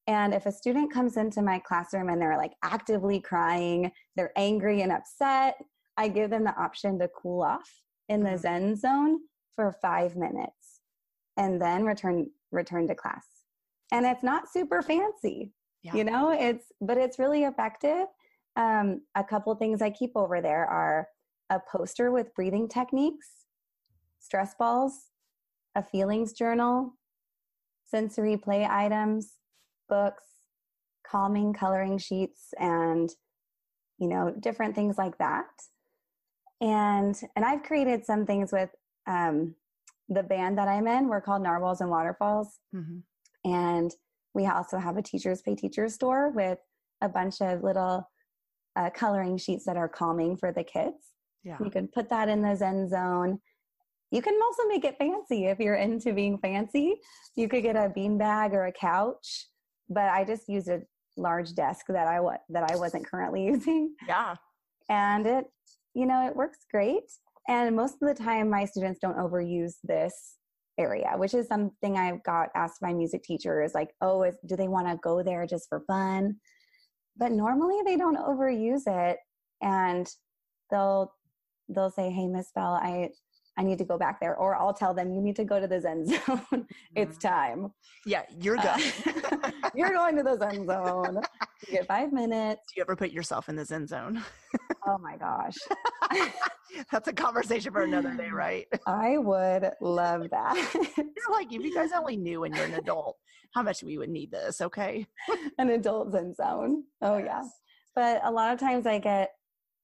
And 0.08 0.34
if 0.34 0.46
a 0.46 0.52
student 0.52 0.92
comes 0.94 1.18
into 1.18 1.42
my 1.42 1.60
classroom 1.60 2.10
and 2.10 2.22
they're 2.22 2.38
like 2.38 2.54
actively 2.64 3.20
crying, 3.20 3.92
they're 4.16 4.32
angry 4.36 4.82
and 4.82 4.92
upset, 4.92 5.56
I 5.98 6.08
give 6.08 6.30
them 6.30 6.44
the 6.44 6.56
option 6.56 6.98
to 7.00 7.08
cool 7.10 7.42
off 7.44 7.70
in 8.08 8.24
the 8.24 8.32
Mhm. 8.32 8.40
Zen 8.40 8.76
zone 8.76 9.20
for 9.56 9.72
five 9.72 10.16
minutes 10.16 10.82
and 11.38 11.62
then 11.62 11.84
return 11.86 12.32
return 12.52 12.88
to 12.88 12.96
class. 12.96 13.28
And 13.92 14.06
it's 14.08 14.24
not 14.24 14.50
super 14.50 14.82
fancy, 14.82 15.54
Yeah. 15.84 15.94
you 15.94 16.04
know, 16.04 16.32
it's 16.32 16.72
but 16.82 16.98
it's 16.98 17.20
really 17.20 17.44
effective. 17.44 18.08
Um, 18.56 19.06
a 19.14 19.24
couple 19.24 19.54
things 19.56 19.82
I 19.82 19.92
keep 19.92 20.14
over 20.16 20.42
there 20.42 20.66
are 20.66 21.08
a 21.52 21.60
poster 21.60 22.10
with 22.12 22.34
breathing 22.34 22.68
techniques, 22.68 23.46
stress 24.20 24.56
balls, 24.56 25.09
a 25.80 25.84
feelings 25.84 26.34
journal, 26.34 26.94
sensory 27.86 28.36
play 28.38 28.66
items, 28.70 29.36
books, 29.88 30.26
calming 31.10 31.54
coloring 31.54 31.98
sheets, 31.98 32.54
and 32.60 33.10
you 33.98 34.08
know 34.08 34.32
different 34.40 34.76
things 34.76 34.98
like 34.98 35.18
that. 35.18 35.48
And 36.62 37.16
and 37.36 37.46
I've 37.46 37.64
created 37.64 38.06
some 38.06 38.26
things 38.26 38.52
with 38.52 38.70
um, 39.08 39.56
the 40.10 40.24
band 40.24 40.58
that 40.58 40.68
I'm 40.68 40.88
in. 40.88 41.08
We're 41.08 41.22
called 41.22 41.42
Narwhals 41.44 41.82
and 41.82 41.90
Waterfalls, 41.90 42.60
Mhm. 42.76 43.04
and 43.46 43.92
we 44.34 44.46
also 44.46 44.78
have 44.78 44.98
a 44.98 45.02
teachers 45.02 45.42
pay 45.42 45.56
teachers 45.56 45.94
store 45.96 46.30
with 46.30 46.60
a 47.02 47.10
bunch 47.10 47.42
of 47.42 47.64
little 47.64 48.10
uh, 48.76 48.90
coloring 48.92 49.38
sheets 49.38 49.66
that 49.66 49.78
are 49.78 49.90
calming 49.90 50.36
for 50.38 50.52
the 50.52 50.64
kids. 50.64 51.12
Yeah. 51.44 51.58
You 51.64 51.72
can 51.72 51.88
put 51.88 52.10
that 52.10 52.28
in 52.30 52.42
the 52.42 52.56
Zen 52.56 52.88
zone. 52.90 53.40
You 54.12 54.22
can 54.22 54.38
also 54.42 54.64
make 54.68 54.86
it 54.86 54.98
fancy 54.98 55.46
if 55.46 55.60
you're 55.60 55.76
into 55.76 56.14
being 56.14 56.38
fancy. 56.40 56.96
You 57.36 57.48
could 57.48 57.64
get 57.64 57.76
a 57.76 57.90
beanbag 57.96 58.54
or 58.54 58.66
a 58.66 58.72
couch, 58.72 59.48
but 59.90 60.06
I 60.10 60.24
just 60.24 60.50
used 60.50 60.68
a 60.68 60.82
large 61.16 61.54
desk 61.54 61.86
that 61.90 62.08
I 62.08 62.20
wa- 62.20 62.38
that 62.50 62.72
I 62.72 62.76
wasn't 62.76 63.06
currently 63.08 63.46
using. 63.54 63.94
Yeah. 64.08 64.36
and 64.90 65.26
it, 65.28 65.46
you 65.94 66.06
know, 66.06 66.26
it 66.28 66.36
works 66.36 66.60
great. 66.72 67.04
And 67.48 67.76
most 67.76 67.96
of 68.02 68.08
the 68.08 68.14
time, 68.16 68.50
my 68.50 68.66
students 68.66 69.00
don't 69.00 69.18
overuse 69.18 69.76
this 69.84 70.36
area, 70.78 71.14
which 71.18 71.34
is 71.34 71.48
something 71.48 71.98
I've 71.98 72.24
got 72.24 72.50
asked 72.56 72.82
my 72.82 72.94
music 72.94 73.24
teachers 73.24 73.74
like, 73.74 73.90
oh, 74.02 74.24
is, 74.24 74.36
do 74.46 74.56
they 74.56 74.68
want 74.68 74.88
to 74.88 74.98
go 75.04 75.22
there 75.24 75.46
just 75.46 75.68
for 75.68 75.82
fun? 75.88 76.36
But 77.18 77.32
normally 77.32 77.80
they 77.86 77.98
don't 77.98 78.18
overuse 78.18 78.84
it 78.88 79.18
and 79.62 80.08
they'll 80.72 81.12
they'll 81.68 81.90
say, 81.92 82.10
Hey, 82.10 82.28
Miss 82.28 82.52
Bell, 82.56 82.80
I 82.82 83.10
I 83.60 83.64
need 83.64 83.78
to 83.80 83.84
go 83.84 83.98
back 83.98 84.22
there. 84.22 84.38
Or 84.38 84.56
I'll 84.56 84.74
tell 84.74 84.94
them, 84.94 85.12
you 85.14 85.22
need 85.22 85.36
to 85.36 85.44
go 85.44 85.60
to 85.60 85.68
the 85.68 85.82
Zen 85.82 86.06
zone. 86.08 86.66
it's 86.96 87.18
mm-hmm. 87.18 87.28
time. 87.28 87.74
Yeah, 88.06 88.24
you're 88.40 88.56
going. 88.56 88.84
Uh, 89.06 89.52
you're 89.76 89.90
going 89.90 90.16
to 90.16 90.24
the 90.24 90.38
Zen 90.38 90.66
zone. 90.66 91.22
You 91.68 91.74
get 91.74 91.88
five 91.88 92.14
minutes. 92.14 92.62
Do 92.68 92.74
you 92.78 92.82
ever 92.82 92.96
put 92.96 93.12
yourself 93.12 93.50
in 93.50 93.58
the 93.58 93.66
Zen 93.66 93.86
zone? 93.86 94.24
oh 94.88 94.98
my 95.00 95.18
gosh. 95.18 95.58
That's 96.92 97.10
a 97.10 97.14
conversation 97.14 97.74
for 97.74 97.82
another 97.82 98.16
day, 98.16 98.30
right? 98.30 98.66
I 98.88 99.18
would 99.18 99.70
love 99.82 100.30
that. 100.32 100.74
you're 100.98 101.32
like, 101.32 101.52
if 101.52 101.62
you 101.62 101.76
guys 101.76 101.90
only 101.92 102.16
knew 102.16 102.42
when 102.42 102.54
you're 102.56 102.66
an 102.66 102.76
adult 102.76 103.18
how 103.52 103.64
much 103.64 103.82
we 103.82 103.98
would 103.98 104.10
need 104.10 104.32
this, 104.32 104.62
okay? 104.62 105.08
an 105.58 105.72
adult 105.72 106.12
Zen 106.12 106.36
zone. 106.36 106.84
Oh, 107.02 107.18
yes. 107.18 107.26
yeah. 107.28 107.44
But 107.96 108.22
a 108.24 108.32
lot 108.32 108.54
of 108.54 108.60
times 108.60 108.86
I 108.86 109.00
get 109.00 109.32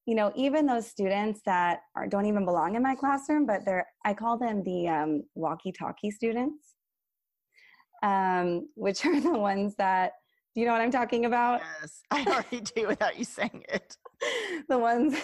you 0.05 0.13
know, 0.13 0.31
even 0.35 0.65
those 0.65 0.87
students 0.87 1.41
that 1.45 1.81
are, 1.95 2.07
don't 2.07 2.27
even 2.27 2.45
belong 2.45 2.75
in 2.75 2.83
my 2.83 2.95
classroom, 2.95 3.45
but 3.45 3.65
they're, 3.65 3.87
I 4.05 4.13
call 4.13 4.37
them 4.37 4.63
the 4.63 4.87
um, 4.87 5.23
walkie-talkie 5.33 6.11
students, 6.11 6.75
um, 8.03 8.69
which 8.75 9.05
are 9.05 9.19
the 9.19 9.37
ones 9.37 9.75
that, 9.77 10.13
do 10.53 10.61
you 10.61 10.67
know 10.67 10.73
what 10.73 10.81
I'm 10.81 10.91
talking 10.91 11.25
about? 11.25 11.61
Yes, 11.81 12.01
I 12.11 12.23
already 12.25 12.61
do 12.61 12.87
without 12.87 13.17
you 13.17 13.25
saying 13.25 13.65
it. 13.67 13.97
the 14.69 14.77
ones 14.77 15.15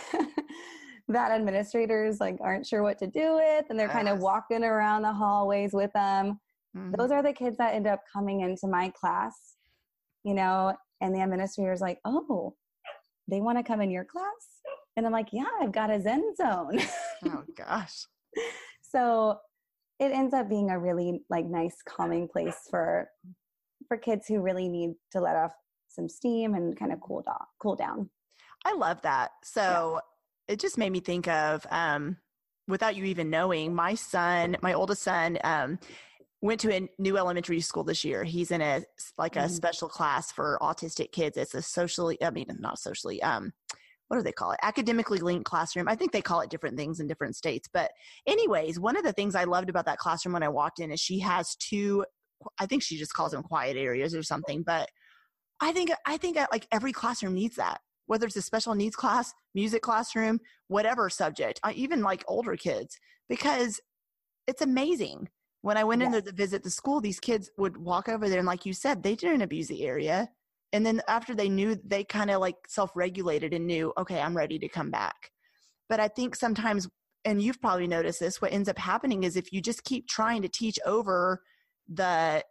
that 1.08 1.32
administrators 1.32 2.20
like 2.20 2.38
aren't 2.42 2.66
sure 2.66 2.84
what 2.84 2.98
to 3.00 3.08
do 3.08 3.36
with, 3.36 3.66
and 3.70 3.80
they're 3.80 3.88
yes. 3.88 3.96
kind 3.96 4.10
of 4.10 4.20
walking 4.20 4.64
around 4.64 5.04
the 5.04 5.14
hallways 5.14 5.72
with 5.74 5.94
them. 5.94 6.40
Mm-hmm. 6.76 6.96
Those 6.98 7.12
are 7.12 7.24
the 7.24 7.32
kids 7.32 7.58
that 7.58 7.76
end 7.76 7.88
up 7.88 8.02
coming 8.12 8.42
into 8.42 8.68
my 8.68 8.92
class, 9.00 9.56
you 10.24 10.34
know, 10.34 10.76
and 11.00 11.16
the 11.16 11.22
administrator's 11.22 11.82
like, 11.82 12.00
oh, 12.04 12.56
they 13.32 13.42
want 13.42 13.58
to 13.58 13.64
come 13.64 13.82
in 13.82 13.90
your 13.90 14.06
class? 14.06 14.26
And 14.96 15.06
I'm 15.06 15.12
like, 15.12 15.30
yeah, 15.32 15.46
I've 15.60 15.72
got 15.72 15.90
a 15.90 16.02
Zen 16.02 16.36
zone. 16.36 16.80
oh 17.26 17.44
gosh. 17.58 18.06
so 18.82 19.40
it 20.00 20.12
ends 20.12 20.34
up 20.34 20.50
being 20.50 20.70
a 20.70 20.78
really 20.78 21.22
like 21.30 21.46
nice 21.46 21.78
calming 21.88 22.28
place 22.28 22.68
for 22.70 23.10
for 23.88 23.98
kids 23.98 24.28
who 24.28 24.42
really 24.42 24.70
need 24.70 24.92
to 25.12 25.22
let 25.22 25.36
off 25.36 25.52
some 25.90 26.08
steam 26.08 26.54
and 26.54 26.78
kind 26.78 26.94
of 26.94 27.00
cool 27.02 27.24
down 27.24 27.38
cool 27.60 27.76
down. 27.76 28.10
I 28.64 28.74
love 28.74 29.02
that. 29.02 29.32
So 29.44 30.00
yeah. 30.48 30.54
it 30.54 30.60
just 30.60 30.78
made 30.78 30.92
me 30.92 31.00
think 31.00 31.28
of 31.28 31.66
um 31.72 32.18
without 32.68 32.96
you 32.96 33.06
even 33.06 33.30
knowing, 33.30 33.76
my 33.76 33.96
son, 33.96 34.58
my 34.62 34.74
oldest 34.74 35.04
son, 35.04 35.38
um, 35.44 35.80
went 36.42 36.60
to 36.62 36.74
a 36.74 36.90
new 36.98 37.18
elementary 37.18 37.62
school 37.62 37.84
this 37.84 38.04
year. 38.04 38.24
He's 38.24 38.52
in 38.52 38.62
a 38.62 38.84
like 39.18 39.36
a 39.36 39.42
mm-hmm. 39.42 39.54
special 39.54 39.88
class 39.88 40.32
for 40.32 40.58
autistic 40.62 41.12
kids. 41.12 41.38
It's 41.38 41.54
a 41.54 41.62
socially, 41.62 42.18
I 42.24 42.32
mean, 42.32 42.48
not 42.60 42.80
socially, 42.80 43.22
um, 43.22 43.54
what 44.08 44.18
do 44.18 44.24
they 44.24 44.34
call 44.34 44.52
it? 44.52 44.60
Academically 44.62 45.20
linked 45.20 45.46
classroom. 45.46 45.88
I 45.88 45.96
think 45.96 46.12
they 46.12 46.22
call 46.22 46.42
it 46.42 46.50
different 46.50 46.78
things 46.78 47.00
in 47.00 47.08
different 47.08 47.38
states. 47.38 47.70
But, 47.72 47.92
anyways, 48.28 48.78
one 48.78 48.98
of 48.98 49.06
the 49.06 49.14
things 49.14 49.36
I 49.36 49.46
loved 49.46 49.70
about 49.70 49.86
that 49.86 50.00
classroom 50.00 50.34
when 50.34 50.44
I 50.44 50.50
walked 50.50 50.80
in 50.80 50.92
is 50.92 51.00
she 51.00 51.20
has 51.20 51.56
two, 51.56 52.04
I 52.60 52.66
think 52.66 52.84
she 52.84 52.98
just 52.98 53.14
calls 53.14 53.32
them 53.32 53.42
quiet 53.42 53.78
areas 53.78 54.14
or 54.14 54.22
something. 54.22 54.64
But 54.64 54.90
I 55.62 55.72
think, 55.72 55.92
I 56.06 56.18
think 56.18 56.38
like 56.52 56.68
every 56.74 56.92
classroom 56.92 57.36
needs 57.36 57.56
that, 57.56 57.80
whether 58.08 58.26
it's 58.26 58.36
a 58.36 58.42
special 58.42 58.76
needs 58.76 58.98
class, 58.98 59.32
music 59.56 59.82
classroom, 59.82 60.40
whatever 60.68 61.10
subject, 61.10 61.62
uh, 61.64 61.72
even 61.74 62.02
like 62.02 62.26
older 62.28 62.58
kids, 62.58 62.98
because 63.30 63.80
it's 64.46 64.62
amazing. 64.62 65.30
When 65.62 65.78
I 65.78 65.84
went 65.84 66.02
yes. 66.02 66.08
in 66.08 66.12
there 66.12 66.22
to 66.22 66.32
visit 66.32 66.64
the 66.64 66.70
school, 66.70 67.02
these 67.02 67.20
kids 67.20 67.52
would 67.58 67.78
walk 67.78 68.10
over 68.10 68.28
there 68.28 68.40
and, 68.40 68.48
like 68.48 68.66
you 68.66 68.74
said, 68.74 69.04
they 69.04 69.16
didn't 69.16 69.42
abuse 69.42 69.68
the 69.68 69.86
area 69.86 70.30
and 70.74 70.86
then 70.86 71.02
after 71.08 71.36
they 71.36 71.50
knew 71.50 71.76
they 71.86 72.04
kind 72.04 72.30
of 72.30 72.40
like 72.40 72.56
self-regulated 72.68 73.54
and 73.54 73.66
knew 73.66 73.94
okay 73.98 74.20
i'm 74.20 74.36
ready 74.36 74.58
to 74.60 74.68
come 74.68 74.90
back 74.90 75.32
but 75.90 76.00
i 76.00 76.08
think 76.08 76.36
sometimes 76.36 76.88
and 77.26 77.42
you've 77.42 77.62
probably 77.62 77.88
noticed 77.88 78.20
this 78.20 78.42
what 78.42 78.54
ends 78.54 78.70
up 78.70 78.78
happening 78.78 79.24
is 79.24 79.36
if 79.36 79.52
you 79.52 79.62
just 79.62 79.84
keep 79.84 80.08
trying 80.08 80.42
to 80.42 80.48
teach 80.48 80.80
over 80.86 81.42
the 81.88 82.44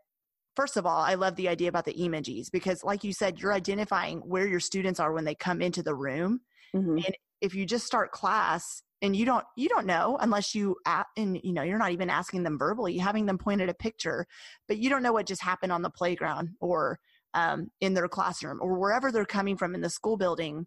first 0.56 0.76
of 0.76 0.86
all 0.86 1.00
i 1.00 1.14
love 1.14 1.36
the 1.36 1.48
idea 1.48 1.68
about 1.68 1.84
the 1.84 1.94
emojis 1.94 2.50
because 2.52 2.84
like 2.84 3.04
you 3.04 3.12
said 3.12 3.38
you're 3.38 3.52
identifying 3.52 4.18
where 4.20 4.46
your 4.46 4.60
students 4.60 5.00
are 5.00 5.12
when 5.12 5.24
they 5.24 5.34
come 5.34 5.62
into 5.62 5.82
the 5.82 5.94
room 5.94 6.40
mm-hmm. 6.74 6.96
and 6.96 7.16
if 7.40 7.54
you 7.54 7.64
just 7.64 7.86
start 7.86 8.10
class 8.12 8.82
and 9.02 9.16
you 9.16 9.24
don't 9.24 9.44
you 9.56 9.68
don't 9.68 9.86
know 9.86 10.18
unless 10.20 10.54
you 10.54 10.76
at, 10.86 11.06
and 11.16 11.40
you 11.42 11.52
know 11.52 11.62
you're 11.62 11.78
not 11.78 11.92
even 11.92 12.10
asking 12.10 12.42
them 12.42 12.58
verbally 12.58 12.98
having 12.98 13.26
them 13.26 13.38
point 13.38 13.60
at 13.60 13.68
a 13.68 13.74
picture 13.74 14.26
but 14.68 14.78
you 14.78 14.90
don't 14.90 15.02
know 15.02 15.12
what 15.12 15.26
just 15.26 15.42
happened 15.42 15.72
on 15.72 15.82
the 15.82 15.90
playground 15.90 16.50
or 16.60 16.98
um, 17.34 17.70
in 17.80 17.94
their 17.94 18.08
classroom 18.08 18.58
or 18.60 18.78
wherever 18.78 19.12
they're 19.12 19.24
coming 19.24 19.56
from 19.56 19.74
in 19.74 19.80
the 19.80 19.90
school 19.90 20.16
building 20.16 20.66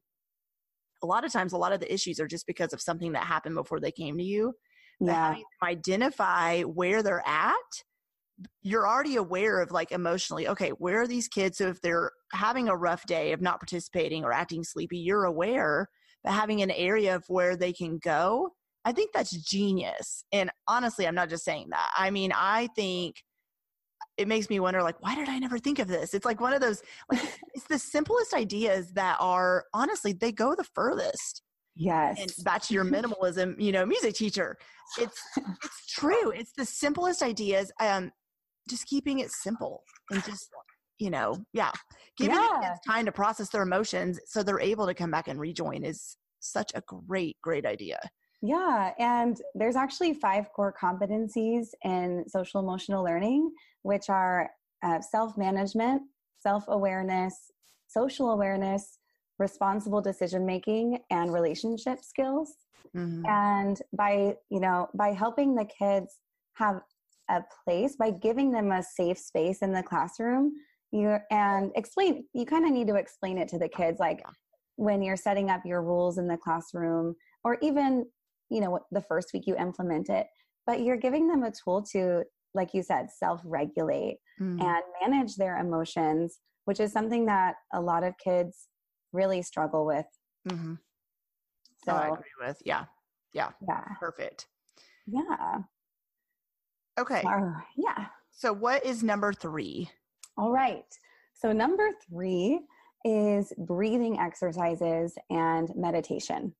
a 1.01 1.05
lot 1.05 1.25
of 1.25 1.31
times 1.31 1.53
a 1.53 1.57
lot 1.57 1.73
of 1.73 1.79
the 1.79 1.93
issues 1.93 2.19
are 2.19 2.27
just 2.27 2.47
because 2.47 2.73
of 2.73 2.81
something 2.81 3.11
that 3.11 3.23
happened 3.23 3.55
before 3.55 3.79
they 3.79 3.91
came 3.91 4.17
to 4.17 4.23
you 4.23 4.53
yeah. 4.99 5.35
identify 5.61 6.61
where 6.61 7.03
they're 7.03 7.27
at 7.27 7.53
you're 8.61 8.87
already 8.87 9.15
aware 9.15 9.61
of 9.61 9.71
like 9.71 9.91
emotionally 9.91 10.47
okay 10.47 10.69
where 10.69 11.01
are 11.01 11.07
these 11.07 11.27
kids 11.27 11.57
so 11.57 11.67
if 11.67 11.81
they're 11.81 12.11
having 12.31 12.67
a 12.67 12.75
rough 12.75 13.05
day 13.05 13.31
of 13.31 13.41
not 13.41 13.59
participating 13.59 14.23
or 14.23 14.31
acting 14.31 14.63
sleepy 14.63 14.97
you're 14.97 15.25
aware 15.25 15.89
but 16.23 16.33
having 16.33 16.61
an 16.61 16.71
area 16.71 17.15
of 17.15 17.23
where 17.27 17.55
they 17.55 17.73
can 17.73 17.97
go 17.97 18.49
i 18.85 18.91
think 18.91 19.11
that's 19.13 19.31
genius. 19.31 20.23
And 20.31 20.49
honestly 20.67 21.07
i'm 21.07 21.15
not 21.15 21.29
just 21.29 21.45
saying 21.45 21.67
that. 21.71 21.89
I 21.97 22.11
mean 22.11 22.31
i 22.35 22.67
think 22.75 23.15
it 24.17 24.27
makes 24.27 24.49
me 24.49 24.59
wonder 24.59 24.83
like 24.83 25.01
why 25.01 25.15
did 25.15 25.29
i 25.29 25.39
never 25.39 25.59
think 25.59 25.79
of 25.79 25.87
this? 25.87 26.13
It's 26.13 26.25
like 26.25 26.41
one 26.41 26.53
of 26.53 26.61
those 26.61 26.81
like 27.11 27.21
it's 27.53 27.67
the 27.67 27.79
simplest 27.79 28.33
ideas 28.33 28.91
that 28.93 29.17
are 29.19 29.65
honestly 29.73 30.13
they 30.13 30.31
go 30.31 30.55
the 30.55 30.65
furthest. 30.75 31.41
Yes 31.75 32.19
and 32.19 32.31
back 32.43 32.61
to 32.63 32.73
your 32.73 32.85
minimalism 32.95 33.59
you 33.61 33.71
know 33.71 33.85
music 33.85 34.15
teacher. 34.15 34.57
It's 34.99 35.19
it's 35.37 35.87
true. 35.87 36.31
It's 36.31 36.51
the 36.55 36.65
simplest 36.65 37.21
ideas 37.23 37.71
um 37.79 38.11
just 38.69 38.85
keeping 38.85 39.19
it 39.19 39.29
simple 39.31 39.83
and 40.11 40.23
just 40.23 40.47
you 40.99 41.09
know 41.09 41.37
yeah 41.53 41.71
giving 42.17 42.35
yeah. 42.35 42.59
kids 42.61 42.79
time 42.87 43.05
to 43.05 43.11
process 43.11 43.49
their 43.49 43.63
emotions 43.63 44.19
so 44.25 44.43
they're 44.43 44.59
able 44.59 44.85
to 44.85 44.93
come 44.93 45.11
back 45.11 45.27
and 45.27 45.39
rejoin 45.39 45.83
is 45.83 46.17
such 46.39 46.71
a 46.75 46.81
great 46.81 47.37
great 47.41 47.65
idea 47.65 47.99
yeah, 48.45 48.91
and 48.99 49.39
there's 49.55 49.77
actually 49.77 50.15
five 50.15 50.51
core 50.51 50.75
competencies 50.77 51.67
in 51.85 52.25
social 52.27 52.59
emotional 52.59 53.01
learning, 53.01 53.49
which 53.83 54.09
are 54.09 54.49
uh, 54.83 54.99
self 54.99 55.37
management, 55.37 56.01
self 56.41 56.65
awareness, 56.67 57.51
social 57.87 58.31
awareness, 58.31 58.99
responsible 59.39 60.01
decision 60.01 60.45
making, 60.45 60.99
and 61.09 61.33
relationship 61.33 62.01
skills. 62.01 62.55
Mm-hmm. 62.93 63.25
And 63.25 63.81
by 63.93 64.35
you 64.49 64.59
know 64.59 64.89
by 64.93 65.13
helping 65.13 65.55
the 65.55 65.65
kids 65.65 66.17
have 66.55 66.81
a 67.29 67.41
place 67.63 67.95
by 67.95 68.11
giving 68.11 68.51
them 68.51 68.73
a 68.73 68.83
safe 68.83 69.17
space 69.17 69.61
in 69.61 69.71
the 69.71 69.81
classroom 69.81 70.51
you 70.93 71.17
and 71.31 71.71
explain 71.75 72.23
you 72.33 72.45
kind 72.45 72.65
of 72.65 72.71
need 72.71 72.87
to 72.87 72.95
explain 72.95 73.37
it 73.37 73.47
to 73.47 73.57
the 73.57 73.67
kids 73.67 73.99
like 73.99 74.23
when 74.75 75.01
you're 75.01 75.17
setting 75.17 75.49
up 75.49 75.61
your 75.65 75.81
rules 75.81 76.17
in 76.17 76.27
the 76.27 76.37
classroom 76.37 77.15
or 77.43 77.57
even 77.61 78.05
you 78.49 78.61
know 78.61 78.79
the 78.91 79.01
first 79.01 79.29
week 79.33 79.43
you 79.45 79.55
implement 79.57 80.09
it 80.09 80.27
but 80.65 80.81
you're 80.81 80.97
giving 80.97 81.27
them 81.27 81.43
a 81.43 81.51
tool 81.51 81.81
to 81.81 82.23
like 82.53 82.73
you 82.73 82.83
said 82.83 83.07
self-regulate 83.09 84.17
mm-hmm. 84.39 84.61
and 84.61 84.83
manage 85.01 85.35
their 85.35 85.57
emotions 85.57 86.39
which 86.65 86.79
is 86.79 86.93
something 86.93 87.25
that 87.25 87.55
a 87.73 87.81
lot 87.81 88.03
of 88.03 88.13
kids 88.23 88.69
really 89.11 89.41
struggle 89.41 89.85
with. 89.85 90.05
Mm-hmm. 90.47 90.75
so 91.85 91.91
oh, 91.91 91.95
i 91.95 92.07
agree 92.07 92.47
with 92.47 92.57
yeah 92.65 92.85
yeah 93.33 93.49
yeah. 93.67 93.83
perfect. 93.99 94.47
Yeah. 95.07 95.59
Okay. 96.99 97.23
Uh, 97.25 97.51
yeah. 97.75 98.05
So 98.31 98.53
what 98.53 98.85
is 98.85 99.03
number 99.03 99.33
three 99.33 99.89
all 100.37 100.51
right 100.51 100.85
so 101.33 101.51
number 101.51 101.89
three 102.07 102.59
is 103.05 103.51
breathing 103.57 104.19
exercises 104.19 105.13
and 105.29 105.69
meditation 105.75 106.53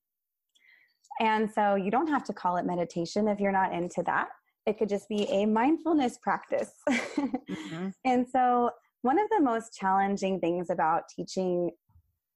and 1.20 1.50
so 1.50 1.74
you 1.76 1.90
don't 1.90 2.08
have 2.08 2.24
to 2.24 2.32
call 2.32 2.56
it 2.56 2.66
meditation 2.66 3.28
if 3.28 3.38
you're 3.38 3.52
not 3.52 3.72
into 3.72 4.02
that. 4.04 4.28
It 4.66 4.78
could 4.78 4.88
just 4.88 5.08
be 5.08 5.24
a 5.30 5.46
mindfulness 5.46 6.18
practice. 6.18 6.72
mm-hmm. 6.88 7.88
And 8.04 8.26
so, 8.28 8.70
one 9.02 9.18
of 9.18 9.28
the 9.30 9.40
most 9.40 9.74
challenging 9.74 10.40
things 10.40 10.70
about 10.70 11.02
teaching 11.14 11.70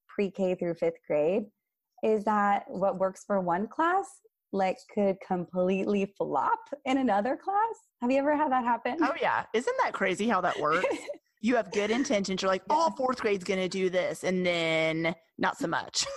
pre 0.07 0.31
K 0.31 0.55
through 0.55 0.75
fifth 0.75 0.99
grade 1.07 1.45
is 2.05 2.25
that 2.25 2.65
what 2.69 2.99
works 2.99 3.25
for 3.27 3.41
one 3.41 3.67
class 3.67 4.07
like 4.53 4.77
could 4.95 5.17
completely 5.27 6.13
flop 6.17 6.61
in 6.85 6.99
another 6.99 7.37
class. 7.37 7.75
Have 8.01 8.11
you 8.11 8.19
ever 8.19 8.37
had 8.37 8.53
that 8.53 8.65
happen? 8.65 8.99
Oh 9.03 9.15
yeah. 9.21 9.45
Isn't 9.55 9.77
that 9.83 9.95
crazy 9.95 10.29
how 10.29 10.43
that 10.43 10.59
works? 10.61 10.87
You 11.41 11.57
have 11.57 11.71
good 11.73 11.91
intentions. 11.91 12.43
You're 12.43 12.51
like, 12.51 12.63
oh, 12.71 12.91
fourth 12.97 13.21
grade's 13.21 13.45
gonna 13.45 13.69
do 13.69 13.91
this, 13.91 14.25
and 14.25 14.45
then 14.45 15.15
not 15.39 15.57
so 15.59 15.67
much. 15.67 16.05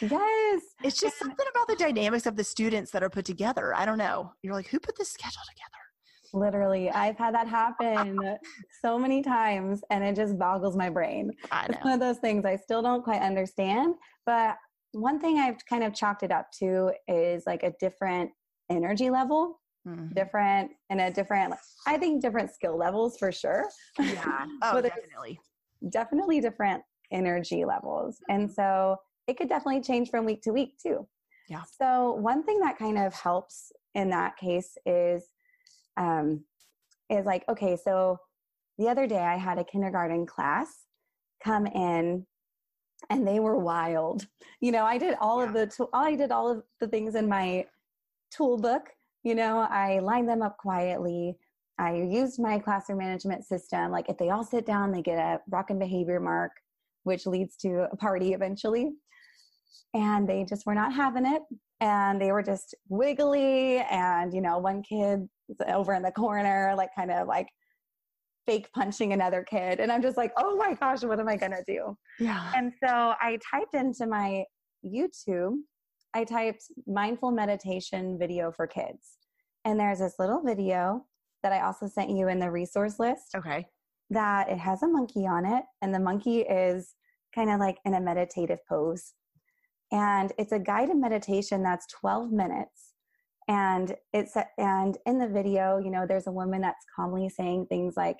Yes. 0.00 0.62
It's 0.82 1.00
just 1.00 1.18
something 1.18 1.46
about 1.50 1.68
the 1.68 1.76
dynamics 1.76 2.26
of 2.26 2.36
the 2.36 2.44
students 2.44 2.90
that 2.92 3.02
are 3.02 3.10
put 3.10 3.24
together. 3.24 3.74
I 3.74 3.84
don't 3.84 3.98
know. 3.98 4.32
You're 4.42 4.54
like, 4.54 4.68
who 4.68 4.78
put 4.78 4.96
this 4.96 5.10
schedule 5.10 5.42
together? 5.48 5.70
Literally, 6.32 6.90
I've 6.90 7.16
had 7.16 7.34
that 7.34 7.46
happen 7.46 8.18
so 8.82 8.98
many 8.98 9.22
times 9.22 9.82
and 9.90 10.02
it 10.02 10.16
just 10.16 10.36
boggles 10.38 10.76
my 10.76 10.90
brain. 10.90 11.30
I 11.52 11.66
It's 11.66 11.84
one 11.84 11.92
of 11.92 12.00
those 12.00 12.18
things 12.18 12.44
I 12.44 12.56
still 12.56 12.82
don't 12.82 13.04
quite 13.04 13.22
understand. 13.22 13.94
But 14.26 14.56
one 14.92 15.20
thing 15.20 15.38
I've 15.38 15.64
kind 15.66 15.84
of 15.84 15.94
chalked 15.94 16.24
it 16.24 16.32
up 16.32 16.50
to 16.58 16.92
is 17.06 17.44
like 17.46 17.62
a 17.62 17.72
different 17.78 18.30
energy 18.70 19.10
level, 19.10 19.60
Mhm. 19.86 20.14
different 20.14 20.70
and 20.90 21.00
a 21.00 21.10
different, 21.10 21.54
I 21.86 21.98
think 21.98 22.22
different 22.22 22.50
skill 22.50 22.76
levels 22.76 23.18
for 23.18 23.30
sure. 23.32 23.68
Yeah. 23.98 24.46
Oh, 24.62 24.80
definitely. 24.80 25.38
definitely 25.90 26.40
different 26.40 26.82
energy 27.10 27.64
levels. 27.64 28.18
And 28.28 28.50
so 28.50 28.96
it 29.26 29.36
could 29.36 29.48
definitely 29.48 29.82
change 29.82 30.10
from 30.10 30.24
week 30.24 30.42
to 30.42 30.52
week 30.52 30.78
too. 30.78 31.06
Yeah. 31.48 31.62
So 31.80 32.12
one 32.14 32.42
thing 32.42 32.60
that 32.60 32.78
kind 32.78 32.98
of 32.98 33.12
helps 33.12 33.72
in 33.94 34.08
that 34.10 34.36
case 34.36 34.76
is 34.86 35.28
um 35.96 36.44
is 37.10 37.26
like, 37.26 37.44
okay, 37.48 37.76
so 37.76 38.18
the 38.78 38.88
other 38.88 39.06
day 39.06 39.18
I 39.20 39.36
had 39.36 39.58
a 39.58 39.64
kindergarten 39.64 40.24
class 40.26 40.86
come 41.42 41.66
in 41.66 42.26
and 43.10 43.28
they 43.28 43.38
were 43.40 43.58
wild. 43.58 44.26
You 44.60 44.72
know, 44.72 44.84
I 44.84 44.96
did 44.96 45.14
all 45.20 45.42
of 45.42 45.52
the 45.52 45.66
tool 45.66 45.90
I 45.92 46.14
did 46.16 46.32
all 46.32 46.50
of 46.50 46.62
the 46.80 46.88
things 46.88 47.14
in 47.14 47.28
my 47.28 47.66
tool 48.30 48.56
book. 48.56 48.88
You 49.24 49.34
know, 49.34 49.66
I 49.70 49.98
lined 49.98 50.28
them 50.28 50.42
up 50.42 50.58
quietly. 50.58 51.36
I 51.78 51.94
used 51.96 52.40
my 52.40 52.58
classroom 52.58 52.98
management 52.98 53.44
system. 53.44 53.90
Like 53.90 54.08
if 54.08 54.18
they 54.18 54.30
all 54.30 54.44
sit 54.44 54.64
down, 54.66 54.92
they 54.92 55.02
get 55.02 55.18
a 55.18 55.40
rock 55.50 55.70
and 55.70 55.80
behavior 55.80 56.20
mark, 56.20 56.52
which 57.02 57.26
leads 57.26 57.56
to 57.56 57.88
a 57.90 57.96
party 57.96 58.32
eventually. 58.34 58.92
And 59.94 60.28
they 60.28 60.44
just 60.44 60.66
were 60.66 60.74
not 60.74 60.92
having 60.92 61.26
it. 61.26 61.42
And 61.80 62.20
they 62.20 62.32
were 62.32 62.42
just 62.42 62.74
wiggly. 62.88 63.78
And, 63.78 64.32
you 64.32 64.40
know, 64.40 64.58
one 64.58 64.82
kid 64.82 65.28
over 65.66 65.94
in 65.94 66.02
the 66.02 66.12
corner, 66.12 66.74
like 66.76 66.90
kind 66.94 67.10
of 67.10 67.26
like 67.26 67.48
fake 68.46 68.68
punching 68.74 69.12
another 69.12 69.42
kid. 69.42 69.80
And 69.80 69.90
I'm 69.90 70.02
just 70.02 70.16
like, 70.16 70.32
oh 70.36 70.56
my 70.56 70.74
gosh, 70.74 71.02
what 71.02 71.18
am 71.18 71.28
I 71.28 71.36
going 71.36 71.52
to 71.52 71.64
do? 71.66 71.96
Yeah. 72.20 72.52
And 72.54 72.72
so 72.78 73.14
I 73.20 73.38
typed 73.50 73.74
into 73.74 74.06
my 74.06 74.44
YouTube, 74.84 75.56
I 76.14 76.24
typed 76.24 76.64
mindful 76.86 77.32
meditation 77.32 78.16
video 78.18 78.52
for 78.52 78.66
kids. 78.66 79.18
And 79.64 79.78
there's 79.78 79.98
this 79.98 80.14
little 80.18 80.42
video 80.42 81.04
that 81.42 81.52
I 81.52 81.62
also 81.62 81.86
sent 81.86 82.10
you 82.10 82.28
in 82.28 82.38
the 82.38 82.50
resource 82.50 82.98
list 82.98 83.34
Okay. 83.34 83.66
that 84.10 84.48
it 84.48 84.58
has 84.58 84.82
a 84.82 84.88
monkey 84.88 85.26
on 85.26 85.44
it. 85.44 85.64
And 85.82 85.94
the 85.94 85.98
monkey 86.00 86.40
is 86.40 86.94
kind 87.34 87.50
of 87.50 87.58
like 87.58 87.78
in 87.84 87.94
a 87.94 88.00
meditative 88.00 88.60
pose. 88.68 89.14
And 89.90 90.32
it's 90.38 90.52
a 90.52 90.58
guided 90.58 90.96
meditation 90.96 91.62
that's 91.62 91.86
12 92.00 92.30
minutes. 92.32 92.92
And 93.48 93.94
it's 94.12 94.36
and 94.56 94.96
in 95.04 95.18
the 95.18 95.28
video, 95.28 95.78
you 95.78 95.90
know, 95.90 96.06
there's 96.06 96.26
a 96.26 96.32
woman 96.32 96.62
that's 96.62 96.84
calmly 96.96 97.28
saying 97.28 97.66
things 97.66 97.94
like, 97.96 98.16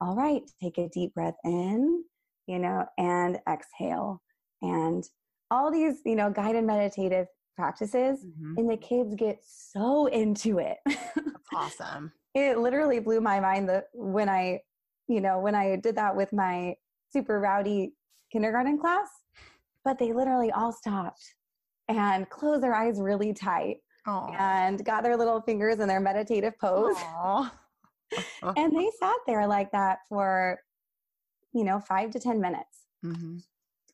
all 0.00 0.16
right, 0.16 0.42
take 0.60 0.78
a 0.78 0.88
deep 0.88 1.14
breath 1.14 1.36
in, 1.44 2.02
you 2.46 2.58
know, 2.58 2.84
and 2.98 3.38
exhale. 3.48 4.20
And 4.62 5.04
all 5.50 5.70
these, 5.70 6.00
you 6.04 6.16
know, 6.16 6.30
guided 6.30 6.64
meditative 6.64 7.26
practices. 7.56 8.24
Mhm. 8.24 8.58
And 8.58 8.70
the 8.70 8.76
kids 8.76 9.14
get 9.14 9.38
so 9.44 10.06
into 10.06 10.58
it. 10.58 10.78
That's 10.86 11.48
awesome. 11.54 12.12
it 12.34 12.58
literally 12.58 12.98
blew 12.98 13.20
my 13.20 13.38
mind 13.38 13.68
that 13.68 13.84
when 13.92 14.28
I, 14.28 14.60
you 15.06 15.20
know, 15.20 15.38
when 15.38 15.54
I 15.54 15.76
did 15.76 15.94
that 15.96 16.16
with 16.16 16.32
my 16.32 16.74
super 17.12 17.38
rowdy 17.38 17.94
kindergarten 18.32 18.78
class, 18.78 19.08
but 19.84 19.98
they 19.98 20.12
literally 20.12 20.50
all 20.50 20.72
stopped 20.72 21.22
and 21.88 22.28
closed 22.30 22.62
their 22.62 22.74
eyes 22.74 23.00
really 23.00 23.32
tight 23.32 23.76
Oh. 24.06 24.34
and 24.38 24.84
got 24.84 25.02
their 25.02 25.16
little 25.16 25.40
fingers 25.42 25.78
in 25.78 25.88
their 25.88 26.00
meditative 26.00 26.58
pose. 26.58 26.96
And 28.56 28.76
they 28.76 28.90
sat 29.00 29.16
there 29.26 29.46
like 29.46 29.72
that 29.72 29.98
for, 30.08 30.58
you 31.52 31.64
know, 31.64 31.80
five 31.80 32.10
to 32.12 32.18
10 32.20 32.40
minutes. 32.40 32.86
hmm 33.02 33.38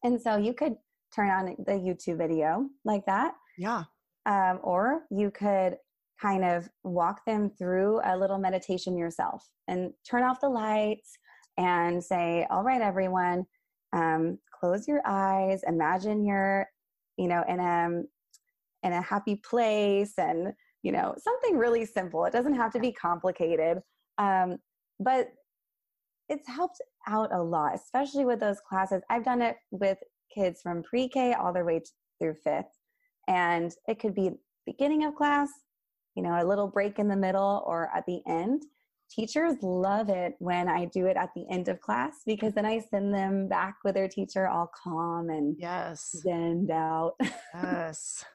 And 0.02 0.20
so 0.20 0.36
you 0.36 0.52
could 0.52 0.76
turn 1.14 1.28
on 1.30 1.56
the 1.66 1.72
YouTube 1.72 2.18
video 2.18 2.68
like 2.84 3.04
that, 3.06 3.34
Yeah. 3.58 3.84
um, 4.26 4.60
or 4.62 5.02
you 5.10 5.30
could 5.30 5.76
kind 6.20 6.44
of 6.44 6.68
walk 6.84 7.24
them 7.24 7.50
through 7.50 8.00
a 8.04 8.16
little 8.16 8.38
meditation 8.38 8.96
yourself 8.96 9.48
and 9.68 9.92
turn 10.08 10.22
off 10.22 10.40
the 10.40 10.48
lights 10.48 11.16
and 11.56 12.02
say, 12.02 12.46
All 12.50 12.62
right, 12.62 12.80
everyone, 12.80 13.46
um, 13.92 14.38
close 14.52 14.86
your 14.86 15.00
eyes, 15.06 15.62
imagine 15.66 16.24
you're, 16.24 16.66
you 17.16 17.28
know, 17.28 17.42
in 17.48 17.60
a 17.60 18.02
in 18.82 18.92
a 18.94 19.02
happy 19.02 19.36
place 19.36 20.14
and 20.16 20.54
you 20.82 20.92
know 20.92 21.14
something 21.18 21.56
really 21.58 21.84
simple. 21.84 22.24
It 22.24 22.32
doesn't 22.32 22.54
have 22.54 22.72
to 22.72 22.80
be 22.80 22.92
complicated. 22.92 23.78
Um, 24.18 24.56
but 24.98 25.28
it's 26.28 26.46
helped 26.48 26.80
out 27.08 27.32
a 27.32 27.42
lot 27.42 27.74
especially 27.74 28.24
with 28.24 28.40
those 28.40 28.60
classes. 28.68 29.02
I've 29.10 29.24
done 29.24 29.42
it 29.42 29.56
with 29.70 29.98
kids 30.34 30.60
from 30.62 30.82
pre-k 30.82 31.32
all 31.34 31.52
the 31.52 31.64
way 31.64 31.80
through 32.20 32.34
fifth 32.34 32.78
and 33.28 33.72
it 33.86 33.98
could 33.98 34.14
be 34.14 34.30
beginning 34.66 35.04
of 35.04 35.14
class 35.14 35.48
you 36.14 36.22
know 36.22 36.40
a 36.40 36.46
little 36.46 36.68
break 36.68 36.98
in 36.98 37.08
the 37.08 37.16
middle 37.16 37.62
or 37.66 37.88
at 37.94 38.04
the 38.06 38.20
end 38.26 38.62
teachers 39.10 39.54
love 39.62 40.08
it 40.08 40.34
when 40.38 40.68
i 40.68 40.84
do 40.86 41.06
it 41.06 41.16
at 41.16 41.30
the 41.34 41.44
end 41.50 41.68
of 41.68 41.80
class 41.80 42.20
because 42.26 42.54
then 42.54 42.66
i 42.66 42.78
send 42.78 43.12
them 43.14 43.48
back 43.48 43.76
with 43.84 43.94
their 43.94 44.08
teacher 44.08 44.48
all 44.48 44.70
calm 44.82 45.30
and 45.30 45.56
Yes. 45.58 46.14
out 46.72 47.14
Yes. 47.54 48.24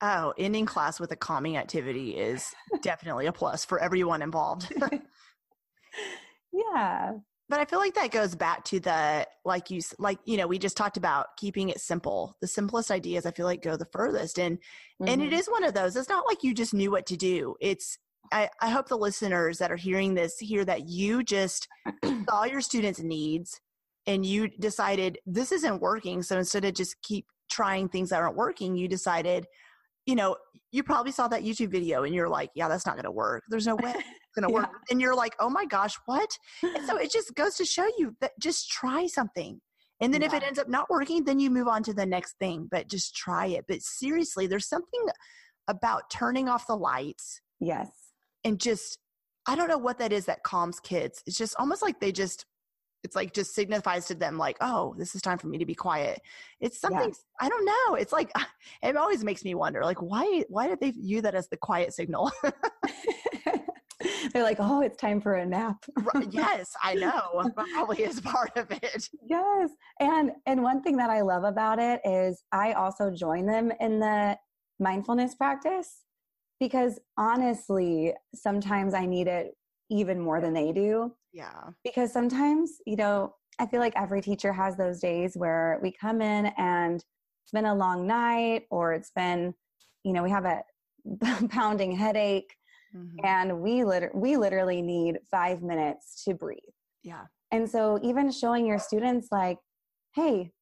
Oh, 0.00 0.32
ending 0.38 0.64
class 0.64 1.00
with 1.00 1.10
a 1.10 1.16
calming 1.16 1.56
activity 1.56 2.16
is 2.16 2.54
definitely 2.82 3.26
a 3.26 3.32
plus 3.32 3.64
for 3.64 3.80
everyone 3.80 4.22
involved. 4.22 4.72
yeah 6.52 7.14
but 7.48 7.60
I 7.60 7.64
feel 7.64 7.78
like 7.78 7.94
that 7.94 8.10
goes 8.10 8.34
back 8.34 8.64
to 8.66 8.80
the 8.80 9.26
like 9.44 9.70
you 9.70 9.80
like 9.98 10.18
you 10.24 10.36
know 10.36 10.46
we 10.46 10.58
just 10.58 10.76
talked 10.76 10.96
about 10.96 11.36
keeping 11.36 11.68
it 11.70 11.80
simple. 11.80 12.36
The 12.40 12.46
simplest 12.46 12.90
ideas 12.90 13.26
I 13.26 13.30
feel 13.30 13.46
like 13.46 13.62
go 13.62 13.76
the 13.76 13.86
furthest, 13.92 14.38
and 14.38 14.58
and 15.06 15.22
it 15.22 15.32
Mhm. 15.32 15.38
is 15.38 15.46
one 15.48 15.64
of 15.64 15.74
those. 15.74 15.96
It's 15.96 16.08
not 16.08 16.26
like 16.26 16.42
you 16.42 16.54
just 16.54 16.74
knew 16.74 16.90
what 16.90 17.06
to 17.06 17.16
do. 17.16 17.56
It's 17.60 17.98
I, 18.32 18.50
I 18.60 18.68
hope 18.68 18.88
the 18.88 18.98
listeners 18.98 19.58
that 19.58 19.72
are 19.72 19.76
hearing 19.76 20.14
this 20.14 20.38
hear 20.38 20.64
that 20.66 20.86
you 20.88 21.22
just 21.22 21.66
saw 22.28 22.44
your 22.44 22.60
students' 22.60 23.00
needs 23.00 23.60
and 24.06 24.24
you 24.26 24.48
decided 24.48 25.18
this 25.26 25.52
isn't 25.52 25.80
working. 25.80 26.22
So 26.22 26.36
instead 26.38 26.64
of 26.64 26.74
just 26.74 27.00
keep 27.02 27.26
trying 27.50 27.88
things 27.88 28.10
that 28.10 28.20
aren't 28.20 28.36
working, 28.36 28.76
you 28.76 28.88
decided, 28.88 29.46
you 30.08 30.14
know, 30.14 30.36
you 30.72 30.82
probably 30.82 31.12
saw 31.12 31.28
that 31.28 31.42
YouTube 31.42 31.70
video 31.70 32.04
and 32.04 32.14
you're 32.14 32.30
like, 32.30 32.48
yeah, 32.54 32.66
that's 32.66 32.86
not 32.86 32.94
going 32.94 33.04
to 33.04 33.10
work. 33.10 33.42
There's 33.50 33.66
no 33.66 33.76
way 33.76 33.90
it's 33.94 34.34
going 34.34 34.42
to 34.42 34.48
Yeah. 34.48 34.62
work. 34.62 34.70
And 34.90 35.02
you're 35.02 35.14
like, 35.14 35.36
oh 35.38 35.50
my 35.50 35.66
gosh, 35.66 35.94
what? 36.06 36.30
And 36.74 36.82
so 36.82 36.96
it 37.00 37.12
just 37.12 37.34
goes 37.34 37.56
to 37.56 37.66
show 37.66 37.86
you 37.98 38.16
that 38.22 38.32
just 38.40 38.70
try 38.70 39.06
something. 39.06 39.60
And 40.00 40.14
then 40.14 40.22
if 40.22 40.32
it 40.32 40.42
ends 40.42 40.58
up 40.58 40.68
not 40.68 40.88
working, 40.88 41.24
then 41.24 41.38
you 41.38 41.50
move 41.50 41.68
on 41.68 41.82
to 41.82 41.92
the 41.92 42.06
next 42.06 42.38
thing, 42.38 42.68
but 42.70 42.88
just 42.88 43.14
try 43.14 43.46
it. 43.46 43.66
But 43.68 43.82
seriously, 43.82 44.46
there's 44.46 44.68
something 44.68 45.06
about 45.68 46.08
turning 46.10 46.48
off 46.48 46.66
the 46.66 46.76
lights 46.76 47.42
yes 47.60 47.90
and 48.44 48.58
just, 48.58 48.98
I 49.46 49.56
don't 49.56 49.68
know 49.68 49.76
what 49.76 49.98
that 49.98 50.12
is 50.12 50.24
that 50.24 50.42
calms 50.42 50.80
kids. 50.80 51.22
It's 51.26 51.36
just 51.36 51.54
almost 51.58 51.82
like 51.82 52.00
they 52.00 52.12
just, 52.12 52.46
it's 53.04 53.16
like 53.16 53.32
just 53.32 53.54
signifies 53.54 54.06
to 54.06 54.14
them 54.14 54.38
like, 54.38 54.56
oh, 54.60 54.94
this 54.98 55.14
is 55.14 55.22
time 55.22 55.38
for 55.38 55.46
me 55.46 55.58
to 55.58 55.66
be 55.66 55.74
quiet. 55.74 56.20
It's 56.60 56.80
something 56.80 57.12
I 57.40 57.48
don't 57.48 57.64
know. 57.64 57.94
It's 57.94 58.12
like 58.12 58.32
it 58.82 58.96
always 58.96 59.24
makes 59.24 59.44
me 59.44 59.54
wonder, 59.54 59.84
like 59.84 60.02
why 60.02 60.44
why 60.48 60.68
did 60.68 60.80
they 60.80 60.90
view 60.90 61.22
that 61.22 61.34
as 61.34 61.48
the 61.48 61.56
quiet 61.56 61.92
signal? 61.92 62.30
they're 64.32 64.44
like 64.44 64.58
oh 64.60 64.80
it's 64.80 64.96
time 64.96 65.20
for 65.20 65.34
a 65.34 65.46
nap 65.46 65.84
yes, 66.30 66.72
I 66.82 66.94
know. 66.94 67.50
Probably 67.72 68.04
is 68.04 68.20
part 68.20 68.56
of 68.56 68.70
it. 68.70 69.08
yes 69.28 69.70
and 70.00 70.30
and 70.46 70.62
one 70.62 70.82
thing 70.82 70.96
that 70.96 71.10
i 71.10 71.20
love 71.20 71.44
about 71.44 71.78
it 71.80 72.00
is 72.04 72.42
i 72.52 72.72
also 72.72 73.10
join 73.10 73.44
them 73.44 73.72
in 73.80 73.98
the 73.98 74.36
mindfulness 74.78 75.34
practice 75.34 76.04
because 76.60 77.00
honestly 77.16 78.12
sometimes 78.34 78.94
i 78.94 79.04
need 79.04 79.26
it 79.26 79.56
even 79.90 80.20
more 80.20 80.40
than 80.40 80.52
they 80.52 80.70
do 80.70 81.12
Yeah. 81.32 81.70
because 81.84 82.12
sometimes 82.12 82.72
you 82.86 82.96
know 82.96 83.34
i 83.58 83.66
feel 83.66 83.80
like 83.80 83.92
every 83.96 84.20
teacher 84.20 84.52
has 84.52 84.76
those 84.76 85.00
days 85.00 85.36
where 85.36 85.78
we 85.82 85.92
come 85.92 86.20
in 86.22 86.46
and 86.56 86.96
it's 87.42 87.52
been 87.52 87.66
a 87.66 87.74
long 87.74 88.06
night 88.06 88.64
or 88.70 88.92
it's 88.92 89.10
been 89.14 89.54
you 90.04 90.12
know 90.12 90.22
we 90.22 90.30
have 90.30 90.44
a 90.44 90.62
pounding 91.50 91.92
headache 91.92 92.54
Mhm. 92.94 93.16
and 93.24 93.60
we 93.60 93.84
liter- 93.84 94.10
we 94.14 94.36
literally 94.38 94.80
need 94.80 95.18
5 95.30 95.62
minutes 95.62 96.24
to 96.24 96.32
breathe 96.34 96.58
Yeah. 97.02 97.26
and 97.50 97.68
so 97.68 97.98
even 98.02 98.30
showing 98.30 98.64
your 98.66 98.78
students 98.78 99.28
like 99.30 99.58
hey 100.14 100.52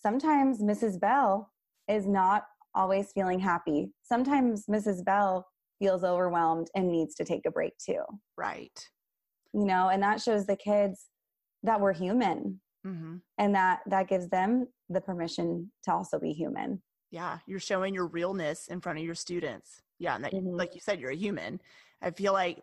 sometimes 0.00 0.60
mrs 0.62 1.00
bell 1.00 1.50
is 1.88 2.06
not 2.06 2.44
always 2.74 3.10
feeling 3.12 3.40
happy 3.40 3.92
sometimes 4.02 4.66
mrs 4.66 5.04
bell 5.04 5.46
feels 5.80 6.04
overwhelmed 6.04 6.68
and 6.76 6.88
needs 6.92 7.14
to 7.16 7.24
take 7.24 7.44
a 7.46 7.50
break 7.50 7.72
too 7.78 8.02
Right. 8.36 8.88
You 9.54 9.64
know 9.64 9.88
and 9.88 10.02
that 10.02 10.20
shows 10.20 10.46
the 10.46 10.56
kids 10.56 11.06
that 11.62 11.80
we're 11.80 11.92
human 11.92 12.60
mm-hmm. 12.86 13.16
and 13.38 13.54
that 13.54 13.80
that 13.86 14.08
gives 14.08 14.28
them 14.28 14.66
the 14.90 15.00
permission 15.00 15.70
to 15.82 15.92
also 15.92 16.18
be 16.18 16.32
human 16.32 16.82
yeah 17.10 17.38
you're 17.46 17.60
showing 17.60 17.94
your 17.94 18.06
realness 18.06 18.66
in 18.68 18.80
front 18.80 18.98
of 18.98 19.04
your 19.04 19.14
students 19.14 19.80
yeah 19.98 20.16
and 20.16 20.24
that, 20.24 20.32
mm-hmm. 20.32 20.56
like 20.56 20.74
you 20.74 20.80
said 20.80 21.00
you're 21.00 21.10
a 21.10 21.16
human 21.16 21.60
i 22.02 22.10
feel 22.10 22.32
like 22.32 22.58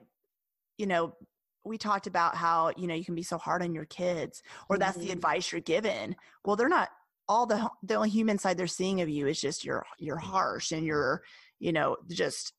you 0.77 0.86
know 0.86 1.15
we 1.63 1.77
talked 1.77 2.08
about 2.08 2.36
how 2.36 2.71
you 2.75 2.88
know 2.88 2.95
you 2.95 3.06
can 3.06 3.15
be 3.15 3.23
so 3.23 3.38
hard 3.38 3.63
on 3.63 3.73
your 3.73 3.86
kids 3.86 4.43
or 4.69 4.77
that's 4.77 4.97
mm-hmm. 4.97 5.08
the 5.08 5.13
advice 5.13 5.51
you're 5.51 5.62
given 5.62 6.15
well 6.45 6.56
they're 6.56 6.69
not 6.69 6.89
all 7.27 7.45
the 7.45 7.69
the 7.84 7.95
only 7.95 8.10
human 8.10 8.38
side 8.38 8.58
they're 8.58 8.67
seeing 8.67 9.01
of 9.01 9.10
you 9.10 9.27
is 9.27 9.39
just 9.39 9.63
you're 9.63 9.86
you're 9.99 10.17
harsh 10.17 10.71
and 10.71 10.86
you're 10.86 11.21
you 11.60 11.71
know 11.71 11.95
just 12.10 12.54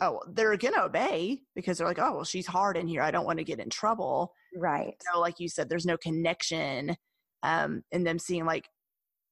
oh 0.00 0.20
they're 0.32 0.56
gonna 0.56 0.82
obey 0.82 1.40
because 1.54 1.78
they're 1.78 1.86
like 1.86 1.98
oh 1.98 2.14
well 2.14 2.24
she's 2.24 2.46
hard 2.46 2.76
in 2.76 2.86
here. 2.86 3.02
I 3.02 3.10
don't 3.10 3.26
want 3.26 3.38
to 3.38 3.44
get 3.44 3.60
in 3.60 3.70
trouble. 3.70 4.32
Right. 4.56 4.94
So 5.12 5.20
like 5.20 5.38
you 5.38 5.48
said 5.48 5.68
there's 5.68 5.86
no 5.86 5.96
connection 5.96 6.96
um 7.42 7.82
in 7.92 8.04
them 8.04 8.18
seeing 8.18 8.44
like 8.44 8.68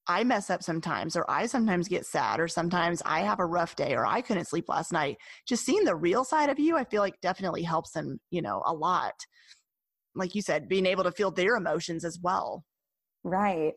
i 0.06 0.24
mess 0.24 0.48
up 0.48 0.62
sometimes 0.62 1.14
or 1.14 1.30
i 1.30 1.44
sometimes 1.44 1.88
get 1.88 2.06
sad 2.06 2.40
or 2.40 2.48
sometimes 2.48 3.02
i 3.04 3.20
have 3.20 3.38
a 3.38 3.44
rough 3.44 3.76
day 3.76 3.94
or 3.94 4.06
i 4.06 4.22
couldn't 4.22 4.46
sleep 4.46 4.64
last 4.68 4.92
night. 4.92 5.18
Just 5.46 5.66
seeing 5.66 5.84
the 5.84 5.96
real 5.96 6.24
side 6.24 6.48
of 6.48 6.58
you 6.58 6.76
i 6.76 6.84
feel 6.84 7.02
like 7.02 7.20
definitely 7.20 7.62
helps 7.62 7.92
them 7.92 8.18
you 8.30 8.42
know 8.42 8.62
a 8.66 8.72
lot. 8.72 9.14
Like 10.14 10.34
you 10.34 10.42
said 10.42 10.68
being 10.68 10.86
able 10.86 11.04
to 11.04 11.12
feel 11.12 11.30
their 11.30 11.56
emotions 11.56 12.04
as 12.04 12.18
well. 12.22 12.64
Right. 13.24 13.74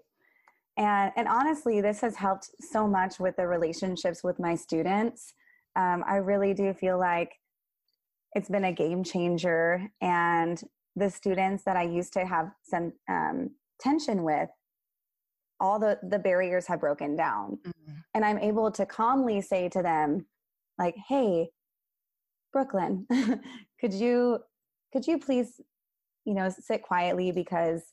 And 0.78 1.12
and 1.18 1.28
honestly 1.28 1.82
this 1.82 2.00
has 2.02 2.16
helped 2.16 2.50
so 2.72 2.88
much 2.88 3.20
with 3.20 3.36
the 3.36 3.48
relationships 3.48 4.24
with 4.24 4.40
my 4.40 4.56
students 4.56 5.34
um, 5.76 6.04
i 6.08 6.16
really 6.16 6.54
do 6.54 6.74
feel 6.74 6.98
like 7.00 7.34
it's 8.34 8.50
been 8.50 8.66
a 8.66 8.72
game 8.72 9.04
changer 9.04 9.90
and 10.02 10.64
the 10.96 11.10
students 11.10 11.64
that 11.64 11.78
i 11.78 11.84
used 11.84 12.14
to 12.14 12.26
have 12.26 12.52
some 12.64 12.94
um, 13.10 13.50
tension 13.80 14.24
with 14.24 14.50
all 15.60 15.80
the 15.80 16.00
the 16.10 16.20
barriers 16.20 16.68
have 16.68 16.80
broken 16.80 17.16
down 17.16 17.58
mm-hmm. 17.66 17.94
and 18.14 18.26
i'm 18.26 18.38
able 18.40 18.72
to 18.72 18.86
calmly 18.86 19.42
say 19.42 19.70
to 19.70 19.82
them 19.82 20.26
like 20.78 20.96
hey 21.08 21.50
brooklyn 22.52 23.08
could 23.80 23.94
you 23.94 24.40
could 24.92 25.06
you 25.08 25.18
please 25.18 25.62
you 26.26 26.34
know 26.34 26.50
sit 26.50 26.82
quietly 26.82 27.32
because 27.32 27.84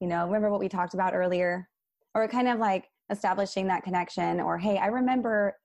you 0.00 0.08
know 0.08 0.26
remember 0.26 0.50
what 0.50 0.60
we 0.60 0.68
talked 0.68 0.94
about 0.94 1.14
earlier 1.14 1.68
or 2.14 2.26
kind 2.28 2.48
of 2.48 2.58
like 2.58 2.86
establishing 3.10 3.66
that 3.68 3.82
connection 3.82 4.40
or 4.40 4.58
hey 4.58 4.78
i 4.78 4.86
remember 4.86 5.56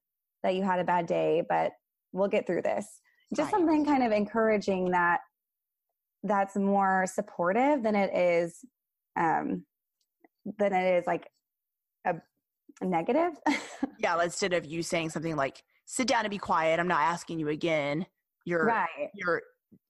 that 0.43 0.55
you 0.55 0.63
had 0.63 0.79
a 0.79 0.83
bad 0.83 1.05
day 1.05 1.43
but 1.47 1.71
we'll 2.13 2.27
get 2.27 2.45
through 2.45 2.61
this 2.61 3.01
just 3.35 3.51
right. 3.51 3.59
something 3.59 3.85
kind 3.85 4.03
of 4.03 4.11
encouraging 4.11 4.91
that 4.91 5.19
that's 6.23 6.55
more 6.55 7.05
supportive 7.07 7.83
than 7.83 7.95
it 7.95 8.15
is 8.15 8.59
um 9.19 9.63
than 10.57 10.73
it 10.73 10.97
is 10.97 11.07
like 11.07 11.27
a, 12.05 12.15
a 12.81 12.85
negative 12.85 13.31
yeah 13.99 14.21
instead 14.21 14.53
of 14.53 14.65
you 14.65 14.83
saying 14.83 15.09
something 15.09 15.35
like 15.35 15.63
sit 15.85 16.07
down 16.07 16.23
and 16.25 16.31
be 16.31 16.37
quiet 16.37 16.79
i'm 16.79 16.87
not 16.87 17.01
asking 17.01 17.39
you 17.39 17.49
again 17.49 18.05
you're 18.45 18.65
right 18.65 19.09
you're 19.15 19.41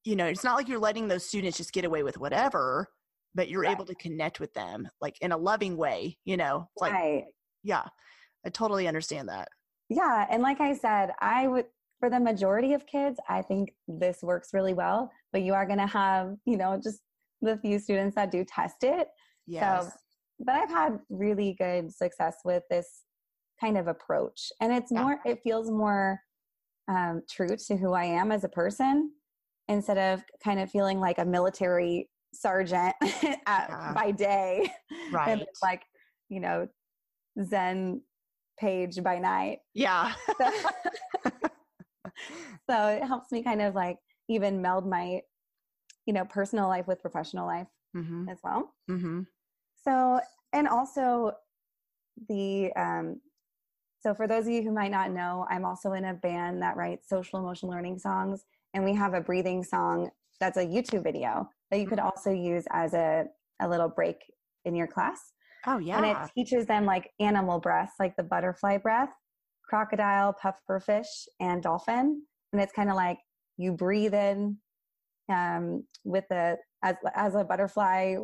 you 0.03 0.15
know 0.15 0.25
it's 0.25 0.43
not 0.43 0.55
like 0.55 0.67
you're 0.67 0.79
letting 0.79 1.07
those 1.07 1.25
students 1.25 1.57
just 1.57 1.73
get 1.73 1.85
away 1.85 2.03
with 2.03 2.17
whatever 2.17 2.87
but 3.33 3.49
you're 3.49 3.61
right. 3.61 3.71
able 3.71 3.85
to 3.85 3.95
connect 3.95 4.39
with 4.39 4.53
them 4.53 4.87
like 4.99 5.15
in 5.21 5.31
a 5.31 5.37
loving 5.37 5.77
way 5.77 6.17
you 6.25 6.37
know 6.37 6.67
like 6.77 6.93
right. 6.93 7.25
yeah 7.63 7.83
i 8.45 8.49
totally 8.49 8.87
understand 8.87 9.29
that 9.29 9.47
yeah 9.91 10.25
and 10.31 10.41
like 10.41 10.61
i 10.61 10.73
said 10.73 11.11
i 11.19 11.47
would 11.47 11.65
for 11.99 12.09
the 12.09 12.19
majority 12.19 12.73
of 12.73 12.85
kids 12.87 13.19
i 13.29 13.41
think 13.41 13.73
this 13.87 14.19
works 14.23 14.49
really 14.53 14.73
well 14.73 15.11
but 15.33 15.41
you 15.41 15.53
are 15.53 15.65
going 15.65 15.79
to 15.79 15.87
have 15.87 16.35
you 16.45 16.57
know 16.57 16.79
just 16.81 17.01
the 17.41 17.57
few 17.57 17.77
students 17.77 18.15
that 18.15 18.31
do 18.31 18.43
test 18.45 18.83
it 18.83 19.07
yes. 19.47 19.85
so 19.85 19.91
but 20.39 20.55
i've 20.55 20.69
had 20.69 20.97
really 21.09 21.55
good 21.59 21.93
success 21.93 22.37
with 22.45 22.63
this 22.69 23.03
kind 23.59 23.77
of 23.77 23.87
approach 23.87 24.51
and 24.61 24.71
it's 24.73 24.91
yeah. 24.91 25.03
more 25.03 25.19
it 25.25 25.39
feels 25.43 25.69
more 25.69 26.19
um, 26.87 27.21
true 27.29 27.55
to 27.67 27.75
who 27.77 27.93
i 27.93 28.03
am 28.03 28.31
as 28.31 28.43
a 28.43 28.49
person 28.49 29.11
instead 29.67 29.97
of 29.97 30.23
kind 30.43 30.59
of 30.59 30.69
feeling 30.71 30.99
like 30.99 31.19
a 31.19 31.25
military 31.25 32.09
sergeant 32.33 32.93
at, 33.01 33.67
yeah. 33.69 33.93
by 33.93 34.11
day 34.11 34.71
right 35.11 35.29
and 35.29 35.45
like 35.61 35.83
you 36.29 36.39
know 36.39 36.67
zen 37.43 38.01
Paige 38.61 39.03
by 39.03 39.17
night 39.19 39.59
yeah 39.73 40.13
so, 40.37 40.51
so 42.69 42.87
it 42.87 43.03
helps 43.03 43.31
me 43.31 43.41
kind 43.43 43.61
of 43.61 43.75
like 43.75 43.97
even 44.29 44.61
meld 44.61 44.87
my 44.87 45.21
you 46.05 46.13
know 46.13 46.25
personal 46.25 46.67
life 46.67 46.87
with 46.87 47.01
professional 47.01 47.47
life 47.47 47.67
mm-hmm. 47.95 48.29
as 48.29 48.37
well 48.43 48.73
mm-hmm. 48.89 49.21
so 49.83 50.19
and 50.53 50.67
also 50.67 51.31
the 52.29 52.71
um 52.75 53.19
so 54.01 54.13
for 54.13 54.27
those 54.27 54.45
of 54.45 54.51
you 54.51 54.61
who 54.61 54.71
might 54.71 54.91
not 54.91 55.11
know 55.11 55.45
i'm 55.49 55.65
also 55.65 55.93
in 55.93 56.05
a 56.05 56.13
band 56.13 56.61
that 56.61 56.77
writes 56.77 57.09
social 57.09 57.39
emotional 57.39 57.71
learning 57.71 57.97
songs 57.97 58.45
and 58.73 58.83
we 58.83 58.93
have 58.93 59.15
a 59.15 59.21
breathing 59.21 59.63
song 59.63 60.09
that's 60.39 60.57
a 60.57 60.65
youtube 60.65 61.03
video 61.03 61.49
that 61.71 61.79
you 61.79 61.87
could 61.87 61.97
mm-hmm. 61.97 62.07
also 62.07 62.31
use 62.31 62.65
as 62.71 62.93
a, 62.93 63.25
a 63.59 63.67
little 63.67 63.89
break 63.89 64.17
in 64.65 64.75
your 64.75 64.87
class. 64.87 65.33
Oh, 65.67 65.77
yeah. 65.77 65.97
And 65.97 66.05
it 66.05 66.17
teaches 66.35 66.65
them 66.65 66.85
like 66.85 67.09
animal 67.19 67.59
breaths, 67.59 67.93
like 67.99 68.15
the 68.15 68.23
butterfly 68.23 68.77
breath, 68.77 69.11
crocodile, 69.67 70.35
pufferfish, 70.43 71.27
and 71.39 71.61
dolphin. 71.61 72.23
And 72.53 72.61
it's 72.61 72.73
kind 72.73 72.89
of 72.89 72.95
like 72.95 73.19
you 73.57 73.71
breathe 73.71 74.13
in 74.13 74.57
um, 75.31 75.83
with 76.03 76.25
the 76.29 76.57
as 76.83 76.95
as 77.15 77.35
a 77.35 77.43
butterfly 77.43 78.15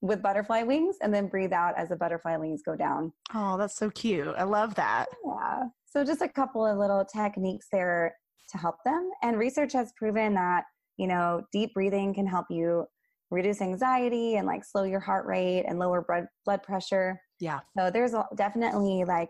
with 0.00 0.22
butterfly 0.22 0.62
wings, 0.62 0.96
and 1.02 1.12
then 1.12 1.26
breathe 1.26 1.52
out 1.52 1.74
as 1.76 1.88
the 1.88 1.96
butterfly 1.96 2.36
wings 2.36 2.62
go 2.64 2.76
down. 2.76 3.12
Oh, 3.34 3.56
that's 3.58 3.76
so 3.76 3.90
cute! 3.90 4.34
I 4.36 4.44
love 4.44 4.74
that. 4.76 5.06
Yeah. 5.26 5.64
So 5.86 6.04
just 6.04 6.22
a 6.22 6.28
couple 6.28 6.64
of 6.64 6.78
little 6.78 7.04
techniques 7.04 7.66
there 7.70 8.14
to 8.50 8.58
help 8.58 8.76
them, 8.84 9.10
and 9.22 9.38
research 9.38 9.72
has 9.72 9.92
proven 9.98 10.34
that 10.34 10.64
you 10.98 11.06
know, 11.06 11.42
deep 11.52 11.72
breathing 11.72 12.12
can 12.12 12.26
help 12.26 12.46
you 12.50 12.84
reduce 13.30 13.60
anxiety 13.60 14.36
and 14.36 14.46
like 14.46 14.64
slow 14.64 14.84
your 14.84 15.00
heart 15.00 15.26
rate 15.26 15.64
and 15.66 15.78
lower 15.78 16.02
blood 16.06 16.26
blood 16.44 16.62
pressure. 16.62 17.20
Yeah. 17.40 17.60
So 17.78 17.90
there's 17.90 18.14
definitely 18.36 19.04
like 19.04 19.28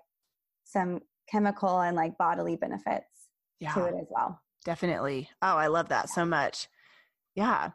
some 0.65 1.01
chemical 1.31 1.81
and 1.81 1.97
like 1.97 2.17
bodily 2.19 2.57
benefits 2.57 3.07
yeah. 3.61 3.73
to 3.75 3.85
it 3.85 3.95
as 4.01 4.07
well. 4.11 4.41
Definitely. 4.65 5.29
Oh, 5.43 5.57
I 5.57 5.67
love 5.67 5.89
that 5.89 6.09
so 6.09 6.25
much. 6.25 6.69
Yeah. 7.35 7.71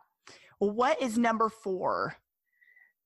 Well, 0.60 0.72
what 0.72 1.02
is 1.02 1.18
number 1.18 1.50
4? 1.50 2.16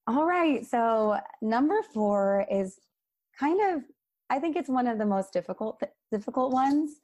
All 0.07 0.25
right. 0.25 0.65
So 0.65 1.17
number 1.41 1.81
4 1.93 2.45
is 2.51 2.79
kind 3.39 3.59
of 3.75 3.83
I 4.29 4.39
think 4.39 4.57
it's 4.57 4.69
one 4.69 4.87
of 4.87 4.97
the 4.97 5.05
most 5.05 5.31
difficult 5.31 5.81
difficult 6.11 6.51
ones 6.51 6.99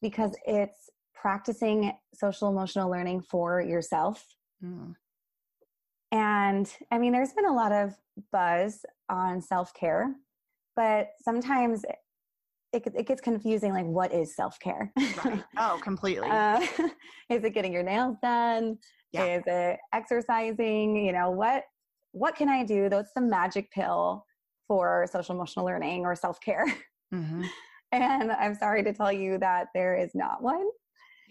because 0.00 0.36
it's 0.46 0.90
practicing 1.14 1.92
social 2.14 2.48
emotional 2.48 2.90
learning 2.90 3.22
for 3.22 3.60
yourself. 3.60 4.24
Mm. 4.64 4.94
And 6.12 6.72
I 6.90 6.98
mean, 6.98 7.12
there's 7.12 7.32
been 7.32 7.46
a 7.46 7.54
lot 7.54 7.72
of 7.72 7.94
buzz 8.32 8.84
on 9.08 9.40
self 9.40 9.74
care, 9.74 10.14
but 10.76 11.10
sometimes 11.22 11.84
it, 12.72 12.82
it 12.94 13.06
gets 13.06 13.20
confusing 13.20 13.72
like, 13.72 13.86
what 13.86 14.12
is 14.12 14.34
self 14.34 14.58
care? 14.60 14.92
Right. 15.24 15.42
Oh, 15.58 15.78
completely. 15.82 16.28
uh, 16.28 16.60
is 17.30 17.44
it 17.44 17.54
getting 17.54 17.72
your 17.72 17.82
nails 17.82 18.16
done? 18.22 18.78
Yeah. 19.12 19.24
Is 19.24 19.42
it 19.46 19.78
exercising? 19.92 20.96
You 20.96 21.12
know, 21.12 21.30
what, 21.30 21.64
what 22.12 22.36
can 22.36 22.48
I 22.48 22.64
do? 22.64 22.88
That's 22.88 23.12
the 23.14 23.20
magic 23.20 23.70
pill 23.70 24.24
for 24.66 25.06
social 25.10 25.34
emotional 25.34 25.64
learning 25.66 26.04
or 26.04 26.14
self 26.14 26.40
care. 26.40 26.66
Mm-hmm. 27.12 27.44
And 27.90 28.30
I'm 28.30 28.54
sorry 28.54 28.84
to 28.84 28.92
tell 28.92 29.10
you 29.10 29.38
that 29.38 29.68
there 29.72 29.96
is 29.96 30.10
not 30.14 30.42
one. 30.42 30.66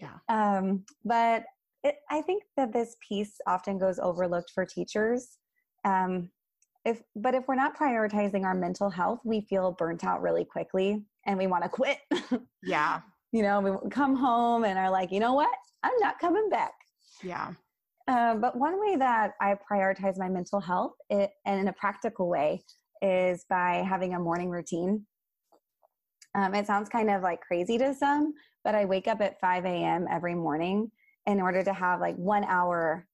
Yeah. 0.00 0.16
Um, 0.28 0.84
but 1.04 1.44
it, 1.88 1.96
I 2.10 2.22
think 2.22 2.44
that 2.56 2.72
this 2.72 2.96
piece 3.06 3.40
often 3.46 3.78
goes 3.78 3.98
overlooked 3.98 4.50
for 4.54 4.64
teachers. 4.64 5.38
Um, 5.84 6.30
if, 6.84 7.02
but 7.16 7.34
if 7.34 7.48
we're 7.48 7.54
not 7.54 7.76
prioritizing 7.76 8.44
our 8.44 8.54
mental 8.54 8.90
health, 8.90 9.20
we 9.24 9.40
feel 9.42 9.72
burnt 9.72 10.04
out 10.04 10.22
really 10.22 10.44
quickly 10.44 11.04
and 11.26 11.36
we 11.36 11.46
want 11.46 11.64
to 11.64 11.68
quit. 11.68 11.98
yeah. 12.62 13.00
You 13.32 13.42
know, 13.42 13.60
we 13.60 13.90
come 13.90 14.14
home 14.14 14.64
and 14.64 14.78
are 14.78 14.90
like, 14.90 15.10
you 15.10 15.20
know 15.20 15.34
what? 15.34 15.50
I'm 15.82 15.98
not 16.00 16.18
coming 16.18 16.48
back. 16.48 16.72
Yeah. 17.22 17.52
Uh, 18.06 18.36
but 18.36 18.56
one 18.56 18.80
way 18.80 18.96
that 18.96 19.32
I 19.40 19.54
prioritize 19.70 20.16
my 20.16 20.30
mental 20.30 20.60
health, 20.60 20.92
it, 21.10 21.30
and 21.44 21.60
in 21.60 21.68
a 21.68 21.72
practical 21.74 22.28
way, 22.28 22.62
is 23.02 23.44
by 23.50 23.84
having 23.86 24.14
a 24.14 24.18
morning 24.18 24.48
routine. 24.48 25.04
Um, 26.34 26.54
it 26.54 26.66
sounds 26.66 26.88
kind 26.88 27.10
of 27.10 27.22
like 27.22 27.40
crazy 27.42 27.76
to 27.78 27.94
some, 27.94 28.32
but 28.64 28.74
I 28.74 28.86
wake 28.86 29.08
up 29.08 29.20
at 29.20 29.40
5 29.40 29.64
a.m. 29.66 30.06
every 30.10 30.34
morning 30.34 30.90
in 31.28 31.40
order 31.40 31.62
to 31.62 31.72
have 31.72 32.00
like 32.00 32.16
one 32.16 32.42
hour 32.44 33.06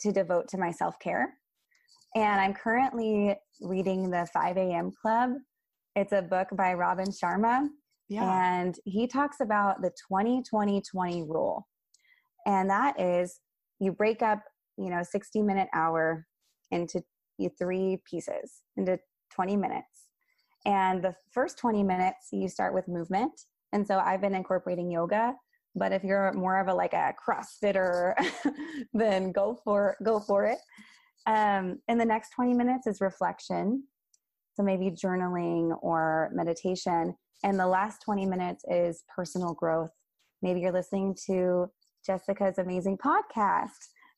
to 0.00 0.12
devote 0.12 0.48
to 0.48 0.58
my 0.58 0.70
self 0.70 0.98
care. 0.98 1.34
And 2.16 2.40
I'm 2.40 2.52
currently 2.52 3.34
reading 3.60 4.10
the 4.10 4.28
5 4.32 4.56
a.m. 4.56 4.92
Club. 5.00 5.30
It's 5.96 6.12
a 6.12 6.20
book 6.20 6.48
by 6.52 6.74
Robin 6.74 7.06
Sharma. 7.06 7.68
Yeah. 8.08 8.58
And 8.58 8.74
he 8.84 9.06
talks 9.06 9.38
about 9.40 9.80
the 9.80 9.92
20 10.08 10.42
20 10.42 10.82
20 10.82 11.22
rule. 11.22 11.66
And 12.44 12.68
that 12.68 13.00
is 13.00 13.40
you 13.80 13.92
break 13.92 14.20
up, 14.20 14.42
you 14.76 14.90
know, 14.90 15.02
60 15.02 15.40
minute 15.42 15.68
hour 15.72 16.26
into 16.70 17.02
you 17.38 17.50
three 17.58 18.02
pieces 18.08 18.62
into 18.76 18.98
20 19.34 19.56
minutes. 19.56 20.08
And 20.66 21.02
the 21.02 21.14
first 21.32 21.58
20 21.58 21.82
minutes, 21.82 22.28
you 22.32 22.48
start 22.48 22.74
with 22.74 22.88
movement. 22.88 23.32
And 23.72 23.86
so 23.86 23.98
I've 23.98 24.20
been 24.20 24.34
incorporating 24.34 24.90
yoga. 24.90 25.34
But 25.74 25.92
if 25.92 26.04
you're 26.04 26.32
more 26.34 26.60
of 26.60 26.68
a 26.68 26.74
like 26.74 26.92
a 26.92 27.14
CrossFitter, 27.26 28.14
then 28.94 29.32
go 29.32 29.60
for 29.64 29.96
go 30.04 30.20
for 30.20 30.44
it. 30.46 30.58
Um, 31.26 31.80
and 31.88 32.00
the 32.00 32.04
next 32.04 32.30
20 32.30 32.54
minutes 32.54 32.86
is 32.86 33.00
reflection. 33.00 33.84
So 34.54 34.62
maybe 34.62 34.90
journaling 34.90 35.76
or 35.82 36.30
meditation. 36.32 37.14
And 37.42 37.58
the 37.58 37.66
last 37.66 38.02
20 38.04 38.26
minutes 38.26 38.64
is 38.70 39.04
personal 39.14 39.54
growth. 39.54 39.90
Maybe 40.42 40.60
you're 40.60 40.72
listening 40.72 41.16
to 41.26 41.66
Jessica's 42.06 42.58
amazing 42.58 42.98
podcast. 42.98 43.70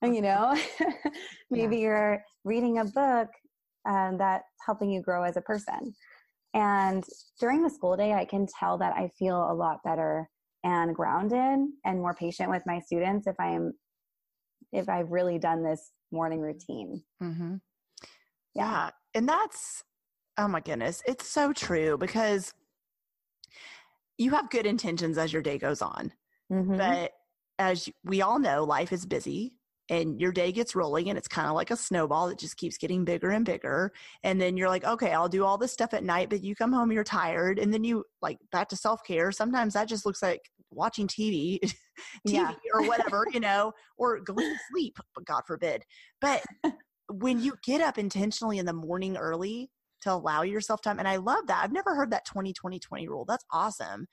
You 0.03 0.21
know, 0.21 0.55
maybe 1.51 1.77
yeah. 1.77 1.83
you're 1.83 2.25
reading 2.45 2.79
a 2.79 2.85
book 2.85 3.29
um, 3.89 4.19
that's 4.19 4.45
helping 4.65 4.91
you 4.91 5.01
grow 5.01 5.23
as 5.23 5.37
a 5.37 5.41
person. 5.41 5.95
And 6.55 7.03
during 7.41 7.63
the 7.63 7.71
school 7.71 7.97
day, 7.97 8.13
I 8.13 8.25
can 8.25 8.47
tell 8.47 8.79
that 8.79 8.95
I 8.95 9.11
feel 9.19 9.51
a 9.51 9.55
lot 9.55 9.79
better 9.85 10.29
and 10.67 10.95
grounded 10.95 11.69
and 11.85 12.01
more 12.01 12.13
patient 12.13 12.51
with 12.51 12.63
my 12.67 12.81
students 12.81 13.29
if 13.29 13.39
I'm 13.39 13.73
if 14.73 14.89
I've 14.89 15.13
really 15.13 15.39
done 15.39 15.63
this 15.63 15.93
morning 16.11 16.41
routine. 16.41 17.03
Mm-hmm. 17.23 17.55
Yeah. 18.55 18.65
yeah. 18.65 18.91
And 19.15 19.29
that's, 19.29 19.85
oh 20.37 20.49
my 20.49 20.61
goodness, 20.61 21.03
it's 21.07 21.29
so 21.29 21.53
true 21.53 21.97
because 21.97 22.53
you 24.19 24.33
have 24.33 24.51
good 24.51 24.67
intentions 24.67 25.19
as 25.19 25.33
your 25.33 25.41
day 25.41 25.57
goes 25.57 25.81
on. 25.81 26.13
Mm-hmm. 26.53 26.77
But 26.77 27.13
as 27.59 27.89
we 28.05 28.23
all 28.23 28.41
know, 28.41 28.65
life 28.65 28.93
is 28.93 29.07
busy 29.07 29.55
and 29.89 30.21
your 30.21 30.33
day 30.33 30.53
gets 30.53 30.75
rolling 30.75 31.09
and 31.09 31.17
it's 31.17 31.29
kind 31.29 31.49
of 31.49 31.55
like 31.55 31.71
a 31.71 31.77
snowball 31.77 32.29
that 32.29 32.39
just 32.39 32.57
keeps 32.57 32.77
getting 32.77 33.05
bigger 33.05 33.31
and 33.31 33.45
bigger 33.45 33.93
and 34.25 34.41
then 34.41 34.57
you're 34.57 34.69
like 34.69 34.85
okay 34.85 35.13
i'll 35.13 35.29
do 35.29 35.45
all 35.45 35.59
this 35.59 35.73
stuff 35.73 35.95
at 35.95 36.05
night 36.05 36.29
but 36.29 36.43
you 36.43 36.55
come 36.55 36.73
home 36.73 36.91
you're 36.91 37.05
tired 37.05 37.59
and 37.59 37.73
then 37.73 37.85
you 37.85 38.05
like 38.21 38.39
back 38.51 38.69
to 38.69 38.77
self-care 38.77 39.31
sometimes 39.31 39.75
that 39.75 39.89
just 39.89 40.05
looks 40.05 40.23
like 40.23 40.41
watching 40.77 41.09
tv 41.09 41.59
tv 41.59 41.73
yeah. 42.25 42.53
or 42.73 42.87
whatever 42.87 43.27
you 43.33 43.41
know 43.41 43.73
or 43.97 44.21
going 44.21 44.53
to 44.53 44.59
sleep 44.71 44.97
but 45.15 45.25
god 45.25 45.43
forbid 45.47 45.83
but 46.21 46.43
when 47.11 47.41
you 47.41 47.55
get 47.65 47.81
up 47.81 47.99
intentionally 47.99 48.59
in 48.59 48.67
the 48.67 48.73
morning 48.73 49.17
early 49.17 49.71
to 50.03 50.13
allow 50.13 50.43
yourself 50.43 50.83
time 50.83 50.99
and 50.99 51.09
i 51.09 51.17
love 51.17 51.47
that 51.47 51.63
i've 51.63 51.73
never 51.73 51.95
heard 51.95 52.11
that 52.11 52.27
20 52.27 52.53
20 52.53 52.79
20 52.79 53.09
rule 53.09 53.25
that's 53.25 53.45
awesome 53.53 54.07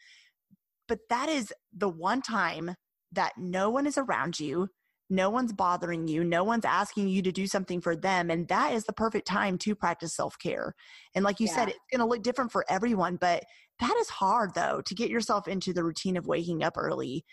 but 0.88 1.00
that 1.10 1.30
is 1.30 1.54
the 1.76 1.90
one 1.90 2.22
time 2.22 2.76
that 3.12 3.34
no 3.38 3.70
one 3.70 3.86
is 3.86 3.98
around 3.98 4.40
you 4.40 4.68
no 5.10 5.30
one's 5.30 5.54
bothering 5.54 6.08
you. 6.08 6.24
No 6.24 6.44
one's 6.44 6.66
asking 6.66 7.10
you 7.10 7.22
to 7.22 7.32
do 7.32 7.48
something 7.48 7.82
for 7.82 7.96
them. 7.96 8.30
And 8.30 8.48
that 8.48 8.74
is 8.74 8.86
the 8.86 8.94
perfect 8.94 9.28
time 9.28 9.58
to 9.60 9.76
practice 9.76 10.16
self 10.16 10.38
care. 10.40 10.74
And 11.16 11.24
like 11.24 11.40
you 11.40 11.48
yeah. 11.48 11.56
said, 11.56 11.70
it's 11.70 11.80
going 11.92 12.00
to 12.00 12.06
look 12.08 12.24
different 12.24 12.52
for 12.52 12.66
everyone, 12.70 13.18
but 13.18 13.44
that 13.80 13.96
is 14.00 14.10
hard 14.10 14.54
though 14.54 14.82
to 14.86 14.96
get 14.96 15.10
yourself 15.10 15.48
into 15.48 15.74
the 15.74 15.84
routine 15.84 16.18
of 16.18 16.28
waking 16.28 16.64
up 16.64 16.74
early. 16.78 17.26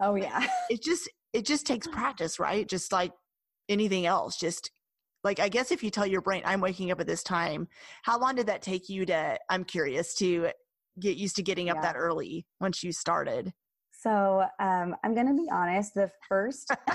Oh, 0.00 0.14
yeah. 0.14 0.46
It 0.70 0.82
just, 0.82 1.08
it 1.32 1.44
just 1.46 1.66
takes 1.66 1.86
practice, 1.86 2.38
right? 2.38 2.68
Just 2.68 2.92
like 2.92 3.12
anything 3.68 4.06
else. 4.06 4.36
Just 4.36 4.70
like, 5.24 5.40
I 5.40 5.48
guess 5.48 5.70
if 5.70 5.82
you 5.82 5.90
tell 5.90 6.06
your 6.06 6.20
brain, 6.20 6.42
I'm 6.44 6.60
waking 6.60 6.90
up 6.90 7.00
at 7.00 7.06
this 7.06 7.22
time, 7.22 7.68
how 8.02 8.18
long 8.18 8.36
did 8.36 8.46
that 8.46 8.62
take 8.62 8.88
you 8.88 9.04
to, 9.06 9.38
I'm 9.48 9.64
curious, 9.64 10.14
to 10.16 10.50
get 11.00 11.16
used 11.16 11.36
to 11.36 11.42
getting 11.42 11.68
up 11.68 11.76
yeah. 11.76 11.82
that 11.82 11.96
early 11.96 12.46
once 12.60 12.82
you 12.82 12.92
started? 12.92 13.52
So 14.06 14.44
um, 14.60 14.94
I'm 15.02 15.14
going 15.14 15.26
to 15.26 15.34
be 15.34 15.48
honest. 15.50 15.94
The 15.94 16.08
first, 16.28 16.70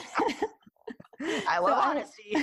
I 1.22 1.60
love 1.60 1.78
so 1.84 1.90
honesty. 1.90 2.38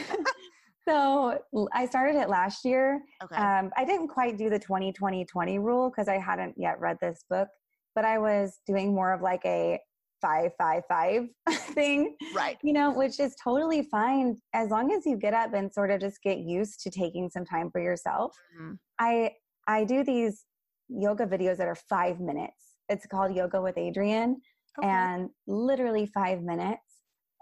so 0.86 1.38
I 1.72 1.86
started 1.86 2.16
it 2.16 2.28
last 2.28 2.66
year. 2.66 3.00
Okay. 3.22 3.34
Um, 3.34 3.70
I 3.78 3.86
didn't 3.86 4.08
quite 4.08 4.36
do 4.36 4.50
the 4.50 4.58
20 4.58 4.92
20 4.92 5.24
20 5.24 5.58
rule 5.58 5.90
because 5.90 6.06
I 6.06 6.18
hadn't 6.18 6.54
yet 6.58 6.78
read 6.80 6.98
this 7.00 7.24
book, 7.30 7.48
but 7.94 8.04
I 8.04 8.18
was 8.18 8.58
doing 8.66 8.94
more 8.94 9.14
of 9.14 9.22
like 9.22 9.40
a 9.46 9.80
five 10.20 10.50
five 10.58 10.82
five 10.88 11.28
thing 11.48 12.16
right 12.34 12.58
you 12.64 12.72
know 12.72 12.90
which 12.90 13.20
is 13.20 13.36
totally 13.36 13.82
fine 13.82 14.36
as 14.52 14.68
long 14.68 14.92
as 14.92 15.06
you 15.06 15.16
get 15.16 15.32
up 15.32 15.54
and 15.54 15.72
sort 15.72 15.92
of 15.92 16.00
just 16.00 16.20
get 16.24 16.38
used 16.38 16.80
to 16.80 16.90
taking 16.90 17.30
some 17.30 17.44
time 17.44 17.70
for 17.70 17.80
yourself 17.80 18.34
mm-hmm. 18.60 18.72
i 18.98 19.30
i 19.68 19.84
do 19.84 20.02
these 20.02 20.44
yoga 20.88 21.24
videos 21.24 21.56
that 21.56 21.68
are 21.68 21.76
five 21.76 22.18
minutes 22.18 22.78
it's 22.88 23.06
called 23.06 23.32
yoga 23.32 23.62
with 23.62 23.76
adriene 23.76 24.34
okay. 24.78 24.88
and 24.88 25.30
literally 25.46 26.06
five 26.06 26.42
minutes. 26.42 26.82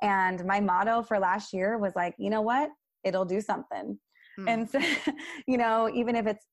And 0.02 0.44
my 0.44 0.60
motto 0.60 1.02
for 1.02 1.18
last 1.18 1.52
year 1.52 1.78
was 1.78 1.92
like, 1.96 2.14
you 2.18 2.30
know 2.30 2.42
what? 2.42 2.70
It'll 3.04 3.24
do 3.24 3.40
something. 3.40 3.98
Hmm. 4.36 4.48
And 4.48 4.68
so, 4.68 4.80
you 5.46 5.56
know, 5.56 5.90
even 5.94 6.16
if 6.16 6.26
it's 6.26 6.46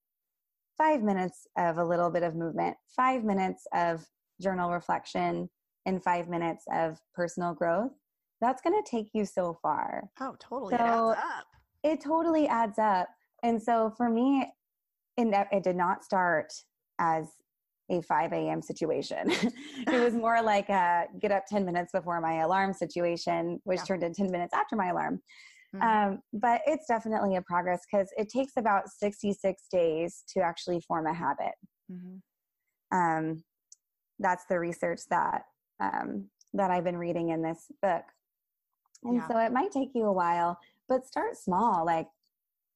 five 0.77 1.03
minutes 1.03 1.47
of 1.57 1.77
a 1.77 1.83
little 1.83 2.09
bit 2.09 2.23
of 2.23 2.35
movement, 2.35 2.77
five 2.95 3.23
minutes 3.23 3.67
of 3.73 4.05
journal 4.41 4.71
reflection, 4.71 5.49
and 5.85 6.03
five 6.03 6.29
minutes 6.29 6.65
of 6.73 6.99
personal 7.13 7.53
growth, 7.53 7.91
that's 8.41 8.61
going 8.61 8.81
to 8.81 8.89
take 8.89 9.09
you 9.13 9.25
so 9.25 9.57
far. 9.61 10.09
Oh, 10.19 10.35
totally. 10.39 10.75
So 10.77 10.77
it 10.77 10.81
adds 10.81 11.19
up. 11.19 11.47
It 11.83 12.01
totally 12.01 12.47
adds 12.47 12.79
up. 12.79 13.09
And 13.43 13.61
so 13.61 13.93
for 13.95 14.09
me, 14.09 14.45
it, 15.17 15.47
it 15.51 15.63
did 15.63 15.75
not 15.75 16.03
start 16.03 16.53
as 16.99 17.27
a 17.93 18.01
5 18.01 18.33
a.m. 18.33 18.61
situation. 18.61 19.23
it 19.87 20.03
was 20.03 20.13
more 20.13 20.41
like 20.41 20.69
a 20.69 21.05
get 21.19 21.31
up 21.31 21.45
10 21.47 21.65
minutes 21.65 21.91
before 21.91 22.19
my 22.21 22.41
alarm 22.41 22.73
situation, 22.73 23.59
which 23.63 23.79
yeah. 23.79 23.85
turned 23.85 24.03
into 24.03 24.23
10 24.23 24.31
minutes 24.31 24.53
after 24.53 24.75
my 24.75 24.89
alarm. 24.89 25.21
Mm-hmm. 25.75 26.11
Um, 26.13 26.19
but 26.33 26.61
it's 26.67 26.85
definitely 26.87 27.35
a 27.35 27.41
progress 27.41 27.81
because 27.89 28.09
it 28.17 28.29
takes 28.29 28.53
about 28.57 28.89
66 28.89 29.61
days 29.71 30.23
to 30.29 30.41
actually 30.41 30.81
form 30.81 31.07
a 31.07 31.13
habit. 31.13 31.53
Mm-hmm. 31.91 32.97
Um, 32.97 33.43
that's 34.19 34.45
the 34.49 34.59
research 34.59 35.01
that 35.09 35.41
um, 35.79 36.29
that 36.53 36.69
I've 36.69 36.83
been 36.83 36.97
reading 36.97 37.29
in 37.29 37.41
this 37.41 37.65
book. 37.81 38.03
And 39.03 39.15
yeah. 39.15 39.27
so 39.27 39.37
it 39.39 39.51
might 39.51 39.71
take 39.71 39.89
you 39.95 40.05
a 40.05 40.13
while, 40.13 40.57
but 40.87 41.05
start 41.05 41.35
small. 41.35 41.85
Like 41.85 42.07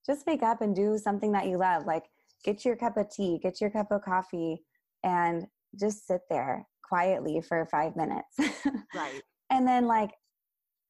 just 0.05 0.25
wake 0.25 0.43
up 0.43 0.61
and 0.61 0.75
do 0.75 0.97
something 0.97 1.31
that 1.33 1.47
you 1.47 1.57
love. 1.57 1.85
Like 1.85 2.05
get 2.43 2.65
your 2.65 2.75
cup 2.75 2.97
of 2.97 3.09
tea, 3.09 3.39
get 3.41 3.61
your 3.61 3.69
cup 3.69 3.91
of 3.91 4.01
coffee, 4.01 4.63
and 5.03 5.45
just 5.79 6.07
sit 6.07 6.21
there 6.29 6.67
quietly 6.83 7.41
for 7.41 7.67
five 7.69 7.95
minutes. 7.95 8.35
right. 8.95 9.21
And 9.49 9.67
then, 9.67 9.87
like, 9.87 10.11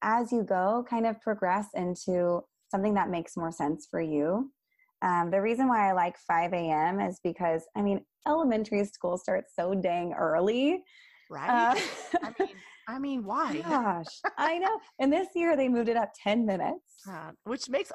as 0.02 0.32
you 0.32 0.44
go, 0.44 0.86
kind 0.90 1.06
of 1.06 1.20
progress 1.22 1.68
into 1.74 2.42
something 2.70 2.94
that 2.96 3.10
makes 3.10 3.38
more 3.38 3.52
sense 3.52 3.88
for 3.90 4.02
you. 4.02 4.52
Um, 5.02 5.30
the 5.32 5.42
reason 5.42 5.68
why 5.68 5.90
I 5.90 5.94
like 5.94 6.16
5 6.28 6.54
a.m. 6.54 7.00
is 7.00 7.20
because, 7.24 7.64
I 7.76 7.82
mean, 7.82 8.02
elementary 8.28 8.84
school 8.86 9.18
starts 9.18 9.54
so 9.56 9.74
dang 9.74 10.14
early. 10.14 10.84
Right. 11.30 11.50
Uh, 11.50 11.80
I 12.24 12.34
mean, 12.40 12.56
I 12.88 13.00
mean, 13.00 13.24
why? 13.26 13.62
Gosh, 13.62 14.22
I 14.38 14.58
know. 14.58 14.80
And 15.00 15.12
this 15.12 15.28
year 15.36 15.56
they 15.56 15.70
moved 15.70 15.90
it 15.90 15.98
up 15.98 16.12
10 16.24 16.46
minutes. 16.46 17.02
Uh, 17.10 17.32
which 17.44 17.70
makes 17.70 17.92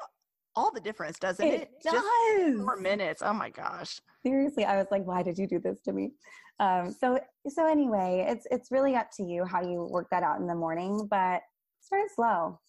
all 0.55 0.71
the 0.71 0.81
difference, 0.81 1.19
doesn't 1.19 1.45
it? 1.45 1.61
It 1.61 1.69
does. 1.83 1.93
Just 1.93 2.57
four 2.57 2.77
minutes. 2.77 3.21
Oh 3.23 3.33
my 3.33 3.49
gosh. 3.49 3.99
Seriously, 4.25 4.65
I 4.65 4.77
was 4.77 4.87
like, 4.91 5.05
why 5.05 5.23
did 5.23 5.37
you 5.37 5.47
do 5.47 5.59
this 5.59 5.81
to 5.81 5.93
me? 5.93 6.11
Um, 6.59 6.91
so 6.91 7.19
so 7.47 7.67
anyway, 7.67 8.25
it's 8.27 8.45
it's 8.51 8.71
really 8.71 8.95
up 8.95 9.09
to 9.17 9.23
you 9.23 9.45
how 9.45 9.61
you 9.61 9.87
work 9.89 10.07
that 10.11 10.23
out 10.23 10.39
in 10.39 10.47
the 10.47 10.55
morning, 10.55 11.07
but 11.09 11.41
start 11.81 12.09
slow. 12.15 12.59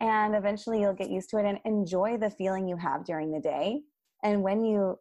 And 0.00 0.34
eventually 0.34 0.80
you'll 0.80 0.94
get 0.94 1.10
used 1.10 1.30
to 1.30 1.38
it 1.38 1.44
and 1.44 1.58
enjoy 1.64 2.16
the 2.16 2.30
feeling 2.30 2.66
you 2.66 2.76
have 2.76 3.04
during 3.04 3.30
the 3.32 3.40
day. 3.40 3.82
And 4.22 4.42
when 4.42 4.64
you 4.64 4.98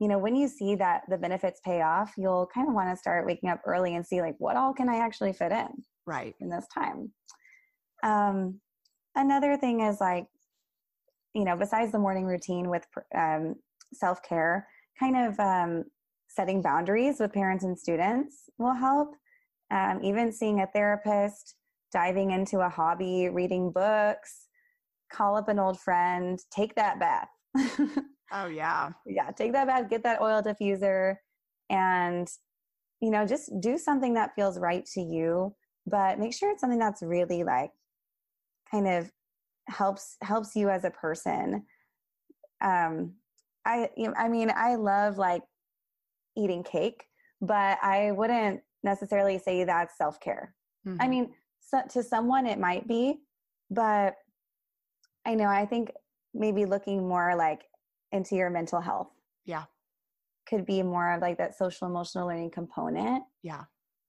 you 0.00 0.08
know, 0.08 0.18
when 0.18 0.34
you 0.34 0.48
see 0.48 0.74
that 0.74 1.02
the 1.08 1.16
benefits 1.16 1.60
pay 1.64 1.80
off, 1.80 2.12
you'll 2.18 2.48
kind 2.52 2.68
of 2.68 2.74
want 2.74 2.90
to 2.90 2.96
start 2.96 3.26
waking 3.26 3.48
up 3.48 3.60
early 3.64 3.94
and 3.94 4.04
see 4.04 4.20
like 4.20 4.34
what 4.38 4.56
all 4.56 4.74
can 4.74 4.88
I 4.88 4.96
actually 4.96 5.32
fit 5.32 5.52
in 5.52 5.68
right 6.06 6.34
in 6.40 6.50
this 6.50 6.66
time. 6.74 7.12
Um, 8.02 8.60
another 9.14 9.56
thing 9.56 9.80
is 9.80 10.00
like 10.00 10.26
you 11.34 11.44
know, 11.44 11.56
besides 11.56 11.92
the 11.92 11.98
morning 11.98 12.24
routine 12.24 12.70
with 12.70 12.86
um, 13.14 13.56
self 13.92 14.22
care, 14.22 14.66
kind 14.98 15.16
of 15.16 15.38
um, 15.40 15.84
setting 16.28 16.62
boundaries 16.62 17.20
with 17.20 17.32
parents 17.32 17.64
and 17.64 17.78
students 17.78 18.48
will 18.58 18.74
help. 18.74 19.14
Um, 19.70 20.00
even 20.02 20.30
seeing 20.30 20.60
a 20.60 20.66
therapist, 20.66 21.56
diving 21.92 22.30
into 22.30 22.60
a 22.60 22.68
hobby, 22.68 23.28
reading 23.28 23.72
books, 23.72 24.46
call 25.12 25.36
up 25.36 25.48
an 25.48 25.58
old 25.58 25.80
friend, 25.80 26.38
take 26.50 26.74
that 26.74 27.00
bath. 27.00 27.28
oh, 28.32 28.46
yeah. 28.46 28.90
Yeah, 29.06 29.30
take 29.30 29.52
that 29.52 29.66
bath, 29.66 29.88
get 29.90 30.02
that 30.02 30.20
oil 30.20 30.42
diffuser, 30.42 31.16
and, 31.70 32.28
you 33.00 33.10
know, 33.10 33.26
just 33.26 33.50
do 33.60 33.78
something 33.78 34.14
that 34.14 34.34
feels 34.36 34.58
right 34.58 34.84
to 34.94 35.00
you, 35.00 35.54
but 35.86 36.18
make 36.18 36.34
sure 36.34 36.50
it's 36.50 36.60
something 36.60 36.78
that's 36.78 37.02
really 37.02 37.42
like 37.42 37.70
kind 38.70 38.86
of 38.88 39.10
helps 39.68 40.16
helps 40.22 40.54
you 40.54 40.68
as 40.68 40.84
a 40.84 40.90
person 40.90 41.64
um 42.62 43.12
i 43.64 43.88
i 44.16 44.28
mean 44.28 44.52
i 44.54 44.74
love 44.74 45.16
like 45.16 45.42
eating 46.36 46.62
cake 46.62 47.04
but 47.40 47.78
i 47.82 48.10
wouldn't 48.12 48.60
necessarily 48.82 49.38
say 49.38 49.64
that's 49.64 49.96
self-care 49.96 50.54
mm-hmm. 50.86 51.00
i 51.00 51.08
mean 51.08 51.32
so, 51.60 51.80
to 51.88 52.02
someone 52.02 52.46
it 52.46 52.58
might 52.58 52.86
be 52.86 53.16
but 53.70 54.14
i 55.24 55.34
know 55.34 55.46
i 55.46 55.64
think 55.64 55.90
maybe 56.34 56.64
looking 56.66 57.06
more 57.08 57.34
like 57.36 57.62
into 58.12 58.36
your 58.36 58.50
mental 58.50 58.80
health. 58.80 59.10
Yeah. 59.44 59.64
Could 60.48 60.66
be 60.66 60.82
more 60.82 61.12
of 61.12 61.22
like 61.22 61.38
that 61.38 61.56
social 61.56 61.88
emotional 61.88 62.26
learning 62.26 62.50
component. 62.50 63.24
Yeah. 63.42 63.64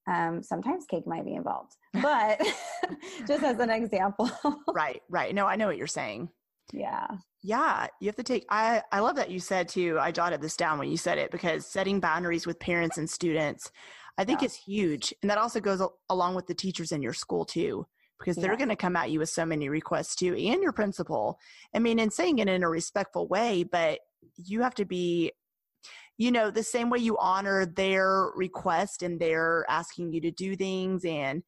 Um, 0.08 0.44
sometimes 0.44 0.86
cake 0.86 1.08
might 1.08 1.26
be 1.26 1.34
involved, 1.34 1.74
but 1.94 2.40
just 3.28 3.44
as 3.44 3.60
an 3.60 3.70
example. 3.70 4.30
right, 4.74 5.02
right. 5.10 5.34
No, 5.34 5.48
I 5.48 5.56
know 5.56 5.68
what 5.68 5.78
you're 5.78 5.88
saying. 5.88 6.30
Yeah. 6.74 7.08
Yeah, 7.42 7.88
you 8.00 8.08
have 8.08 8.16
to 8.16 8.24
take 8.24 8.46
I 8.50 8.82
I 8.92 9.00
love 9.00 9.16
that 9.18 9.30
you 9.30 9.40
said 9.40 9.68
too. 9.68 9.98
I 10.00 10.12
jotted 10.12 10.42
this 10.42 10.58
down 10.58 10.80
when 10.80 10.90
you 10.90 10.98
said 10.98 11.18
it 11.18 11.32
because 11.32 11.66
setting 11.66 12.00
boundaries 12.00 12.48
with 12.48 12.60
parents 12.60 12.98
and 12.98 13.10
students 13.10 13.72
I 14.18 14.24
think 14.24 14.42
yeah. 14.42 14.48
is 14.48 14.56
huge. 14.56 15.14
And 15.22 15.30
that 15.30 15.38
also 15.38 15.60
goes 15.60 15.82
along 16.10 16.36
with 16.36 16.48
the 16.48 16.54
teachers 16.54 16.92
in 16.92 17.02
your 17.02 17.14
school 17.14 17.46
too 17.46 17.86
because 18.20 18.38
they're 18.38 18.52
yeah. 18.52 18.58
going 18.58 18.70
to 18.70 18.76
come 18.76 18.96
at 18.96 19.12
you 19.12 19.20
with 19.20 19.30
so 19.30 19.46
many 19.46 19.68
requests 19.68 20.16
too 20.16 20.34
and 20.36 20.64
your 20.64 20.72
principal. 20.72 21.38
I 21.74 21.80
mean, 21.80 22.00
and 22.00 22.12
saying 22.12 22.40
it 22.40 22.48
in 22.48 22.64
a 22.64 22.70
respectful 22.70 23.28
way, 23.28 23.64
but 23.64 24.00
you 24.38 24.62
have 24.62 24.76
to 24.76 24.86
be 24.86 25.34
you 26.18 26.32
know 26.32 26.50
the 26.50 26.64
same 26.64 26.90
way 26.90 27.00
you 27.00 27.18
honor 27.18 27.66
their 27.66 28.32
request 28.36 29.04
and 29.04 29.20
they're 29.20 29.66
asking 29.70 30.14
you 30.14 30.22
to 30.22 30.32
do 30.32 30.56
things 30.56 31.04
and 31.06 31.44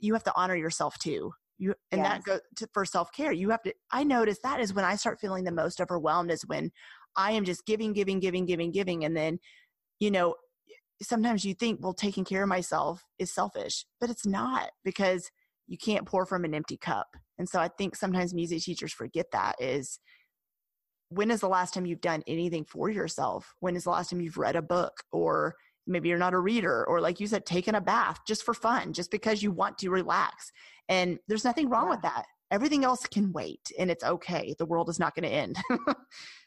you 0.00 0.12
have 0.14 0.24
to 0.24 0.32
honor 0.36 0.56
yourself 0.56 0.98
too 0.98 1.32
you 1.58 1.74
and 1.92 2.00
yes. 2.00 2.08
that 2.08 2.24
goes 2.24 2.40
to, 2.56 2.68
for 2.72 2.84
self-care 2.84 3.32
you 3.32 3.50
have 3.50 3.62
to 3.62 3.72
i 3.90 4.02
notice 4.02 4.38
that 4.42 4.60
is 4.60 4.72
when 4.72 4.84
i 4.84 4.96
start 4.96 5.20
feeling 5.20 5.44
the 5.44 5.52
most 5.52 5.80
overwhelmed 5.80 6.30
is 6.30 6.46
when 6.46 6.70
i 7.16 7.32
am 7.32 7.44
just 7.44 7.66
giving 7.66 7.92
giving 7.92 8.20
giving 8.20 8.46
giving 8.46 8.70
giving 8.70 9.04
and 9.04 9.16
then 9.16 9.38
you 9.98 10.10
know 10.10 10.34
sometimes 11.02 11.44
you 11.44 11.54
think 11.54 11.78
well 11.82 11.92
taking 11.92 12.24
care 12.24 12.42
of 12.42 12.48
myself 12.48 13.04
is 13.18 13.32
selfish 13.32 13.84
but 14.00 14.10
it's 14.10 14.26
not 14.26 14.70
because 14.84 15.30
you 15.66 15.76
can't 15.76 16.06
pour 16.06 16.24
from 16.24 16.44
an 16.44 16.54
empty 16.54 16.76
cup 16.76 17.08
and 17.38 17.48
so 17.48 17.60
i 17.60 17.68
think 17.68 17.94
sometimes 17.94 18.32
music 18.32 18.62
teachers 18.62 18.92
forget 18.92 19.26
that 19.32 19.54
is 19.60 20.00
when 21.10 21.30
is 21.30 21.40
the 21.40 21.48
last 21.48 21.74
time 21.74 21.86
you've 21.86 22.00
done 22.00 22.22
anything 22.26 22.64
for 22.64 22.90
yourself? 22.90 23.54
When 23.60 23.76
is 23.76 23.84
the 23.84 23.90
last 23.90 24.10
time 24.10 24.20
you've 24.20 24.36
read 24.36 24.56
a 24.56 24.62
book 24.62 25.02
or 25.12 25.54
maybe 25.86 26.08
you're 26.08 26.18
not 26.18 26.34
a 26.34 26.38
reader 26.38 26.86
or 26.86 27.00
like 27.00 27.18
you 27.18 27.26
said 27.26 27.46
taking 27.46 27.74
a 27.74 27.80
bath 27.80 28.18
just 28.26 28.42
for 28.44 28.52
fun 28.52 28.92
just 28.92 29.10
because 29.10 29.42
you 29.42 29.50
want 29.50 29.78
to 29.78 29.90
relax. 29.90 30.52
And 30.88 31.18
there's 31.28 31.44
nothing 31.44 31.68
wrong 31.68 31.86
yeah. 31.86 31.90
with 31.90 32.02
that. 32.02 32.24
Everything 32.50 32.84
else 32.84 33.06
can 33.06 33.32
wait 33.32 33.70
and 33.78 33.90
it's 33.90 34.04
okay. 34.04 34.54
The 34.58 34.66
world 34.66 34.88
is 34.88 34.98
not 34.98 35.14
going 35.14 35.28
to 35.28 35.34
end. 35.34 35.56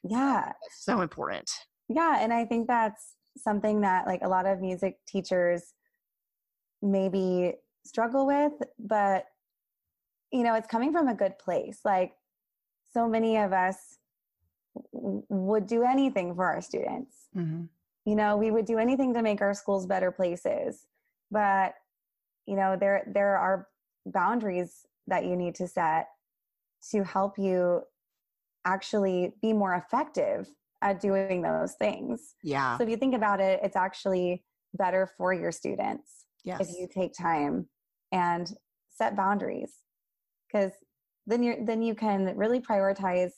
Yeah. 0.04 0.52
It's 0.66 0.84
so 0.84 1.02
important. 1.02 1.50
Yeah 1.88 2.18
and 2.20 2.34
i 2.34 2.46
think 2.46 2.68
that's 2.68 3.16
something 3.38 3.82
that 3.82 4.08
like 4.08 4.22
a 4.24 4.28
lot 4.28 4.46
of 4.46 4.62
music 4.62 4.98
teachers 5.08 5.74
maybe 6.82 7.54
struggle 7.86 8.26
with 8.26 8.54
but 8.80 9.26
you 10.32 10.44
know 10.44 10.56
it's 10.56 10.68
coming 10.68 10.92
from 10.92 11.08
a 11.08 11.16
good 11.16 11.38
place. 11.38 11.80
Like 11.86 12.14
so 12.94 13.08
many 13.08 13.38
of 13.38 13.54
us 13.54 13.98
would 14.94 15.68
do 15.68 15.84
anything 15.84 16.36
for 16.36 16.46
our 16.46 16.62
students. 16.62 17.16
Mm-hmm. 17.36 17.64
You 18.06 18.16
know 18.16 18.38
we 18.38 18.52
would 18.52 18.66
do 18.66 18.78
anything 18.78 19.14
to 19.14 19.22
make 19.22 19.42
our 19.42 19.54
schools 19.54 19.86
better 19.86 20.12
places 20.12 20.86
but 21.32 21.74
you 22.46 22.56
know 22.56 22.76
there 22.80 23.04
there 23.08 23.38
are 23.38 23.68
boundaries 24.06 24.86
that 25.08 25.26
you 25.26 25.36
need 25.36 25.56
to 25.56 25.68
set 25.68 26.10
to 26.92 27.04
help 27.04 27.40
you 27.40 27.82
actually 28.66 29.34
be 29.42 29.54
more 29.54 29.76
effective 29.76 30.48
at 30.84 31.00
doing 31.00 31.42
those 31.42 31.74
things. 31.74 32.36
Yeah. 32.44 32.78
So 32.78 32.84
if 32.84 32.90
you 32.90 32.98
think 32.98 33.16
about 33.16 33.40
it 33.40 33.60
it's 33.64 33.76
actually 33.76 34.44
better 34.74 35.10
for 35.18 35.34
your 35.34 35.52
students 35.52 36.26
yes. 36.44 36.62
if 36.62 36.70
you 36.80 36.88
take 36.88 37.14
time 37.14 37.68
and 38.12 38.54
set 38.90 39.16
boundaries 39.16 39.74
because 40.48 40.72
then 41.28 41.44
you're 41.44 41.64
then 41.66 41.82
you 41.82 41.94
can 41.94 42.36
really 42.36 42.60
prioritize 42.60 43.32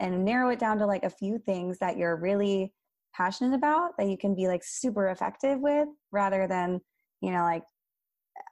and 0.00 0.24
narrow 0.24 0.50
it 0.50 0.58
down 0.58 0.78
to 0.78 0.86
like 0.86 1.04
a 1.04 1.10
few 1.10 1.38
things 1.38 1.78
that 1.78 1.96
you're 1.96 2.16
really 2.16 2.72
passionate 3.14 3.54
about 3.54 3.96
that 3.98 4.08
you 4.08 4.18
can 4.18 4.34
be 4.34 4.46
like 4.46 4.62
super 4.62 5.08
effective 5.08 5.58
with 5.60 5.88
rather 6.12 6.46
than 6.46 6.80
you 7.22 7.30
know 7.30 7.42
like 7.42 7.62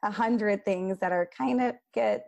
a 0.03 0.11
hundred 0.11 0.65
things 0.65 0.97
that 0.99 1.11
are 1.11 1.29
kind 1.37 1.61
of 1.61 1.75
get 1.93 2.25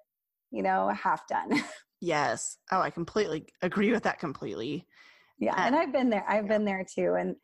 you 0.51 0.61
know 0.63 0.89
half 0.89 1.27
done. 1.27 1.63
Yes. 1.99 2.57
Oh 2.71 2.79
i 2.79 2.91
completely 2.91 3.47
agree 3.63 3.91
with 3.91 4.03
that 4.03 4.19
completely. 4.19 4.85
Yeah 5.39 5.55
and 5.57 5.75
i've 5.75 5.91
been 5.91 6.11
there 6.11 6.23
i've 6.29 6.45
yeah. 6.45 6.49
been 6.49 6.63
there 6.63 6.85
too 6.85 7.15
and 7.19 7.35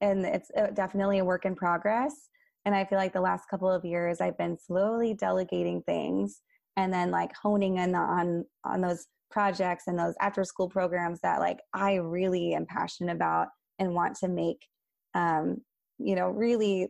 and 0.00 0.26
it's 0.26 0.50
uh, 0.56 0.70
definitely 0.74 1.18
a 1.18 1.24
work 1.24 1.44
in 1.44 1.54
progress 1.54 2.28
and 2.64 2.74
i 2.74 2.84
feel 2.84 2.98
like 2.98 3.12
the 3.12 3.20
last 3.20 3.48
couple 3.48 3.70
of 3.70 3.84
years 3.84 4.20
i've 4.20 4.36
been 4.38 4.58
slowly 4.58 5.14
delegating 5.14 5.82
things 5.82 6.42
and 6.76 6.92
then 6.92 7.12
like 7.12 7.30
honing 7.40 7.78
in 7.78 7.94
on 7.94 8.44
on 8.64 8.80
those 8.80 9.06
projects 9.32 9.84
and 9.86 9.98
those 9.98 10.14
after 10.20 10.44
school 10.44 10.68
programs 10.68 11.20
that 11.20 11.40
like 11.40 11.58
i 11.74 11.94
really 11.94 12.54
am 12.54 12.66
passionate 12.66 13.14
about 13.14 13.48
and 13.78 13.94
want 13.94 14.16
to 14.16 14.28
make 14.28 14.68
um, 15.14 15.60
you 15.98 16.14
know 16.14 16.28
really 16.28 16.88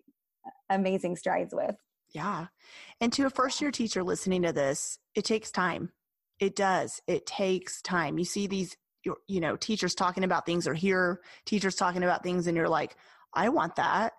amazing 0.70 1.16
strides 1.16 1.54
with. 1.54 1.76
Yeah. 2.14 2.46
And 3.00 3.12
to 3.14 3.26
a 3.26 3.30
first 3.30 3.60
year 3.60 3.70
teacher 3.70 4.02
listening 4.02 4.42
to 4.42 4.52
this 4.52 4.98
it 5.14 5.24
takes 5.24 5.50
time. 5.50 5.92
It 6.40 6.56
does. 6.56 7.00
It 7.06 7.26
takes 7.26 7.80
time. 7.82 8.18
You 8.18 8.24
see 8.24 8.46
these 8.46 8.76
you 9.26 9.40
know 9.40 9.56
teachers 9.56 9.94
talking 9.94 10.22
about 10.22 10.46
things 10.46 10.68
or 10.68 10.74
hear 10.74 11.20
teachers 11.44 11.74
talking 11.74 12.04
about 12.04 12.22
things 12.22 12.46
and 12.46 12.56
you're 12.56 12.68
like 12.68 12.96
i 13.34 13.48
want 13.48 13.76
that. 13.76 14.12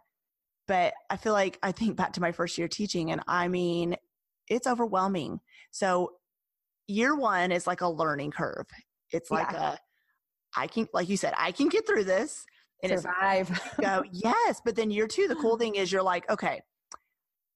But 0.68 0.94
i 1.10 1.18
feel 1.18 1.34
like 1.34 1.58
i 1.64 1.72
think 1.72 1.96
back 1.96 2.14
to 2.14 2.22
my 2.22 2.32
first 2.32 2.58
year 2.58 2.68
teaching 2.68 3.12
and 3.12 3.22
i 3.28 3.48
mean 3.48 3.96
it's 4.50 4.68
overwhelming. 4.68 5.40
So 5.72 6.12
year 6.88 7.16
one 7.16 7.52
is 7.52 7.68
like 7.68 7.82
a 7.82 7.88
learning 7.88 8.32
curve 8.32 8.68
it's 9.12 9.32
like 9.32 9.52
yeah. 9.52 9.74
a 9.74 9.78
i 10.58 10.68
can 10.68 10.88
like 10.94 11.10
you 11.10 11.18
said 11.18 11.34
i 11.38 11.52
can 11.52 11.70
get 11.70 11.86
through 11.88 12.04
this 12.04 12.46
and 12.84 13.02
survive. 13.02 13.62
go, 13.82 14.04
yes. 14.12 14.62
But 14.64 14.76
then 14.76 14.92
year 14.92 15.08
two, 15.08 15.28
the 15.28 15.36
cool 15.36 15.58
thing 15.60 15.76
is 15.76 15.92
you're 15.92 16.04
like, 16.04 16.30
okay, 16.30 16.62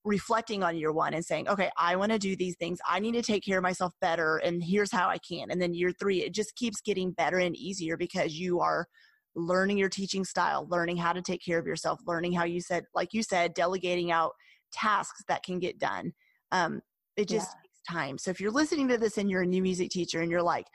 reflecting 0.04 0.64
on 0.64 0.78
year 0.78 0.92
one 0.92 1.14
and 1.14 1.24
saying, 1.24 1.50
okay, 1.50 1.70
I 1.78 1.96
want 1.98 2.14
to 2.14 2.20
do 2.20 2.36
these 2.36 2.56
things. 2.58 2.80
I 2.88 3.00
need 3.00 3.14
to 3.14 3.22
take 3.22 3.44
care 3.44 3.58
of 3.58 3.64
myself 3.64 3.94
better. 4.00 4.38
And 4.38 4.64
here's 4.64 4.92
how 4.92 5.10
I 5.10 5.18
can. 5.18 5.52
And 5.52 5.62
then 5.62 5.74
year 5.74 5.92
three, 5.92 6.24
it 6.24 6.34
just 6.34 6.56
keeps 6.56 6.82
getting 6.82 7.12
better 7.12 7.40
and 7.40 7.56
easier 7.56 7.98
because 7.98 8.40
you 8.40 8.62
are 8.62 8.88
learning 9.36 9.78
your 9.78 9.90
teaching 9.90 10.24
style, 10.24 10.66
learning 10.70 10.98
how 10.98 11.14
to 11.14 11.22
take 11.22 11.44
care 11.44 11.60
of 11.60 11.68
yourself, 11.68 12.00
learning 12.08 12.34
how 12.34 12.46
you 12.46 12.62
said, 12.62 12.86
like 12.96 13.14
you 13.14 13.22
said, 13.22 13.54
delegating 13.54 14.12
out 14.12 14.32
tasks 14.72 15.24
that 15.28 15.44
can 15.44 15.60
get 15.60 15.78
done. 15.78 16.14
Um, 16.52 16.82
it 17.18 17.28
just 17.28 17.50
yeah. 17.50 17.67
Time. 17.90 18.18
So 18.18 18.32
if 18.32 18.40
you're 18.40 18.52
listening 18.52 18.88
to 18.90 18.98
this 18.98 19.18
and 19.18 19.30
you're 19.30 19.44
a 19.44 19.48
new 19.48 19.62
music 19.62 19.90
teacher 19.90 20.22
and 20.22 20.32
you're 20.32 20.42
like, 20.42 20.68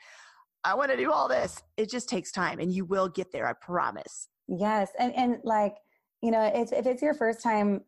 I 0.63 0.75
want 0.75 0.91
to 0.91 0.97
do 0.97 1.11
all 1.11 1.27
this, 1.27 1.61
it 1.77 1.89
just 1.89 2.07
takes 2.07 2.31
time 2.31 2.59
and 2.59 2.71
you 2.71 2.85
will 2.85 3.09
get 3.09 3.31
there, 3.31 3.47
I 3.47 3.53
promise. 3.53 4.29
Yes, 4.47 4.89
and 4.99 5.15
and 5.15 5.37
like 5.43 5.75
you 6.23 6.31
know, 6.31 6.49
it's, 6.55 6.71
if 6.71 6.85
it's 6.85 7.01
your 7.01 7.13
first 7.13 7.43
time 7.43 7.81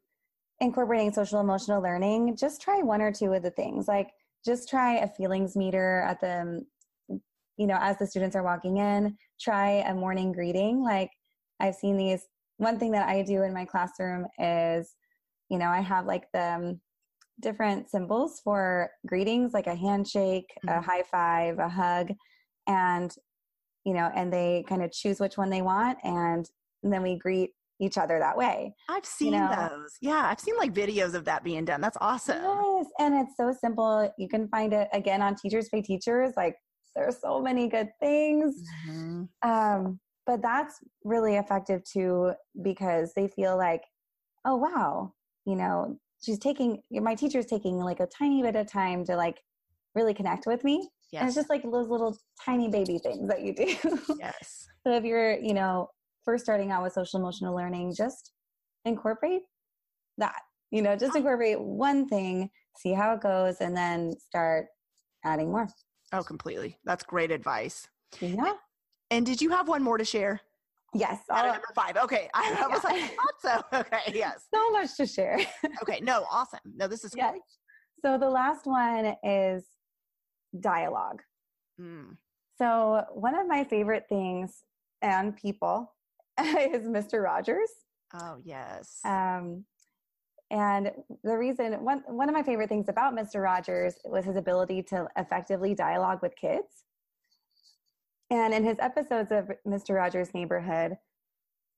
incorporating 0.59 1.13
social 1.13 1.39
emotional 1.39 1.81
learning, 1.81 2.35
just 2.35 2.61
try 2.61 2.81
one 2.81 3.01
or 3.01 3.11
two 3.11 3.31
of 3.33 3.43
the 3.43 3.51
things. 3.51 3.87
Like 3.87 4.09
just 4.45 4.69
try 4.69 4.97
a 4.97 5.07
feelings 5.07 5.55
meter 5.55 6.01
at 6.01 6.19
the 6.19 6.65
you 7.57 7.67
know 7.67 7.77
as 7.79 7.97
the 7.97 8.05
students 8.05 8.35
are 8.35 8.43
walking 8.43 8.77
in. 8.77 9.17
Try 9.39 9.83
a 9.87 9.93
morning 9.93 10.33
greeting. 10.33 10.83
Like 10.83 11.09
I've 11.59 11.75
seen 11.75 11.97
these. 11.97 12.27
One 12.57 12.79
thing 12.79 12.91
that 12.91 13.07
I 13.07 13.21
do 13.21 13.43
in 13.43 13.53
my 13.53 13.65
classroom 13.65 14.27
is, 14.39 14.95
you 15.49 15.57
know, 15.57 15.67
I 15.67 15.81
have 15.81 16.05
like 16.05 16.23
the 16.33 16.41
um, 16.41 16.81
different 17.39 17.89
symbols 17.89 18.41
for 18.43 18.89
greetings, 19.05 19.53
like 19.53 19.67
a 19.67 19.75
handshake, 19.75 20.51
mm-hmm. 20.65 20.79
a 20.79 20.81
high 20.81 21.03
five, 21.03 21.59
a 21.59 21.69
hug, 21.69 22.11
and 22.67 23.11
you 23.85 23.93
know, 23.93 24.11
and 24.15 24.33
they 24.33 24.65
kind 24.67 24.81
of 24.83 24.91
choose 24.91 25.19
which 25.19 25.37
one 25.37 25.49
they 25.49 25.61
want, 25.61 25.99
and, 26.03 26.49
and 26.83 26.91
then 26.91 27.03
we 27.03 27.17
greet 27.17 27.51
each 27.79 27.97
other 27.97 28.19
that 28.19 28.37
way. 28.37 28.73
I've 28.89 29.05
seen 29.05 29.33
you 29.33 29.39
know? 29.39 29.69
those. 29.69 29.97
Yeah, 30.01 30.25
I've 30.25 30.39
seen 30.39 30.57
like 30.57 30.73
videos 30.73 31.13
of 31.13 31.25
that 31.25 31.43
being 31.43 31.65
done. 31.65 31.81
That's 31.81 31.97
awesome. 32.01 32.41
Yes, 32.41 32.87
and 32.99 33.15
it's 33.15 33.37
so 33.37 33.53
simple. 33.59 34.11
You 34.17 34.27
can 34.27 34.47
find 34.47 34.73
it 34.73 34.87
again 34.93 35.21
on 35.21 35.35
Teachers 35.35 35.69
Pay 35.69 35.81
Teachers. 35.81 36.33
Like 36.35 36.55
there's 36.95 37.19
so 37.21 37.41
many 37.41 37.67
good 37.67 37.89
things. 37.99 38.55
Mm-hmm. 38.87 39.49
Um, 39.49 39.99
but 40.25 40.41
that's 40.41 40.79
really 41.03 41.35
effective 41.35 41.83
too 41.83 42.31
because 42.63 43.13
they 43.15 43.27
feel 43.27 43.57
like, 43.57 43.83
oh 44.45 44.55
wow, 44.55 45.13
you 45.45 45.55
know, 45.55 45.99
she's 46.21 46.39
taking 46.39 46.81
my 46.91 47.15
teacher's 47.15 47.45
taking 47.45 47.77
like 47.77 47.99
a 47.99 48.07
tiny 48.07 48.41
bit 48.41 48.55
of 48.55 48.71
time 48.71 49.05
to 49.05 49.15
like 49.15 49.41
really 49.93 50.13
connect 50.13 50.45
with 50.45 50.63
me. 50.63 50.89
Yes. 51.11 51.21
And 51.21 51.27
it's 51.27 51.35
just 51.35 51.49
like 51.49 51.63
those 51.63 51.87
little 51.87 52.17
tiny 52.43 52.67
baby 52.67 52.99
things 52.99 53.27
that 53.29 53.41
you 53.41 53.53
do. 53.53 53.75
Yes. 54.19 54.67
so 54.85 54.93
if 54.93 55.03
you're, 55.03 55.39
you 55.39 55.53
know, 55.53 55.89
first 56.23 56.43
starting 56.43 56.71
out 56.71 56.83
with 56.83 56.93
social 56.93 57.19
emotional 57.19 57.55
learning, 57.55 57.93
just 57.95 58.31
incorporate 58.83 59.41
that. 60.17 60.41
You 60.71 60.81
know, 60.81 60.95
just 60.95 61.15
incorporate 61.15 61.61
one 61.61 62.07
thing, 62.07 62.49
see 62.77 62.91
how 62.91 63.13
it 63.13 63.21
goes, 63.21 63.57
and 63.61 63.77
then 63.77 64.13
start 64.19 64.65
adding 65.23 65.51
more. 65.51 65.67
Oh, 66.11 66.23
completely. 66.23 66.77
That's 66.83 67.03
great 67.03 67.31
advice. 67.31 67.87
Yeah. 68.19 68.53
And 69.11 69.25
did 69.25 69.41
you 69.41 69.51
have 69.51 69.67
one 69.67 69.83
more 69.83 69.97
to 69.97 70.05
share? 70.05 70.41
Yes. 70.95 71.19
number 71.29 71.61
five. 71.75 71.97
Okay. 71.97 72.29
I, 72.33 72.55
I 72.63 72.67
was 72.67 72.83
like, 72.83 73.03
I 73.03 73.07
thought 73.07 73.63
so. 73.71 73.77
Okay. 73.79 74.17
Yes. 74.17 74.45
So 74.53 74.71
much 74.71 74.95
to 74.97 75.05
share. 75.05 75.39
okay. 75.81 75.99
No, 76.01 76.25
awesome. 76.31 76.59
No, 76.75 76.87
this 76.87 77.03
is 77.03 77.13
yes. 77.15 77.31
great. 77.31 77.41
So 78.01 78.17
the 78.17 78.29
last 78.29 78.65
one 78.65 79.15
is 79.23 79.65
dialogue. 80.59 81.21
Mm. 81.79 82.17
So, 82.57 83.03
one 83.13 83.35
of 83.35 83.47
my 83.47 83.65
favorite 83.65 84.05
things 84.07 84.63
and 85.01 85.35
people 85.35 85.93
is 86.39 86.87
Mr. 86.87 87.21
Rogers. 87.21 87.69
Oh, 88.13 88.37
yes. 88.43 88.99
Um, 89.03 89.65
and 90.51 90.91
the 91.23 91.37
reason, 91.37 91.73
one, 91.83 92.03
one 92.07 92.29
of 92.29 92.35
my 92.35 92.43
favorite 92.43 92.69
things 92.69 92.87
about 92.87 93.13
Mr. 93.13 93.43
Rogers 93.43 93.95
was 94.05 94.23
his 94.23 94.37
ability 94.37 94.83
to 94.83 95.07
effectively 95.17 95.73
dialogue 95.73 96.19
with 96.21 96.33
kids. 96.37 96.85
And 98.31 98.53
in 98.53 98.63
his 98.63 98.77
episodes 98.79 99.31
of 99.31 99.51
Mr. 99.67 99.95
Rogers' 99.95 100.33
Neighborhood, 100.33 100.97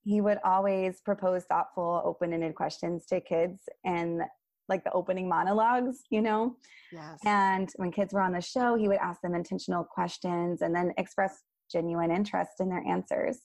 he 0.03 0.21
would 0.21 0.37
always 0.45 1.01
propose 1.01 1.43
thoughtful, 1.43 2.01
open 2.05 2.31
ended 2.31 2.55
questions 2.55 3.05
to 3.07 3.19
kids 3.19 3.61
and 3.83 4.21
like 4.69 4.83
the 4.83 4.91
opening 4.91 5.27
monologues, 5.27 6.03
you 6.09 6.21
know? 6.21 6.55
Yes. 6.91 7.19
And 7.25 7.69
when 7.75 7.91
kids 7.91 8.13
were 8.13 8.21
on 8.21 8.33
the 8.33 8.41
show, 8.41 8.75
he 8.75 8.87
would 8.87 8.97
ask 8.97 9.21
them 9.21 9.35
intentional 9.35 9.83
questions 9.83 10.61
and 10.61 10.75
then 10.75 10.93
express 10.97 11.43
genuine 11.71 12.11
interest 12.11 12.51
in 12.59 12.69
their 12.69 12.83
answers. 12.87 13.39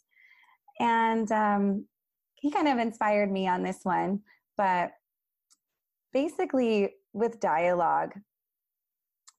And 0.81 1.31
um, 1.33 1.87
he 2.37 2.51
kind 2.51 2.69
of 2.69 2.79
inspired 2.79 3.31
me 3.31 3.47
on 3.47 3.63
this 3.63 3.81
one. 3.83 4.21
But 4.57 4.93
basically, 6.13 6.95
with 7.13 7.41
dialogue, 7.41 8.13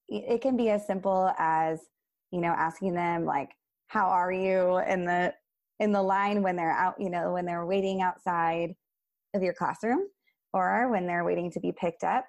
it 0.08 0.42
can 0.42 0.56
be 0.56 0.70
as 0.70 0.86
simple 0.86 1.32
as, 1.38 1.80
you 2.34 2.40
know, 2.40 2.54
asking 2.56 2.94
them, 2.94 3.24
like, 3.24 3.50
how 3.88 4.08
are 4.08 4.32
you? 4.32 4.78
in 4.78 5.04
the 5.04 5.32
in 5.80 5.92
the 5.92 6.02
line 6.02 6.42
when 6.42 6.54
they're 6.56 6.70
out 6.70 6.94
you 6.98 7.10
know 7.10 7.32
when 7.32 7.44
they're 7.44 7.66
waiting 7.66 8.00
outside 8.00 8.74
of 9.34 9.42
your 9.42 9.52
classroom 9.52 10.06
or 10.52 10.88
when 10.90 11.06
they're 11.06 11.24
waiting 11.24 11.50
to 11.50 11.58
be 11.58 11.72
picked 11.72 12.04
up 12.04 12.24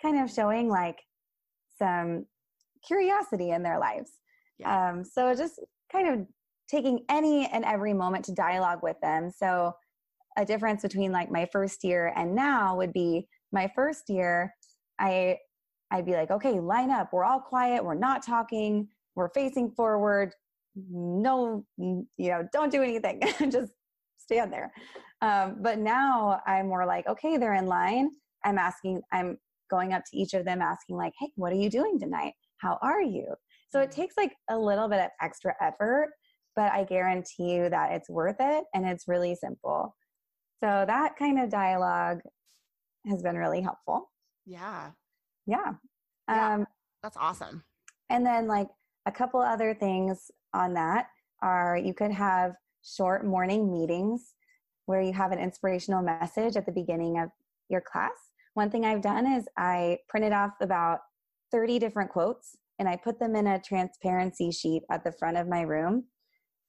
kind 0.00 0.22
of 0.22 0.30
showing 0.30 0.68
like 0.68 0.98
some 1.78 2.24
curiosity 2.86 3.50
in 3.50 3.62
their 3.62 3.78
lives. 3.78 4.10
Yeah. 4.58 4.90
um, 4.90 5.04
so 5.04 5.34
just 5.34 5.60
kind 5.92 6.08
of 6.08 6.26
taking 6.68 7.04
any 7.08 7.46
and 7.46 7.64
every 7.64 7.94
moment 7.94 8.24
to 8.26 8.32
dialogue 8.32 8.80
with 8.82 8.96
them. 9.00 9.30
So 9.30 9.74
a 10.36 10.44
difference 10.44 10.82
between 10.82 11.12
like 11.12 11.30
my 11.30 11.46
first 11.52 11.84
year 11.84 12.12
and 12.16 12.34
now 12.34 12.76
would 12.76 12.92
be 12.92 13.26
my 13.50 13.70
first 13.74 14.10
year 14.10 14.54
i 14.98 15.36
i'd 15.90 16.04
be 16.04 16.12
like 16.12 16.30
okay 16.30 16.60
line 16.60 16.90
up. 16.90 17.12
We're 17.12 17.24
all 17.24 17.40
quiet. 17.40 17.84
We're 17.84 17.94
not 17.94 18.24
talking 18.24 18.88
we're 19.18 19.30
facing 19.30 19.70
forward 19.72 20.32
no, 20.90 21.64
you 21.76 22.06
know, 22.18 22.48
don't 22.52 22.70
do 22.70 22.82
anything, 22.82 23.20
just 23.50 23.72
stand 24.16 24.52
there. 24.52 24.72
Um, 25.22 25.56
but 25.60 25.78
now 25.78 26.40
I'm 26.46 26.68
more 26.68 26.86
like, 26.86 27.08
okay, 27.08 27.36
they're 27.36 27.54
in 27.54 27.66
line. 27.66 28.10
I'm 28.44 28.58
asking, 28.58 29.02
I'm 29.12 29.38
going 29.70 29.92
up 29.92 30.02
to 30.10 30.16
each 30.16 30.34
of 30.34 30.44
them 30.44 30.62
asking, 30.62 30.96
like, 30.96 31.12
hey, 31.18 31.30
what 31.34 31.52
are 31.52 31.56
you 31.56 31.68
doing 31.68 31.98
tonight? 31.98 32.34
How 32.58 32.78
are 32.80 33.02
you? 33.02 33.26
So 33.70 33.80
it 33.80 33.90
takes 33.90 34.16
like 34.16 34.32
a 34.48 34.56
little 34.56 34.88
bit 34.88 35.00
of 35.00 35.10
extra 35.20 35.52
effort, 35.60 36.10
but 36.54 36.70
I 36.70 36.84
guarantee 36.84 37.54
you 37.54 37.68
that 37.70 37.92
it's 37.92 38.08
worth 38.08 38.36
it 38.38 38.64
and 38.72 38.86
it's 38.86 39.08
really 39.08 39.34
simple. 39.34 39.96
So 40.60 40.84
that 40.86 41.16
kind 41.16 41.40
of 41.40 41.50
dialogue 41.50 42.20
has 43.06 43.22
been 43.22 43.36
really 43.36 43.60
helpful. 43.62 44.10
Yeah. 44.46 44.90
Yeah. 45.46 45.72
yeah 46.28 46.54
um, 46.54 46.66
that's 47.02 47.16
awesome. 47.16 47.64
And 48.10 48.24
then 48.24 48.46
like 48.46 48.68
a 49.08 49.10
couple 49.10 49.40
other 49.40 49.72
things 49.72 50.30
on 50.52 50.74
that 50.74 51.06
are 51.42 51.78
you 51.82 51.94
could 51.94 52.12
have 52.12 52.52
short 52.84 53.24
morning 53.24 53.72
meetings 53.72 54.34
where 54.84 55.00
you 55.00 55.14
have 55.14 55.32
an 55.32 55.38
inspirational 55.38 56.02
message 56.02 56.56
at 56.56 56.66
the 56.66 56.72
beginning 56.72 57.18
of 57.18 57.30
your 57.70 57.80
class. 57.80 58.12
One 58.52 58.70
thing 58.70 58.84
I've 58.84 59.00
done 59.00 59.26
is 59.26 59.48
I 59.56 59.98
printed 60.10 60.32
off 60.32 60.52
about 60.60 61.00
30 61.52 61.78
different 61.78 62.10
quotes 62.10 62.56
and 62.78 62.86
I 62.86 62.96
put 62.96 63.18
them 63.18 63.34
in 63.34 63.46
a 63.46 63.58
transparency 63.58 64.50
sheet 64.50 64.82
at 64.90 65.04
the 65.04 65.12
front 65.12 65.38
of 65.38 65.48
my 65.48 65.62
room. 65.62 66.04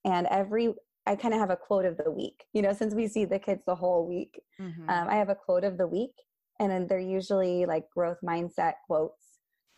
And 0.06 0.26
every, 0.28 0.74
I 1.06 1.18
kind 1.18 1.34
of 1.34 1.42
have 1.42 1.50
a 1.50 1.58
quote 1.58 1.86
of 1.86 1.98
the 1.98 2.10
week, 2.10 2.46
you 2.54 2.62
know, 2.62 2.72
since 2.72 2.94
we 2.94 3.08
see 3.08 3.26
the 3.26 3.40
kids 3.40 3.64
the 3.68 3.76
whole 3.76 4.08
week. 4.08 4.40
Mm-hmm. 4.62 4.90
Um, 4.90 5.08
I 5.10 5.16
have 5.16 5.30
a 5.30 5.36
quote 5.36 5.66
of 5.66 5.78
the 5.78 5.88
week, 5.88 6.14
and 6.60 6.72
then 6.72 6.88
they're 6.88 7.00
usually 7.00 7.66
like 7.66 7.90
growth 7.90 8.20
mindset 8.24 8.74
quotes, 8.88 9.29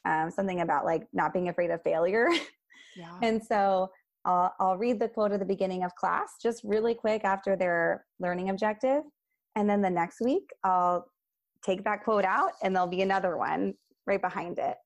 um, 0.05 0.31
something 0.31 0.61
about 0.61 0.85
like 0.85 1.07
not 1.13 1.33
being 1.33 1.49
afraid 1.49 1.71
of 1.71 1.81
failure. 1.83 2.27
Yeah. 2.97 3.17
And 3.21 3.41
so 3.41 3.89
I'll, 4.25 4.53
I'll 4.59 4.77
read 4.77 4.99
the 4.99 5.07
quote 5.07 5.31
at 5.31 5.39
the 5.39 5.45
beginning 5.45 5.83
of 5.83 5.95
class, 5.95 6.33
just 6.41 6.61
really 6.63 6.93
quick 6.93 7.23
after 7.23 7.55
their 7.55 8.05
learning 8.19 8.49
objective. 8.49 9.03
And 9.55 9.69
then 9.69 9.81
the 9.81 9.89
next 9.89 10.21
week, 10.21 10.49
I'll 10.63 11.05
take 11.63 11.83
that 11.83 12.03
quote 12.03 12.25
out 12.25 12.51
and 12.61 12.75
there'll 12.75 12.87
be 12.87 13.01
another 13.01 13.37
one 13.37 13.73
right 14.07 14.21
behind 14.21 14.59
it. 14.59 14.77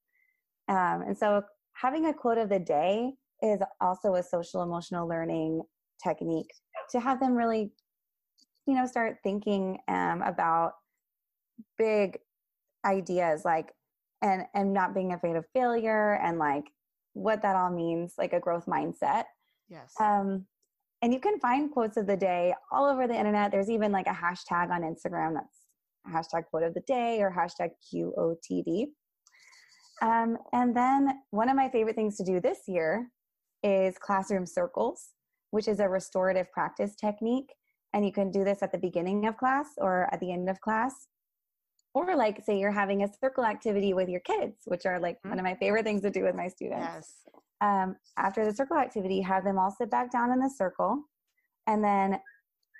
Um, 0.67 1.03
and 1.07 1.17
so 1.17 1.43
having 1.73 2.07
a 2.07 2.13
quote 2.13 2.37
of 2.37 2.49
the 2.49 2.59
day 2.59 3.13
is 3.41 3.59
also 3.81 4.15
a 4.15 4.23
social 4.23 4.63
emotional 4.63 5.07
learning 5.07 5.61
technique 6.03 6.51
to 6.91 6.99
have 6.99 7.19
them 7.19 7.35
really, 7.35 7.71
you 8.65 8.75
know, 8.75 8.85
start 8.85 9.17
thinking 9.23 9.77
um, 9.87 10.21
about 10.21 10.73
big 11.77 12.17
ideas 12.85 13.43
like 13.45 13.71
and 14.21 14.43
and 14.53 14.73
not 14.73 14.93
being 14.93 15.13
afraid 15.13 15.35
of 15.35 15.45
failure 15.53 16.15
and 16.15 16.39
like 16.39 16.65
what 17.13 17.41
that 17.41 17.55
all 17.55 17.69
means, 17.69 18.13
like 18.17 18.33
a 18.33 18.39
growth 18.39 18.65
mindset. 18.65 19.23
Yes. 19.69 19.93
Um, 19.99 20.45
and 21.01 21.13
you 21.13 21.19
can 21.19 21.39
find 21.39 21.71
quotes 21.71 21.97
of 21.97 22.07
the 22.07 22.17
day 22.17 22.53
all 22.71 22.85
over 22.85 23.07
the 23.07 23.17
internet. 23.17 23.51
There's 23.51 23.69
even 23.69 23.91
like 23.91 24.07
a 24.07 24.11
hashtag 24.11 24.69
on 24.69 24.81
Instagram 24.81 25.33
that's 25.33 25.65
hashtag 26.11 26.45
quote 26.45 26.63
of 26.63 26.73
the 26.73 26.81
day 26.81 27.21
or 27.21 27.31
hashtag 27.31 27.71
QOTD. 27.93 28.87
Um, 30.01 30.37
and 30.51 30.75
then 30.75 31.19
one 31.31 31.49
of 31.49 31.55
my 31.55 31.69
favorite 31.69 31.95
things 31.95 32.17
to 32.17 32.23
do 32.23 32.41
this 32.41 32.59
year 32.67 33.09
is 33.63 33.97
classroom 33.97 34.45
circles, 34.45 35.09
which 35.51 35.67
is 35.67 35.79
a 35.79 35.87
restorative 35.87 36.51
practice 36.51 36.95
technique. 36.95 37.53
And 37.93 38.05
you 38.05 38.11
can 38.11 38.29
do 38.29 38.43
this 38.43 38.61
at 38.61 38.71
the 38.71 38.77
beginning 38.77 39.25
of 39.25 39.37
class 39.37 39.67
or 39.77 40.09
at 40.13 40.19
the 40.19 40.31
end 40.31 40.49
of 40.49 40.59
class 40.59 41.07
or 41.95 42.15
like 42.15 42.43
say 42.43 42.59
you're 42.59 42.71
having 42.71 43.03
a 43.03 43.09
circle 43.21 43.45
activity 43.45 43.93
with 43.93 44.09
your 44.09 44.19
kids 44.19 44.57
which 44.65 44.85
are 44.85 44.99
like 44.99 45.15
mm-hmm. 45.15 45.29
one 45.29 45.39
of 45.39 45.45
my 45.45 45.55
favorite 45.55 45.85
things 45.85 46.01
to 46.01 46.11
do 46.11 46.23
with 46.23 46.35
my 46.35 46.47
students. 46.47 46.85
Yes. 46.85 47.13
um, 47.61 47.95
after 48.17 48.45
the 48.45 48.53
circle 48.53 48.77
activity 48.77 49.21
have 49.21 49.43
them 49.43 49.57
all 49.57 49.71
sit 49.71 49.89
back 49.89 50.11
down 50.11 50.31
in 50.31 50.39
the 50.39 50.49
circle 50.49 51.01
and 51.65 51.83
then 51.83 52.19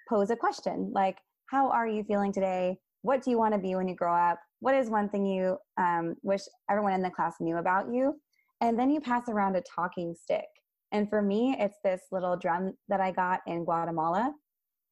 pose 0.08 0.30
a 0.30 0.36
question 0.36 0.92
like 0.94 1.18
how 1.48 1.70
are 1.70 1.88
you 1.88 2.04
feeling 2.04 2.34
today? 2.34 2.78
What 3.04 3.24
do 3.24 3.30
you 3.32 3.38
want 3.38 3.54
to 3.54 3.60
be 3.60 3.76
when 3.76 3.88
you 3.88 3.96
grow 3.96 4.16
up? 4.16 4.40
What 4.60 4.74
is 4.74 4.90
one 4.90 5.10
thing 5.10 5.28
you 5.28 5.58
um, 5.78 6.16
wish 6.24 6.42
everyone 6.72 6.94
in 6.94 7.04
the 7.04 7.12
class 7.12 7.36
knew 7.40 7.58
about 7.58 7.94
you? 7.94 8.16
And 8.62 8.78
then 8.80 8.90
you 8.90 9.00
pass 9.00 9.30
around 9.30 9.56
a 9.56 9.62
talking 9.62 10.16
stick. 10.20 10.46
And 10.92 11.10
for 11.10 11.22
me 11.22 11.56
it's 11.60 11.78
this 11.84 12.02
little 12.12 12.36
drum 12.36 12.74
that 12.90 13.02
i 13.02 13.12
got 13.12 13.42
in 13.48 13.66
guatemala 13.66 14.34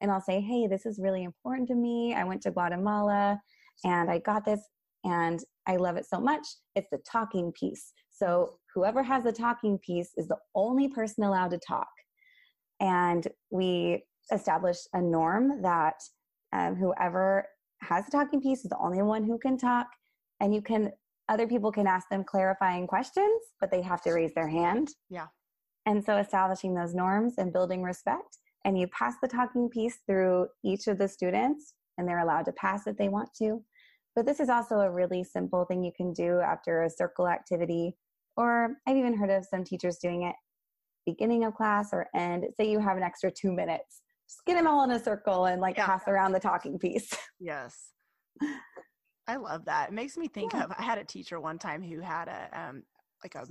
and 0.01 0.11
i'll 0.11 0.21
say 0.21 0.41
hey 0.41 0.67
this 0.67 0.85
is 0.85 0.99
really 1.01 1.23
important 1.23 1.67
to 1.69 1.75
me. 1.75 2.13
I 2.13 2.23
went 2.23 2.41
to 2.43 2.51
guatemala 2.51 3.39
and 3.83 4.09
I 4.09 4.19
got 4.19 4.45
this 4.45 4.61
and 5.03 5.43
I 5.67 5.75
love 5.75 5.97
it 5.97 6.05
so 6.05 6.19
much. 6.19 6.45
It's 6.75 6.89
the 6.91 6.99
talking 7.09 7.51
piece. 7.51 7.93
So 8.09 8.57
whoever 8.73 9.03
has 9.03 9.23
the 9.23 9.31
talking 9.31 9.77
piece 9.79 10.11
is 10.17 10.27
the 10.27 10.37
only 10.55 10.87
person 10.87 11.23
allowed 11.23 11.51
to 11.51 11.59
talk. 11.59 11.89
And 12.79 13.27
we 13.49 14.03
established 14.31 14.87
a 14.93 15.01
norm 15.01 15.61
that 15.61 15.95
um, 16.53 16.75
whoever 16.75 17.45
has 17.81 18.05
the 18.05 18.11
talking 18.11 18.41
piece 18.41 18.63
is 18.63 18.69
the 18.69 18.77
only 18.79 19.01
one 19.01 19.23
who 19.23 19.37
can 19.37 19.57
talk. 19.57 19.87
And 20.39 20.53
you 20.53 20.61
can, 20.61 20.91
other 21.29 21.47
people 21.47 21.71
can 21.71 21.87
ask 21.87 22.07
them 22.09 22.23
clarifying 22.23 22.87
questions, 22.87 23.41
but 23.59 23.71
they 23.71 23.81
have 23.81 24.01
to 24.03 24.11
raise 24.11 24.33
their 24.33 24.47
hand. 24.47 24.89
Yeah. 25.09 25.27
And 25.85 26.03
so 26.03 26.17
establishing 26.17 26.73
those 26.73 26.93
norms 26.93 27.35
and 27.37 27.51
building 27.51 27.83
respect. 27.83 28.37
And 28.65 28.79
you 28.79 28.87
pass 28.87 29.15
the 29.21 29.27
talking 29.27 29.69
piece 29.69 29.97
through 30.07 30.47
each 30.63 30.87
of 30.87 30.97
the 30.97 31.07
students 31.07 31.73
and 31.97 32.07
they're 32.07 32.19
allowed 32.19 32.45
to 32.45 32.53
pass 32.53 32.87
if 32.87 32.97
they 32.97 33.09
want 33.09 33.29
to. 33.39 33.61
But 34.15 34.25
this 34.25 34.39
is 34.39 34.49
also 34.49 34.79
a 34.79 34.91
really 34.91 35.23
simple 35.23 35.65
thing 35.65 35.83
you 35.83 35.91
can 35.95 36.13
do 36.13 36.39
after 36.39 36.83
a 36.83 36.89
circle 36.89 37.27
activity, 37.27 37.95
or 38.37 38.75
I've 38.87 38.97
even 38.97 39.17
heard 39.17 39.31
of 39.31 39.45
some 39.45 39.63
teachers 39.63 39.97
doing 39.97 40.23
it 40.23 40.35
beginning 41.05 41.43
of 41.43 41.55
class 41.55 41.89
or 41.91 42.07
end. 42.15 42.45
Say 42.55 42.69
you 42.69 42.79
have 42.79 42.97
an 42.97 43.03
extra 43.03 43.31
two 43.31 43.51
minutes, 43.51 44.01
just 44.27 44.45
get 44.45 44.55
them 44.55 44.67
all 44.67 44.83
in 44.83 44.91
a 44.91 45.03
circle 45.03 45.45
and 45.45 45.61
like 45.61 45.77
yeah. 45.77 45.85
pass 45.85 46.03
around 46.07 46.31
the 46.31 46.39
talking 46.39 46.79
piece. 46.79 47.15
Yes. 47.39 47.89
I 49.27 49.35
love 49.35 49.65
that. 49.65 49.89
It 49.89 49.93
makes 49.93 50.15
me 50.15 50.29
think 50.29 50.53
yeah. 50.53 50.63
of 50.63 50.71
I 50.77 50.81
had 50.81 50.97
a 50.97 51.03
teacher 51.03 51.41
one 51.41 51.59
time 51.59 51.83
who 51.83 51.99
had 51.99 52.29
a 52.29 52.67
um 52.67 52.83
like 53.21 53.35
a, 53.35 53.45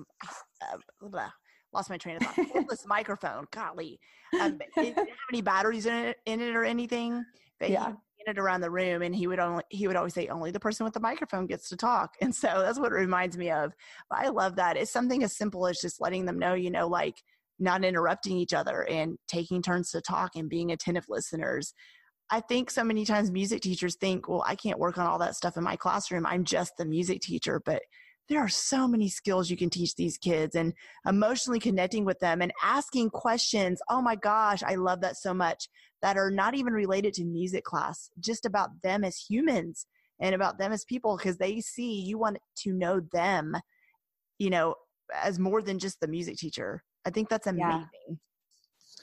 a 0.63 1.09
blah, 1.09 1.31
lost 1.75 1.91
my 1.91 1.99
train 1.99 2.17
of 2.17 2.23
thought. 2.23 2.67
this 2.71 2.87
microphone, 2.87 3.47
golly, 3.51 4.01
um, 4.41 4.59
it 4.61 4.71
didn't 4.75 4.97
have 4.97 5.07
any 5.31 5.43
batteries 5.43 5.85
in 5.85 5.95
it, 5.95 6.17
in 6.25 6.41
it 6.41 6.57
or 6.57 6.65
anything. 6.65 7.23
But 7.61 7.71
yeah 7.71 7.93
it 8.27 8.39
around 8.39 8.61
the 8.61 8.71
room 8.71 9.03
and 9.03 9.15
he 9.15 9.27
would 9.27 9.39
only 9.39 9.63
he 9.69 9.87
would 9.87 9.97
always 9.97 10.15
say 10.15 10.29
only 10.29 10.51
the 10.51 10.61
person 10.61 10.85
with 10.85 10.95
the 10.95 11.01
microphone 11.01 11.47
gets 11.47 11.69
to 11.69 11.77
talk. 11.77 12.15
And 12.21 12.35
so 12.35 12.49
that's 12.65 12.79
what 12.79 12.93
it 12.93 12.97
reminds 12.97 13.37
me 13.37 13.51
of. 13.51 13.73
But 14.11 14.21
i 14.21 14.29
love 14.29 14.57
that. 14.57 14.77
It's 14.77 14.91
something 14.91 15.23
as 15.23 15.37
simple 15.37 15.67
as 15.67 15.81
just 15.81 16.01
letting 16.01 16.25
them 16.25 16.39
know 16.39 16.55
you 16.55 16.71
know 16.71 16.89
like 16.89 17.17
not 17.59 17.85
interrupting 17.85 18.37
each 18.37 18.53
other 18.53 18.83
and 18.89 19.17
taking 19.29 19.63
turns 19.63 19.91
to 19.91 20.01
talk 20.01 20.33
and 20.35 20.49
being 20.49 20.73
attentive 20.73 21.05
listeners. 21.09 21.75
I 22.31 22.41
think 22.41 22.71
so 22.71 22.83
many 22.83 23.05
times 23.05 23.31
music 23.31 23.61
teachers 23.61 23.97
think 23.97 24.29
well 24.29 24.45
i 24.47 24.55
can't 24.55 24.79
work 24.79 24.99
on 24.99 25.07
all 25.07 25.19
that 25.19 25.37
stuff 25.37 25.57
in 25.57 25.65
my 25.65 25.77
classroom. 25.77 26.27
I'm 26.27 26.45
just 26.45 26.73
the 26.79 26.87
music 26.87 27.21
teacher. 27.21 27.61
But 27.65 27.83
there 28.29 28.41
are 28.41 28.49
so 28.49 28.89
many 28.89 29.09
skills 29.09 29.51
you 29.51 29.57
can 29.57 29.71
teach 29.71 29.95
these 29.95 30.17
kids 30.17 30.55
and 30.55 30.73
emotionally 31.07 31.59
connecting 31.61 32.05
with 32.05 32.19
them 32.21 32.41
and 32.41 32.53
asking 32.63 33.11
questions. 33.11 33.81
Oh 33.91 34.01
my 34.01 34.17
gosh, 34.17 34.63
I 34.63 34.77
love 34.77 35.01
that 35.03 35.17
so 35.17 35.35
much 35.35 35.69
that 36.03 36.17
are 36.17 36.31
not 36.31 36.55
even 36.55 36.73
related 36.73 37.15
to 37.15 37.25
music 37.25 37.65
class, 37.65 38.11
just 38.21 38.45
about 38.45 38.71
them 38.83 39.05
as 39.05 39.17
humans 39.17 39.87
and 40.21 40.35
about 40.35 40.59
them 40.59 40.73
as 40.73 40.85
people 40.85 41.17
because 41.17 41.39
they 41.39 41.61
see 41.61 42.01
you 42.01 42.19
want 42.19 42.39
to 42.57 42.73
know 42.73 43.01
them, 43.13 43.57
you 44.39 44.51
know, 44.51 44.75
as 45.15 45.39
more 45.39 45.63
than 45.63 45.79
just 45.79 46.01
the 46.01 46.09
music 46.09 46.37
teacher. 46.37 46.83
I 47.05 47.11
think 47.11 47.29
that's 47.29 47.47
amazing. 47.47 47.87
Yeah. 48.09 48.15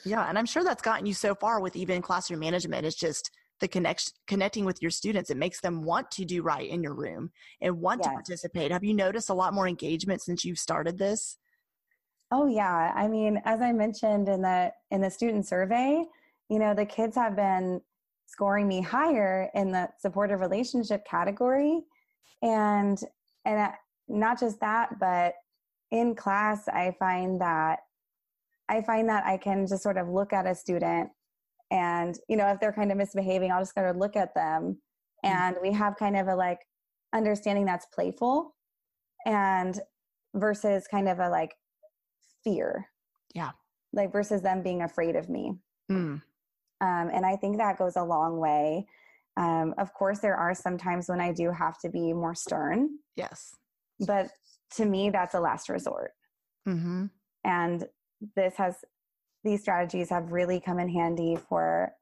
yeah 0.04 0.28
and 0.28 0.38
I'm 0.38 0.46
sure 0.46 0.62
that's 0.62 0.82
gotten 0.82 1.06
you 1.06 1.14
so 1.14 1.34
far 1.34 1.60
with 1.60 1.76
even 1.76 2.02
classroom 2.02 2.40
management. 2.40 2.86
It's 2.86 2.96
just 2.96 3.30
the 3.60 3.68
connection 3.68 4.12
connecting 4.26 4.64
with 4.64 4.80
your 4.82 4.90
students 4.90 5.30
it 5.30 5.36
makes 5.36 5.60
them 5.60 5.82
want 5.82 6.10
to 6.10 6.24
do 6.24 6.42
right 6.42 6.68
in 6.68 6.82
your 6.82 6.94
room 6.94 7.30
and 7.60 7.78
want 7.78 8.02
to 8.02 8.08
participate 8.08 8.72
have 8.72 8.82
you 8.82 8.94
noticed 8.94 9.28
a 9.28 9.34
lot 9.34 9.54
more 9.54 9.68
engagement 9.68 10.22
since 10.22 10.44
you've 10.44 10.58
started 10.58 10.98
this 10.98 11.36
oh 12.32 12.46
yeah 12.46 12.92
i 12.96 13.06
mean 13.06 13.40
as 13.44 13.60
i 13.60 13.70
mentioned 13.70 14.28
in 14.28 14.42
the 14.42 14.72
in 14.90 15.00
the 15.00 15.10
student 15.10 15.46
survey 15.46 16.02
you 16.50 16.58
know 16.58 16.74
the 16.74 16.84
kids 16.84 17.16
have 17.16 17.34
been 17.34 17.80
scoring 18.26 18.68
me 18.68 18.80
higher 18.80 19.50
in 19.54 19.72
the 19.72 19.88
supportive 19.98 20.40
relationship 20.40 21.04
category. 21.06 21.80
And 22.42 22.98
and 23.44 23.72
not 24.08 24.38
just 24.38 24.60
that 24.60 24.98
but 24.98 25.34
in 25.92 26.14
class 26.14 26.68
i 26.68 26.94
find 26.98 27.40
that 27.40 27.78
i 28.68 28.82
find 28.82 29.08
that 29.08 29.24
i 29.24 29.36
can 29.36 29.66
just 29.66 29.82
sort 29.82 29.96
of 29.96 30.08
look 30.08 30.32
at 30.32 30.46
a 30.46 30.54
student 30.54 31.08
and 31.70 32.18
you 32.28 32.36
know 32.36 32.46
if 32.48 32.58
they're 32.60 32.72
kind 32.72 32.90
of 32.90 32.98
misbehaving 32.98 33.50
i'll 33.50 33.60
just 33.60 33.74
kind 33.74 33.86
of 33.86 33.96
look 33.96 34.16
at 34.16 34.34
them. 34.34 34.76
Mm. 35.24 35.30
and 35.30 35.56
we 35.62 35.72
have 35.72 35.96
kind 35.96 36.16
of 36.16 36.28
a 36.28 36.34
like 36.34 36.58
understanding 37.14 37.64
that's 37.64 37.86
playful 37.94 38.54
and 39.26 39.80
versus 40.34 40.86
kind 40.90 41.08
of 41.08 41.18
a 41.18 41.28
like 41.28 41.54
fear. 42.44 42.88
Yeah. 43.34 43.50
Like 43.92 44.12
versus 44.12 44.42
them 44.42 44.62
being 44.62 44.82
afraid 44.82 45.16
of 45.16 45.28
me. 45.28 45.54
Mm. 45.90 46.22
Um, 46.80 47.10
and 47.12 47.24
i 47.26 47.36
think 47.36 47.56
that 47.58 47.78
goes 47.78 47.96
a 47.96 48.04
long 48.04 48.38
way. 48.38 48.86
Um, 49.36 49.74
of 49.78 49.94
course 49.94 50.18
there 50.18 50.36
are 50.36 50.54
some 50.54 50.76
times 50.76 51.08
when 51.08 51.20
i 51.20 51.32
do 51.32 51.50
have 51.50 51.78
to 51.80 51.88
be 51.88 52.12
more 52.12 52.34
stern. 52.34 52.90
Yes. 53.16 53.54
But 54.00 54.28
to 54.76 54.84
me 54.84 55.10
that's 55.10 55.34
a 55.34 55.40
last 55.40 55.68
resort. 55.68 56.12
Mm-hmm. 56.68 57.06
and 57.44 57.86
this 58.36 58.54
has 58.56 58.74
these 59.44 59.62
strategies 59.62 60.10
have 60.10 60.30
really 60.30 60.60
come 60.60 60.78
in 60.78 60.90
handy 60.90 61.36
for 61.48 61.92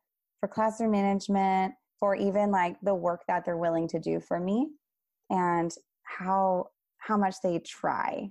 for 0.41 0.49
classroom 0.49 0.91
management 0.91 1.74
for 2.01 2.14
even 2.14 2.51
like 2.51 2.76
the 2.83 2.95
work 2.95 3.22
that 3.29 3.45
they're 3.45 3.57
willing 3.57 3.89
to 3.89 3.99
do 3.99 4.20
for 4.20 4.39
me 4.41 4.68
and 5.31 5.72
how 6.03 6.66
how 6.99 7.16
much 7.16 7.37
they 7.43 7.59
try 7.61 8.31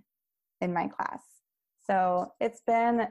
in 0.62 0.74
my 0.74 0.88
class. 0.88 1.22
So 1.86 2.34
it's 2.40 2.62
been 2.68 3.08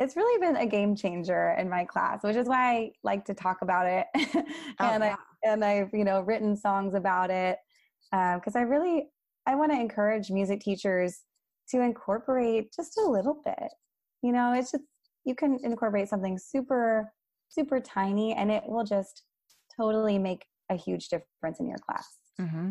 it's 0.00 0.16
really 0.16 0.40
been 0.40 0.56
a 0.56 0.66
game 0.66 0.96
changer 0.96 1.54
in 1.58 1.68
my 1.68 1.84
class 1.84 2.24
which 2.24 2.36
is 2.36 2.48
why 2.48 2.72
i 2.72 2.92
like 3.04 3.24
to 3.24 3.34
talk 3.34 3.58
about 3.62 3.86
it 3.86 4.06
oh, 4.16 4.44
and 4.80 5.04
yeah. 5.04 5.14
i 5.44 5.48
and 5.48 5.64
i've 5.64 5.90
you 5.92 6.04
know 6.04 6.22
written 6.22 6.56
songs 6.56 6.94
about 6.94 7.30
it 7.30 7.58
because 8.10 8.56
um, 8.56 8.60
i 8.60 8.62
really 8.62 9.08
i 9.46 9.54
want 9.54 9.70
to 9.70 9.78
encourage 9.78 10.30
music 10.30 10.60
teachers 10.60 11.20
to 11.68 11.80
incorporate 11.80 12.72
just 12.74 12.98
a 12.98 13.08
little 13.08 13.40
bit 13.44 13.70
you 14.22 14.32
know 14.32 14.52
it's 14.54 14.72
just 14.72 14.84
you 15.24 15.34
can 15.34 15.58
incorporate 15.62 16.08
something 16.08 16.38
super 16.38 17.12
super 17.48 17.78
tiny 17.78 18.32
and 18.32 18.50
it 18.50 18.62
will 18.66 18.84
just 18.84 19.22
totally 19.76 20.18
make 20.18 20.46
a 20.70 20.74
huge 20.74 21.08
difference 21.08 21.60
in 21.60 21.68
your 21.68 21.78
class 21.78 22.06
mm-hmm. 22.40 22.70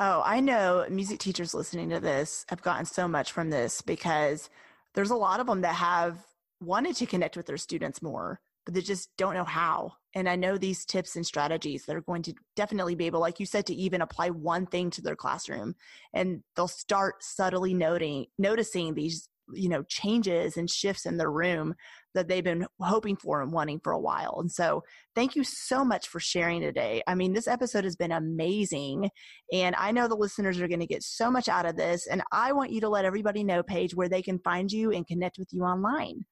oh 0.00 0.22
i 0.24 0.40
know 0.40 0.84
music 0.90 1.18
teachers 1.18 1.54
listening 1.54 1.88
to 1.88 2.00
this 2.00 2.44
have 2.48 2.62
gotten 2.62 2.84
so 2.84 3.06
much 3.06 3.30
from 3.30 3.50
this 3.50 3.80
because 3.82 4.50
there's 4.94 5.10
a 5.10 5.16
lot 5.16 5.38
of 5.40 5.46
them 5.46 5.60
that 5.60 5.74
have 5.74 6.18
wanted 6.60 6.96
to 6.96 7.06
connect 7.06 7.36
with 7.36 7.46
their 7.46 7.56
students 7.56 8.02
more 8.02 8.40
but 8.66 8.74
they 8.74 8.82
just 8.82 9.10
don't 9.16 9.34
know 9.34 9.44
how. 9.44 9.92
And 10.14 10.28
i 10.28 10.36
know 10.36 10.58
these 10.58 10.84
tips 10.84 11.16
and 11.16 11.24
strategies 11.24 11.86
that 11.86 11.96
are 11.96 12.02
going 12.02 12.22
to 12.22 12.34
definitely 12.56 12.94
be 12.94 13.06
able 13.06 13.20
like 13.20 13.40
you 13.40 13.46
said 13.46 13.64
to 13.66 13.74
even 13.74 14.02
apply 14.02 14.30
one 14.30 14.66
thing 14.66 14.90
to 14.90 15.02
their 15.02 15.16
classroom. 15.16 15.74
And 16.12 16.42
they'll 16.54 16.68
start 16.68 17.22
subtly 17.22 17.72
noting 17.72 18.26
noticing 18.38 18.94
these 18.94 19.28
you 19.52 19.68
know 19.68 19.84
changes 19.84 20.56
and 20.56 20.68
shifts 20.68 21.06
in 21.06 21.16
their 21.16 21.30
room 21.30 21.76
that 22.14 22.26
they've 22.26 22.42
been 22.42 22.66
hoping 22.80 23.14
for 23.14 23.42
and 23.42 23.52
wanting 23.52 23.78
for 23.78 23.92
a 23.92 24.00
while. 24.00 24.38
And 24.40 24.50
so 24.50 24.82
thank 25.14 25.36
you 25.36 25.44
so 25.44 25.84
much 25.84 26.08
for 26.08 26.18
sharing 26.18 26.60
today. 26.60 27.02
I 27.06 27.14
mean 27.14 27.32
this 27.32 27.46
episode 27.46 27.84
has 27.84 27.94
been 27.94 28.12
amazing 28.12 29.10
and 29.52 29.76
i 29.76 29.92
know 29.92 30.08
the 30.08 30.16
listeners 30.16 30.60
are 30.60 30.66
going 30.66 30.80
to 30.80 30.86
get 30.86 31.04
so 31.04 31.30
much 31.30 31.48
out 31.48 31.66
of 31.66 31.76
this 31.76 32.08
and 32.08 32.22
i 32.32 32.52
want 32.52 32.72
you 32.72 32.80
to 32.80 32.88
let 32.88 33.04
everybody 33.04 33.44
know 33.44 33.62
paige 33.62 33.94
where 33.94 34.08
they 34.08 34.22
can 34.22 34.40
find 34.40 34.72
you 34.72 34.90
and 34.90 35.06
connect 35.06 35.38
with 35.38 35.52
you 35.52 35.62
online 35.62 36.24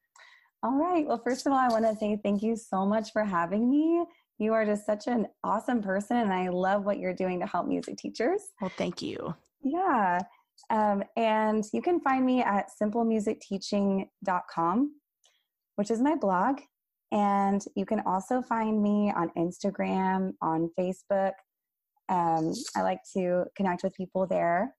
all 0.65 0.75
right 0.75 1.07
well 1.07 1.21
first 1.23 1.47
of 1.47 1.53
all 1.53 1.59
i 1.59 1.69
want 1.69 1.85
to 1.85 1.95
say 1.97 2.19
thank 2.25 2.43
you 2.43 2.57
so 2.57 2.85
much 2.85 3.13
for 3.13 3.23
having 3.23 3.71
me 3.71 4.05
you 4.39 4.53
are 4.53 4.67
just 4.67 4.85
such 4.85 5.07
an 5.07 5.29
awesome 5.45 5.81
person 5.81 6.17
and 6.17 6.33
i 6.33 6.49
love 6.49 6.85
what 6.85 6.99
you're 6.99 7.15
doing 7.15 7.39
to 7.39 7.47
help 7.47 7.69
music 7.69 7.97
teachers 7.97 8.41
well 8.61 8.73
thank 8.77 9.01
you 9.01 9.33
yeah 9.63 10.19
um, 10.71 11.03
and 11.17 11.65
you 11.73 11.83
can 11.83 11.99
find 12.01 12.25
me 12.25 12.41
at 12.43 12.71
simplemusicteaching.com, 12.81 14.95
which 15.77 15.91
is 15.91 16.01
my 16.01 16.15
blog. 16.17 16.61
And 17.13 17.63
you 17.77 17.85
can 17.87 18.01
also 18.01 18.43
find 18.43 18.83
me 18.83 19.13
on 19.15 19.31
Instagram, 19.37 20.33
on 20.43 20.69
Facebook. 20.79 21.33
Um, 22.09 22.53
I 22.77 22.83
like 22.83 22.99
to 23.17 23.45
connect 23.57 23.85
with 23.85 23.95
people 23.95 24.27
there. 24.27 24.75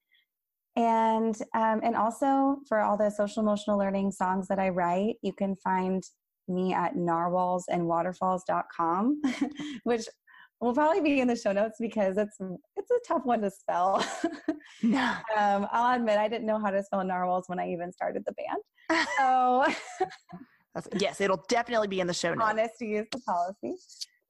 And 0.76 1.34
um, 1.53 1.80
and 1.84 1.95
also 1.95 2.57
for 2.67 2.82
all 2.82 2.97
the 2.97 3.09
social 3.09 3.41
emotional 3.41 3.78
learning 3.78 4.11
songs 4.11 4.49
that 4.49 4.59
I 4.59 4.67
write, 4.69 5.15
you 5.21 5.32
can 5.32 5.55
find 5.55 6.03
me 6.47 6.73
at 6.73 6.95
narwhalsandwaterfalls.com, 6.95 9.21
which 9.84 10.07
will 10.59 10.73
probably 10.73 11.01
be 11.01 11.19
in 11.19 11.28
the 11.28 11.36
show 11.36 11.51
notes 11.51 11.78
because 11.80 12.17
it's 12.17 12.38
it's 12.76 12.91
a 12.91 12.99
tough 13.07 13.26
one 13.26 13.41
to 13.41 13.51
spell. 13.51 14.05
Yeah. 14.82 15.19
um, 15.38 15.67
I'll 15.71 15.95
admit 15.95 16.17
I 16.17 16.28
didn't 16.28 16.45
know 16.45 16.59
how 16.59 16.71
to 16.71 16.84
spell 16.84 17.03
narwhals 17.03 17.45
when 17.47 17.59
I 17.59 17.71
even 17.71 17.91
started 17.91 18.23
the 18.26 18.34
band. 18.34 19.05
So 19.17 19.65
yes, 20.99 21.21
it'll 21.21 21.43
definitely 21.47 21.88
be 21.88 21.99
in 21.99 22.07
the 22.07 22.13
show 22.13 22.34
notes. 22.34 22.49
Honesty 22.49 22.95
is 22.95 23.05
the 23.11 23.19
policy. 23.21 23.76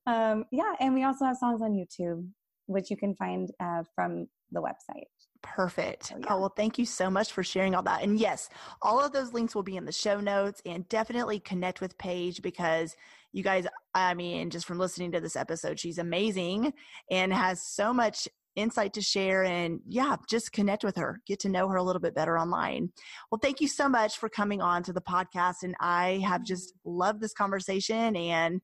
Um, 0.07 0.45
yeah, 0.51 0.73
and 0.79 0.93
we 0.93 1.03
also 1.03 1.25
have 1.25 1.37
songs 1.37 1.61
on 1.61 1.71
YouTube, 1.71 2.27
which 2.67 2.91
you 2.91 2.97
can 2.97 3.15
find 3.15 3.49
uh, 3.59 3.83
from 3.95 4.27
the 4.51 4.61
website. 4.61 5.05
Perfect. 5.45 6.11
Oh, 6.13 6.17
yeah. 6.19 6.25
oh, 6.29 6.39
well, 6.39 6.53
thank 6.55 6.77
you 6.77 6.85
so 6.85 7.09
much 7.09 7.31
for 7.31 7.43
sharing 7.43 7.75
all 7.75 7.83
that. 7.83 8.03
And 8.03 8.19
yes, 8.19 8.49
all 8.81 8.99
of 9.03 9.11
those 9.11 9.33
links 9.33 9.53
will 9.53 9.63
be 9.63 9.77
in 9.77 9.85
the 9.85 9.91
show 9.91 10.19
notes 10.19 10.61
and 10.65 10.87
definitely 10.89 11.39
connect 11.39 11.81
with 11.81 11.97
Paige 11.97 12.41
because 12.41 12.95
you 13.31 13.43
guys, 13.43 13.67
I 13.93 14.13
mean, 14.13 14.49
just 14.49 14.65
from 14.65 14.79
listening 14.79 15.11
to 15.11 15.21
this 15.21 15.35
episode, 15.35 15.79
she's 15.79 15.97
amazing 15.97 16.73
and 17.11 17.31
has 17.31 17.61
so 17.61 17.93
much 17.93 18.27
insight 18.55 18.93
to 18.93 19.01
share 19.01 19.43
and 19.43 19.81
yeah 19.85 20.15
just 20.29 20.53
connect 20.53 20.83
with 20.83 20.95
her 20.95 21.21
get 21.27 21.39
to 21.39 21.49
know 21.49 21.67
her 21.67 21.75
a 21.75 21.83
little 21.83 21.99
bit 21.99 22.15
better 22.15 22.39
online 22.39 22.89
well 23.29 23.39
thank 23.41 23.59
you 23.59 23.67
so 23.67 23.89
much 23.89 24.17
for 24.17 24.29
coming 24.29 24.61
on 24.61 24.81
to 24.81 24.93
the 24.93 25.01
podcast 25.01 25.63
and 25.63 25.75
i 25.81 26.23
have 26.25 26.41
just 26.41 26.73
loved 26.85 27.19
this 27.19 27.33
conversation 27.33 28.15
and 28.15 28.61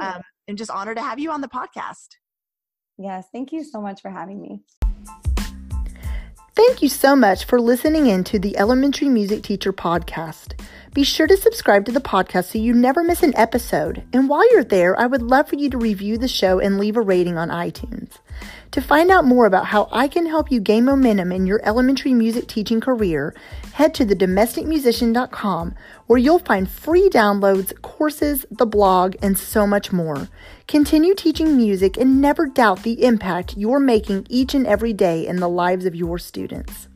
um, 0.00 0.20
i'm 0.48 0.56
just 0.56 0.72
honored 0.72 0.96
to 0.96 1.02
have 1.02 1.20
you 1.20 1.30
on 1.30 1.40
the 1.40 1.48
podcast 1.48 2.16
yes 2.98 3.26
thank 3.32 3.52
you 3.52 3.62
so 3.62 3.80
much 3.80 4.02
for 4.02 4.10
having 4.10 4.40
me 4.40 4.60
Thank 6.58 6.82
you 6.82 6.88
so 6.88 7.14
much 7.14 7.44
for 7.44 7.60
listening 7.60 8.08
in 8.08 8.24
to 8.24 8.38
the 8.40 8.58
Elementary 8.58 9.08
Music 9.08 9.44
Teacher 9.44 9.72
Podcast. 9.72 10.60
Be 10.92 11.04
sure 11.04 11.28
to 11.28 11.36
subscribe 11.36 11.84
to 11.84 11.92
the 11.92 12.00
podcast 12.00 12.46
so 12.46 12.58
you 12.58 12.74
never 12.74 13.04
miss 13.04 13.22
an 13.22 13.32
episode. 13.36 14.02
And 14.12 14.28
while 14.28 14.52
you're 14.52 14.64
there, 14.64 14.98
I 14.98 15.06
would 15.06 15.22
love 15.22 15.48
for 15.48 15.54
you 15.54 15.70
to 15.70 15.78
review 15.78 16.18
the 16.18 16.26
show 16.26 16.58
and 16.58 16.76
leave 16.76 16.96
a 16.96 17.00
rating 17.00 17.38
on 17.38 17.50
iTunes. 17.50 18.18
To 18.72 18.82
find 18.82 19.08
out 19.08 19.24
more 19.24 19.46
about 19.46 19.66
how 19.66 19.88
I 19.92 20.08
can 20.08 20.26
help 20.26 20.50
you 20.50 20.58
gain 20.58 20.84
momentum 20.84 21.30
in 21.30 21.46
your 21.46 21.60
elementary 21.62 22.12
music 22.12 22.48
teaching 22.48 22.80
career, 22.80 23.36
head 23.74 23.94
to 23.94 24.04
thedomesticmusician.com 24.04 25.76
where 26.08 26.18
you'll 26.18 26.40
find 26.40 26.68
free 26.68 27.08
downloads, 27.08 27.80
courses, 27.82 28.44
the 28.50 28.66
blog, 28.66 29.14
and 29.22 29.38
so 29.38 29.64
much 29.64 29.92
more. 29.92 30.28
Continue 30.68 31.14
teaching 31.14 31.56
music 31.56 31.96
and 31.96 32.20
never 32.20 32.46
doubt 32.46 32.82
the 32.82 33.02
impact 33.02 33.56
you're 33.56 33.80
making 33.80 34.26
each 34.28 34.52
and 34.52 34.66
every 34.66 34.92
day 34.92 35.26
in 35.26 35.36
the 35.36 35.48
lives 35.48 35.86
of 35.86 35.94
your 35.94 36.18
students. 36.18 36.88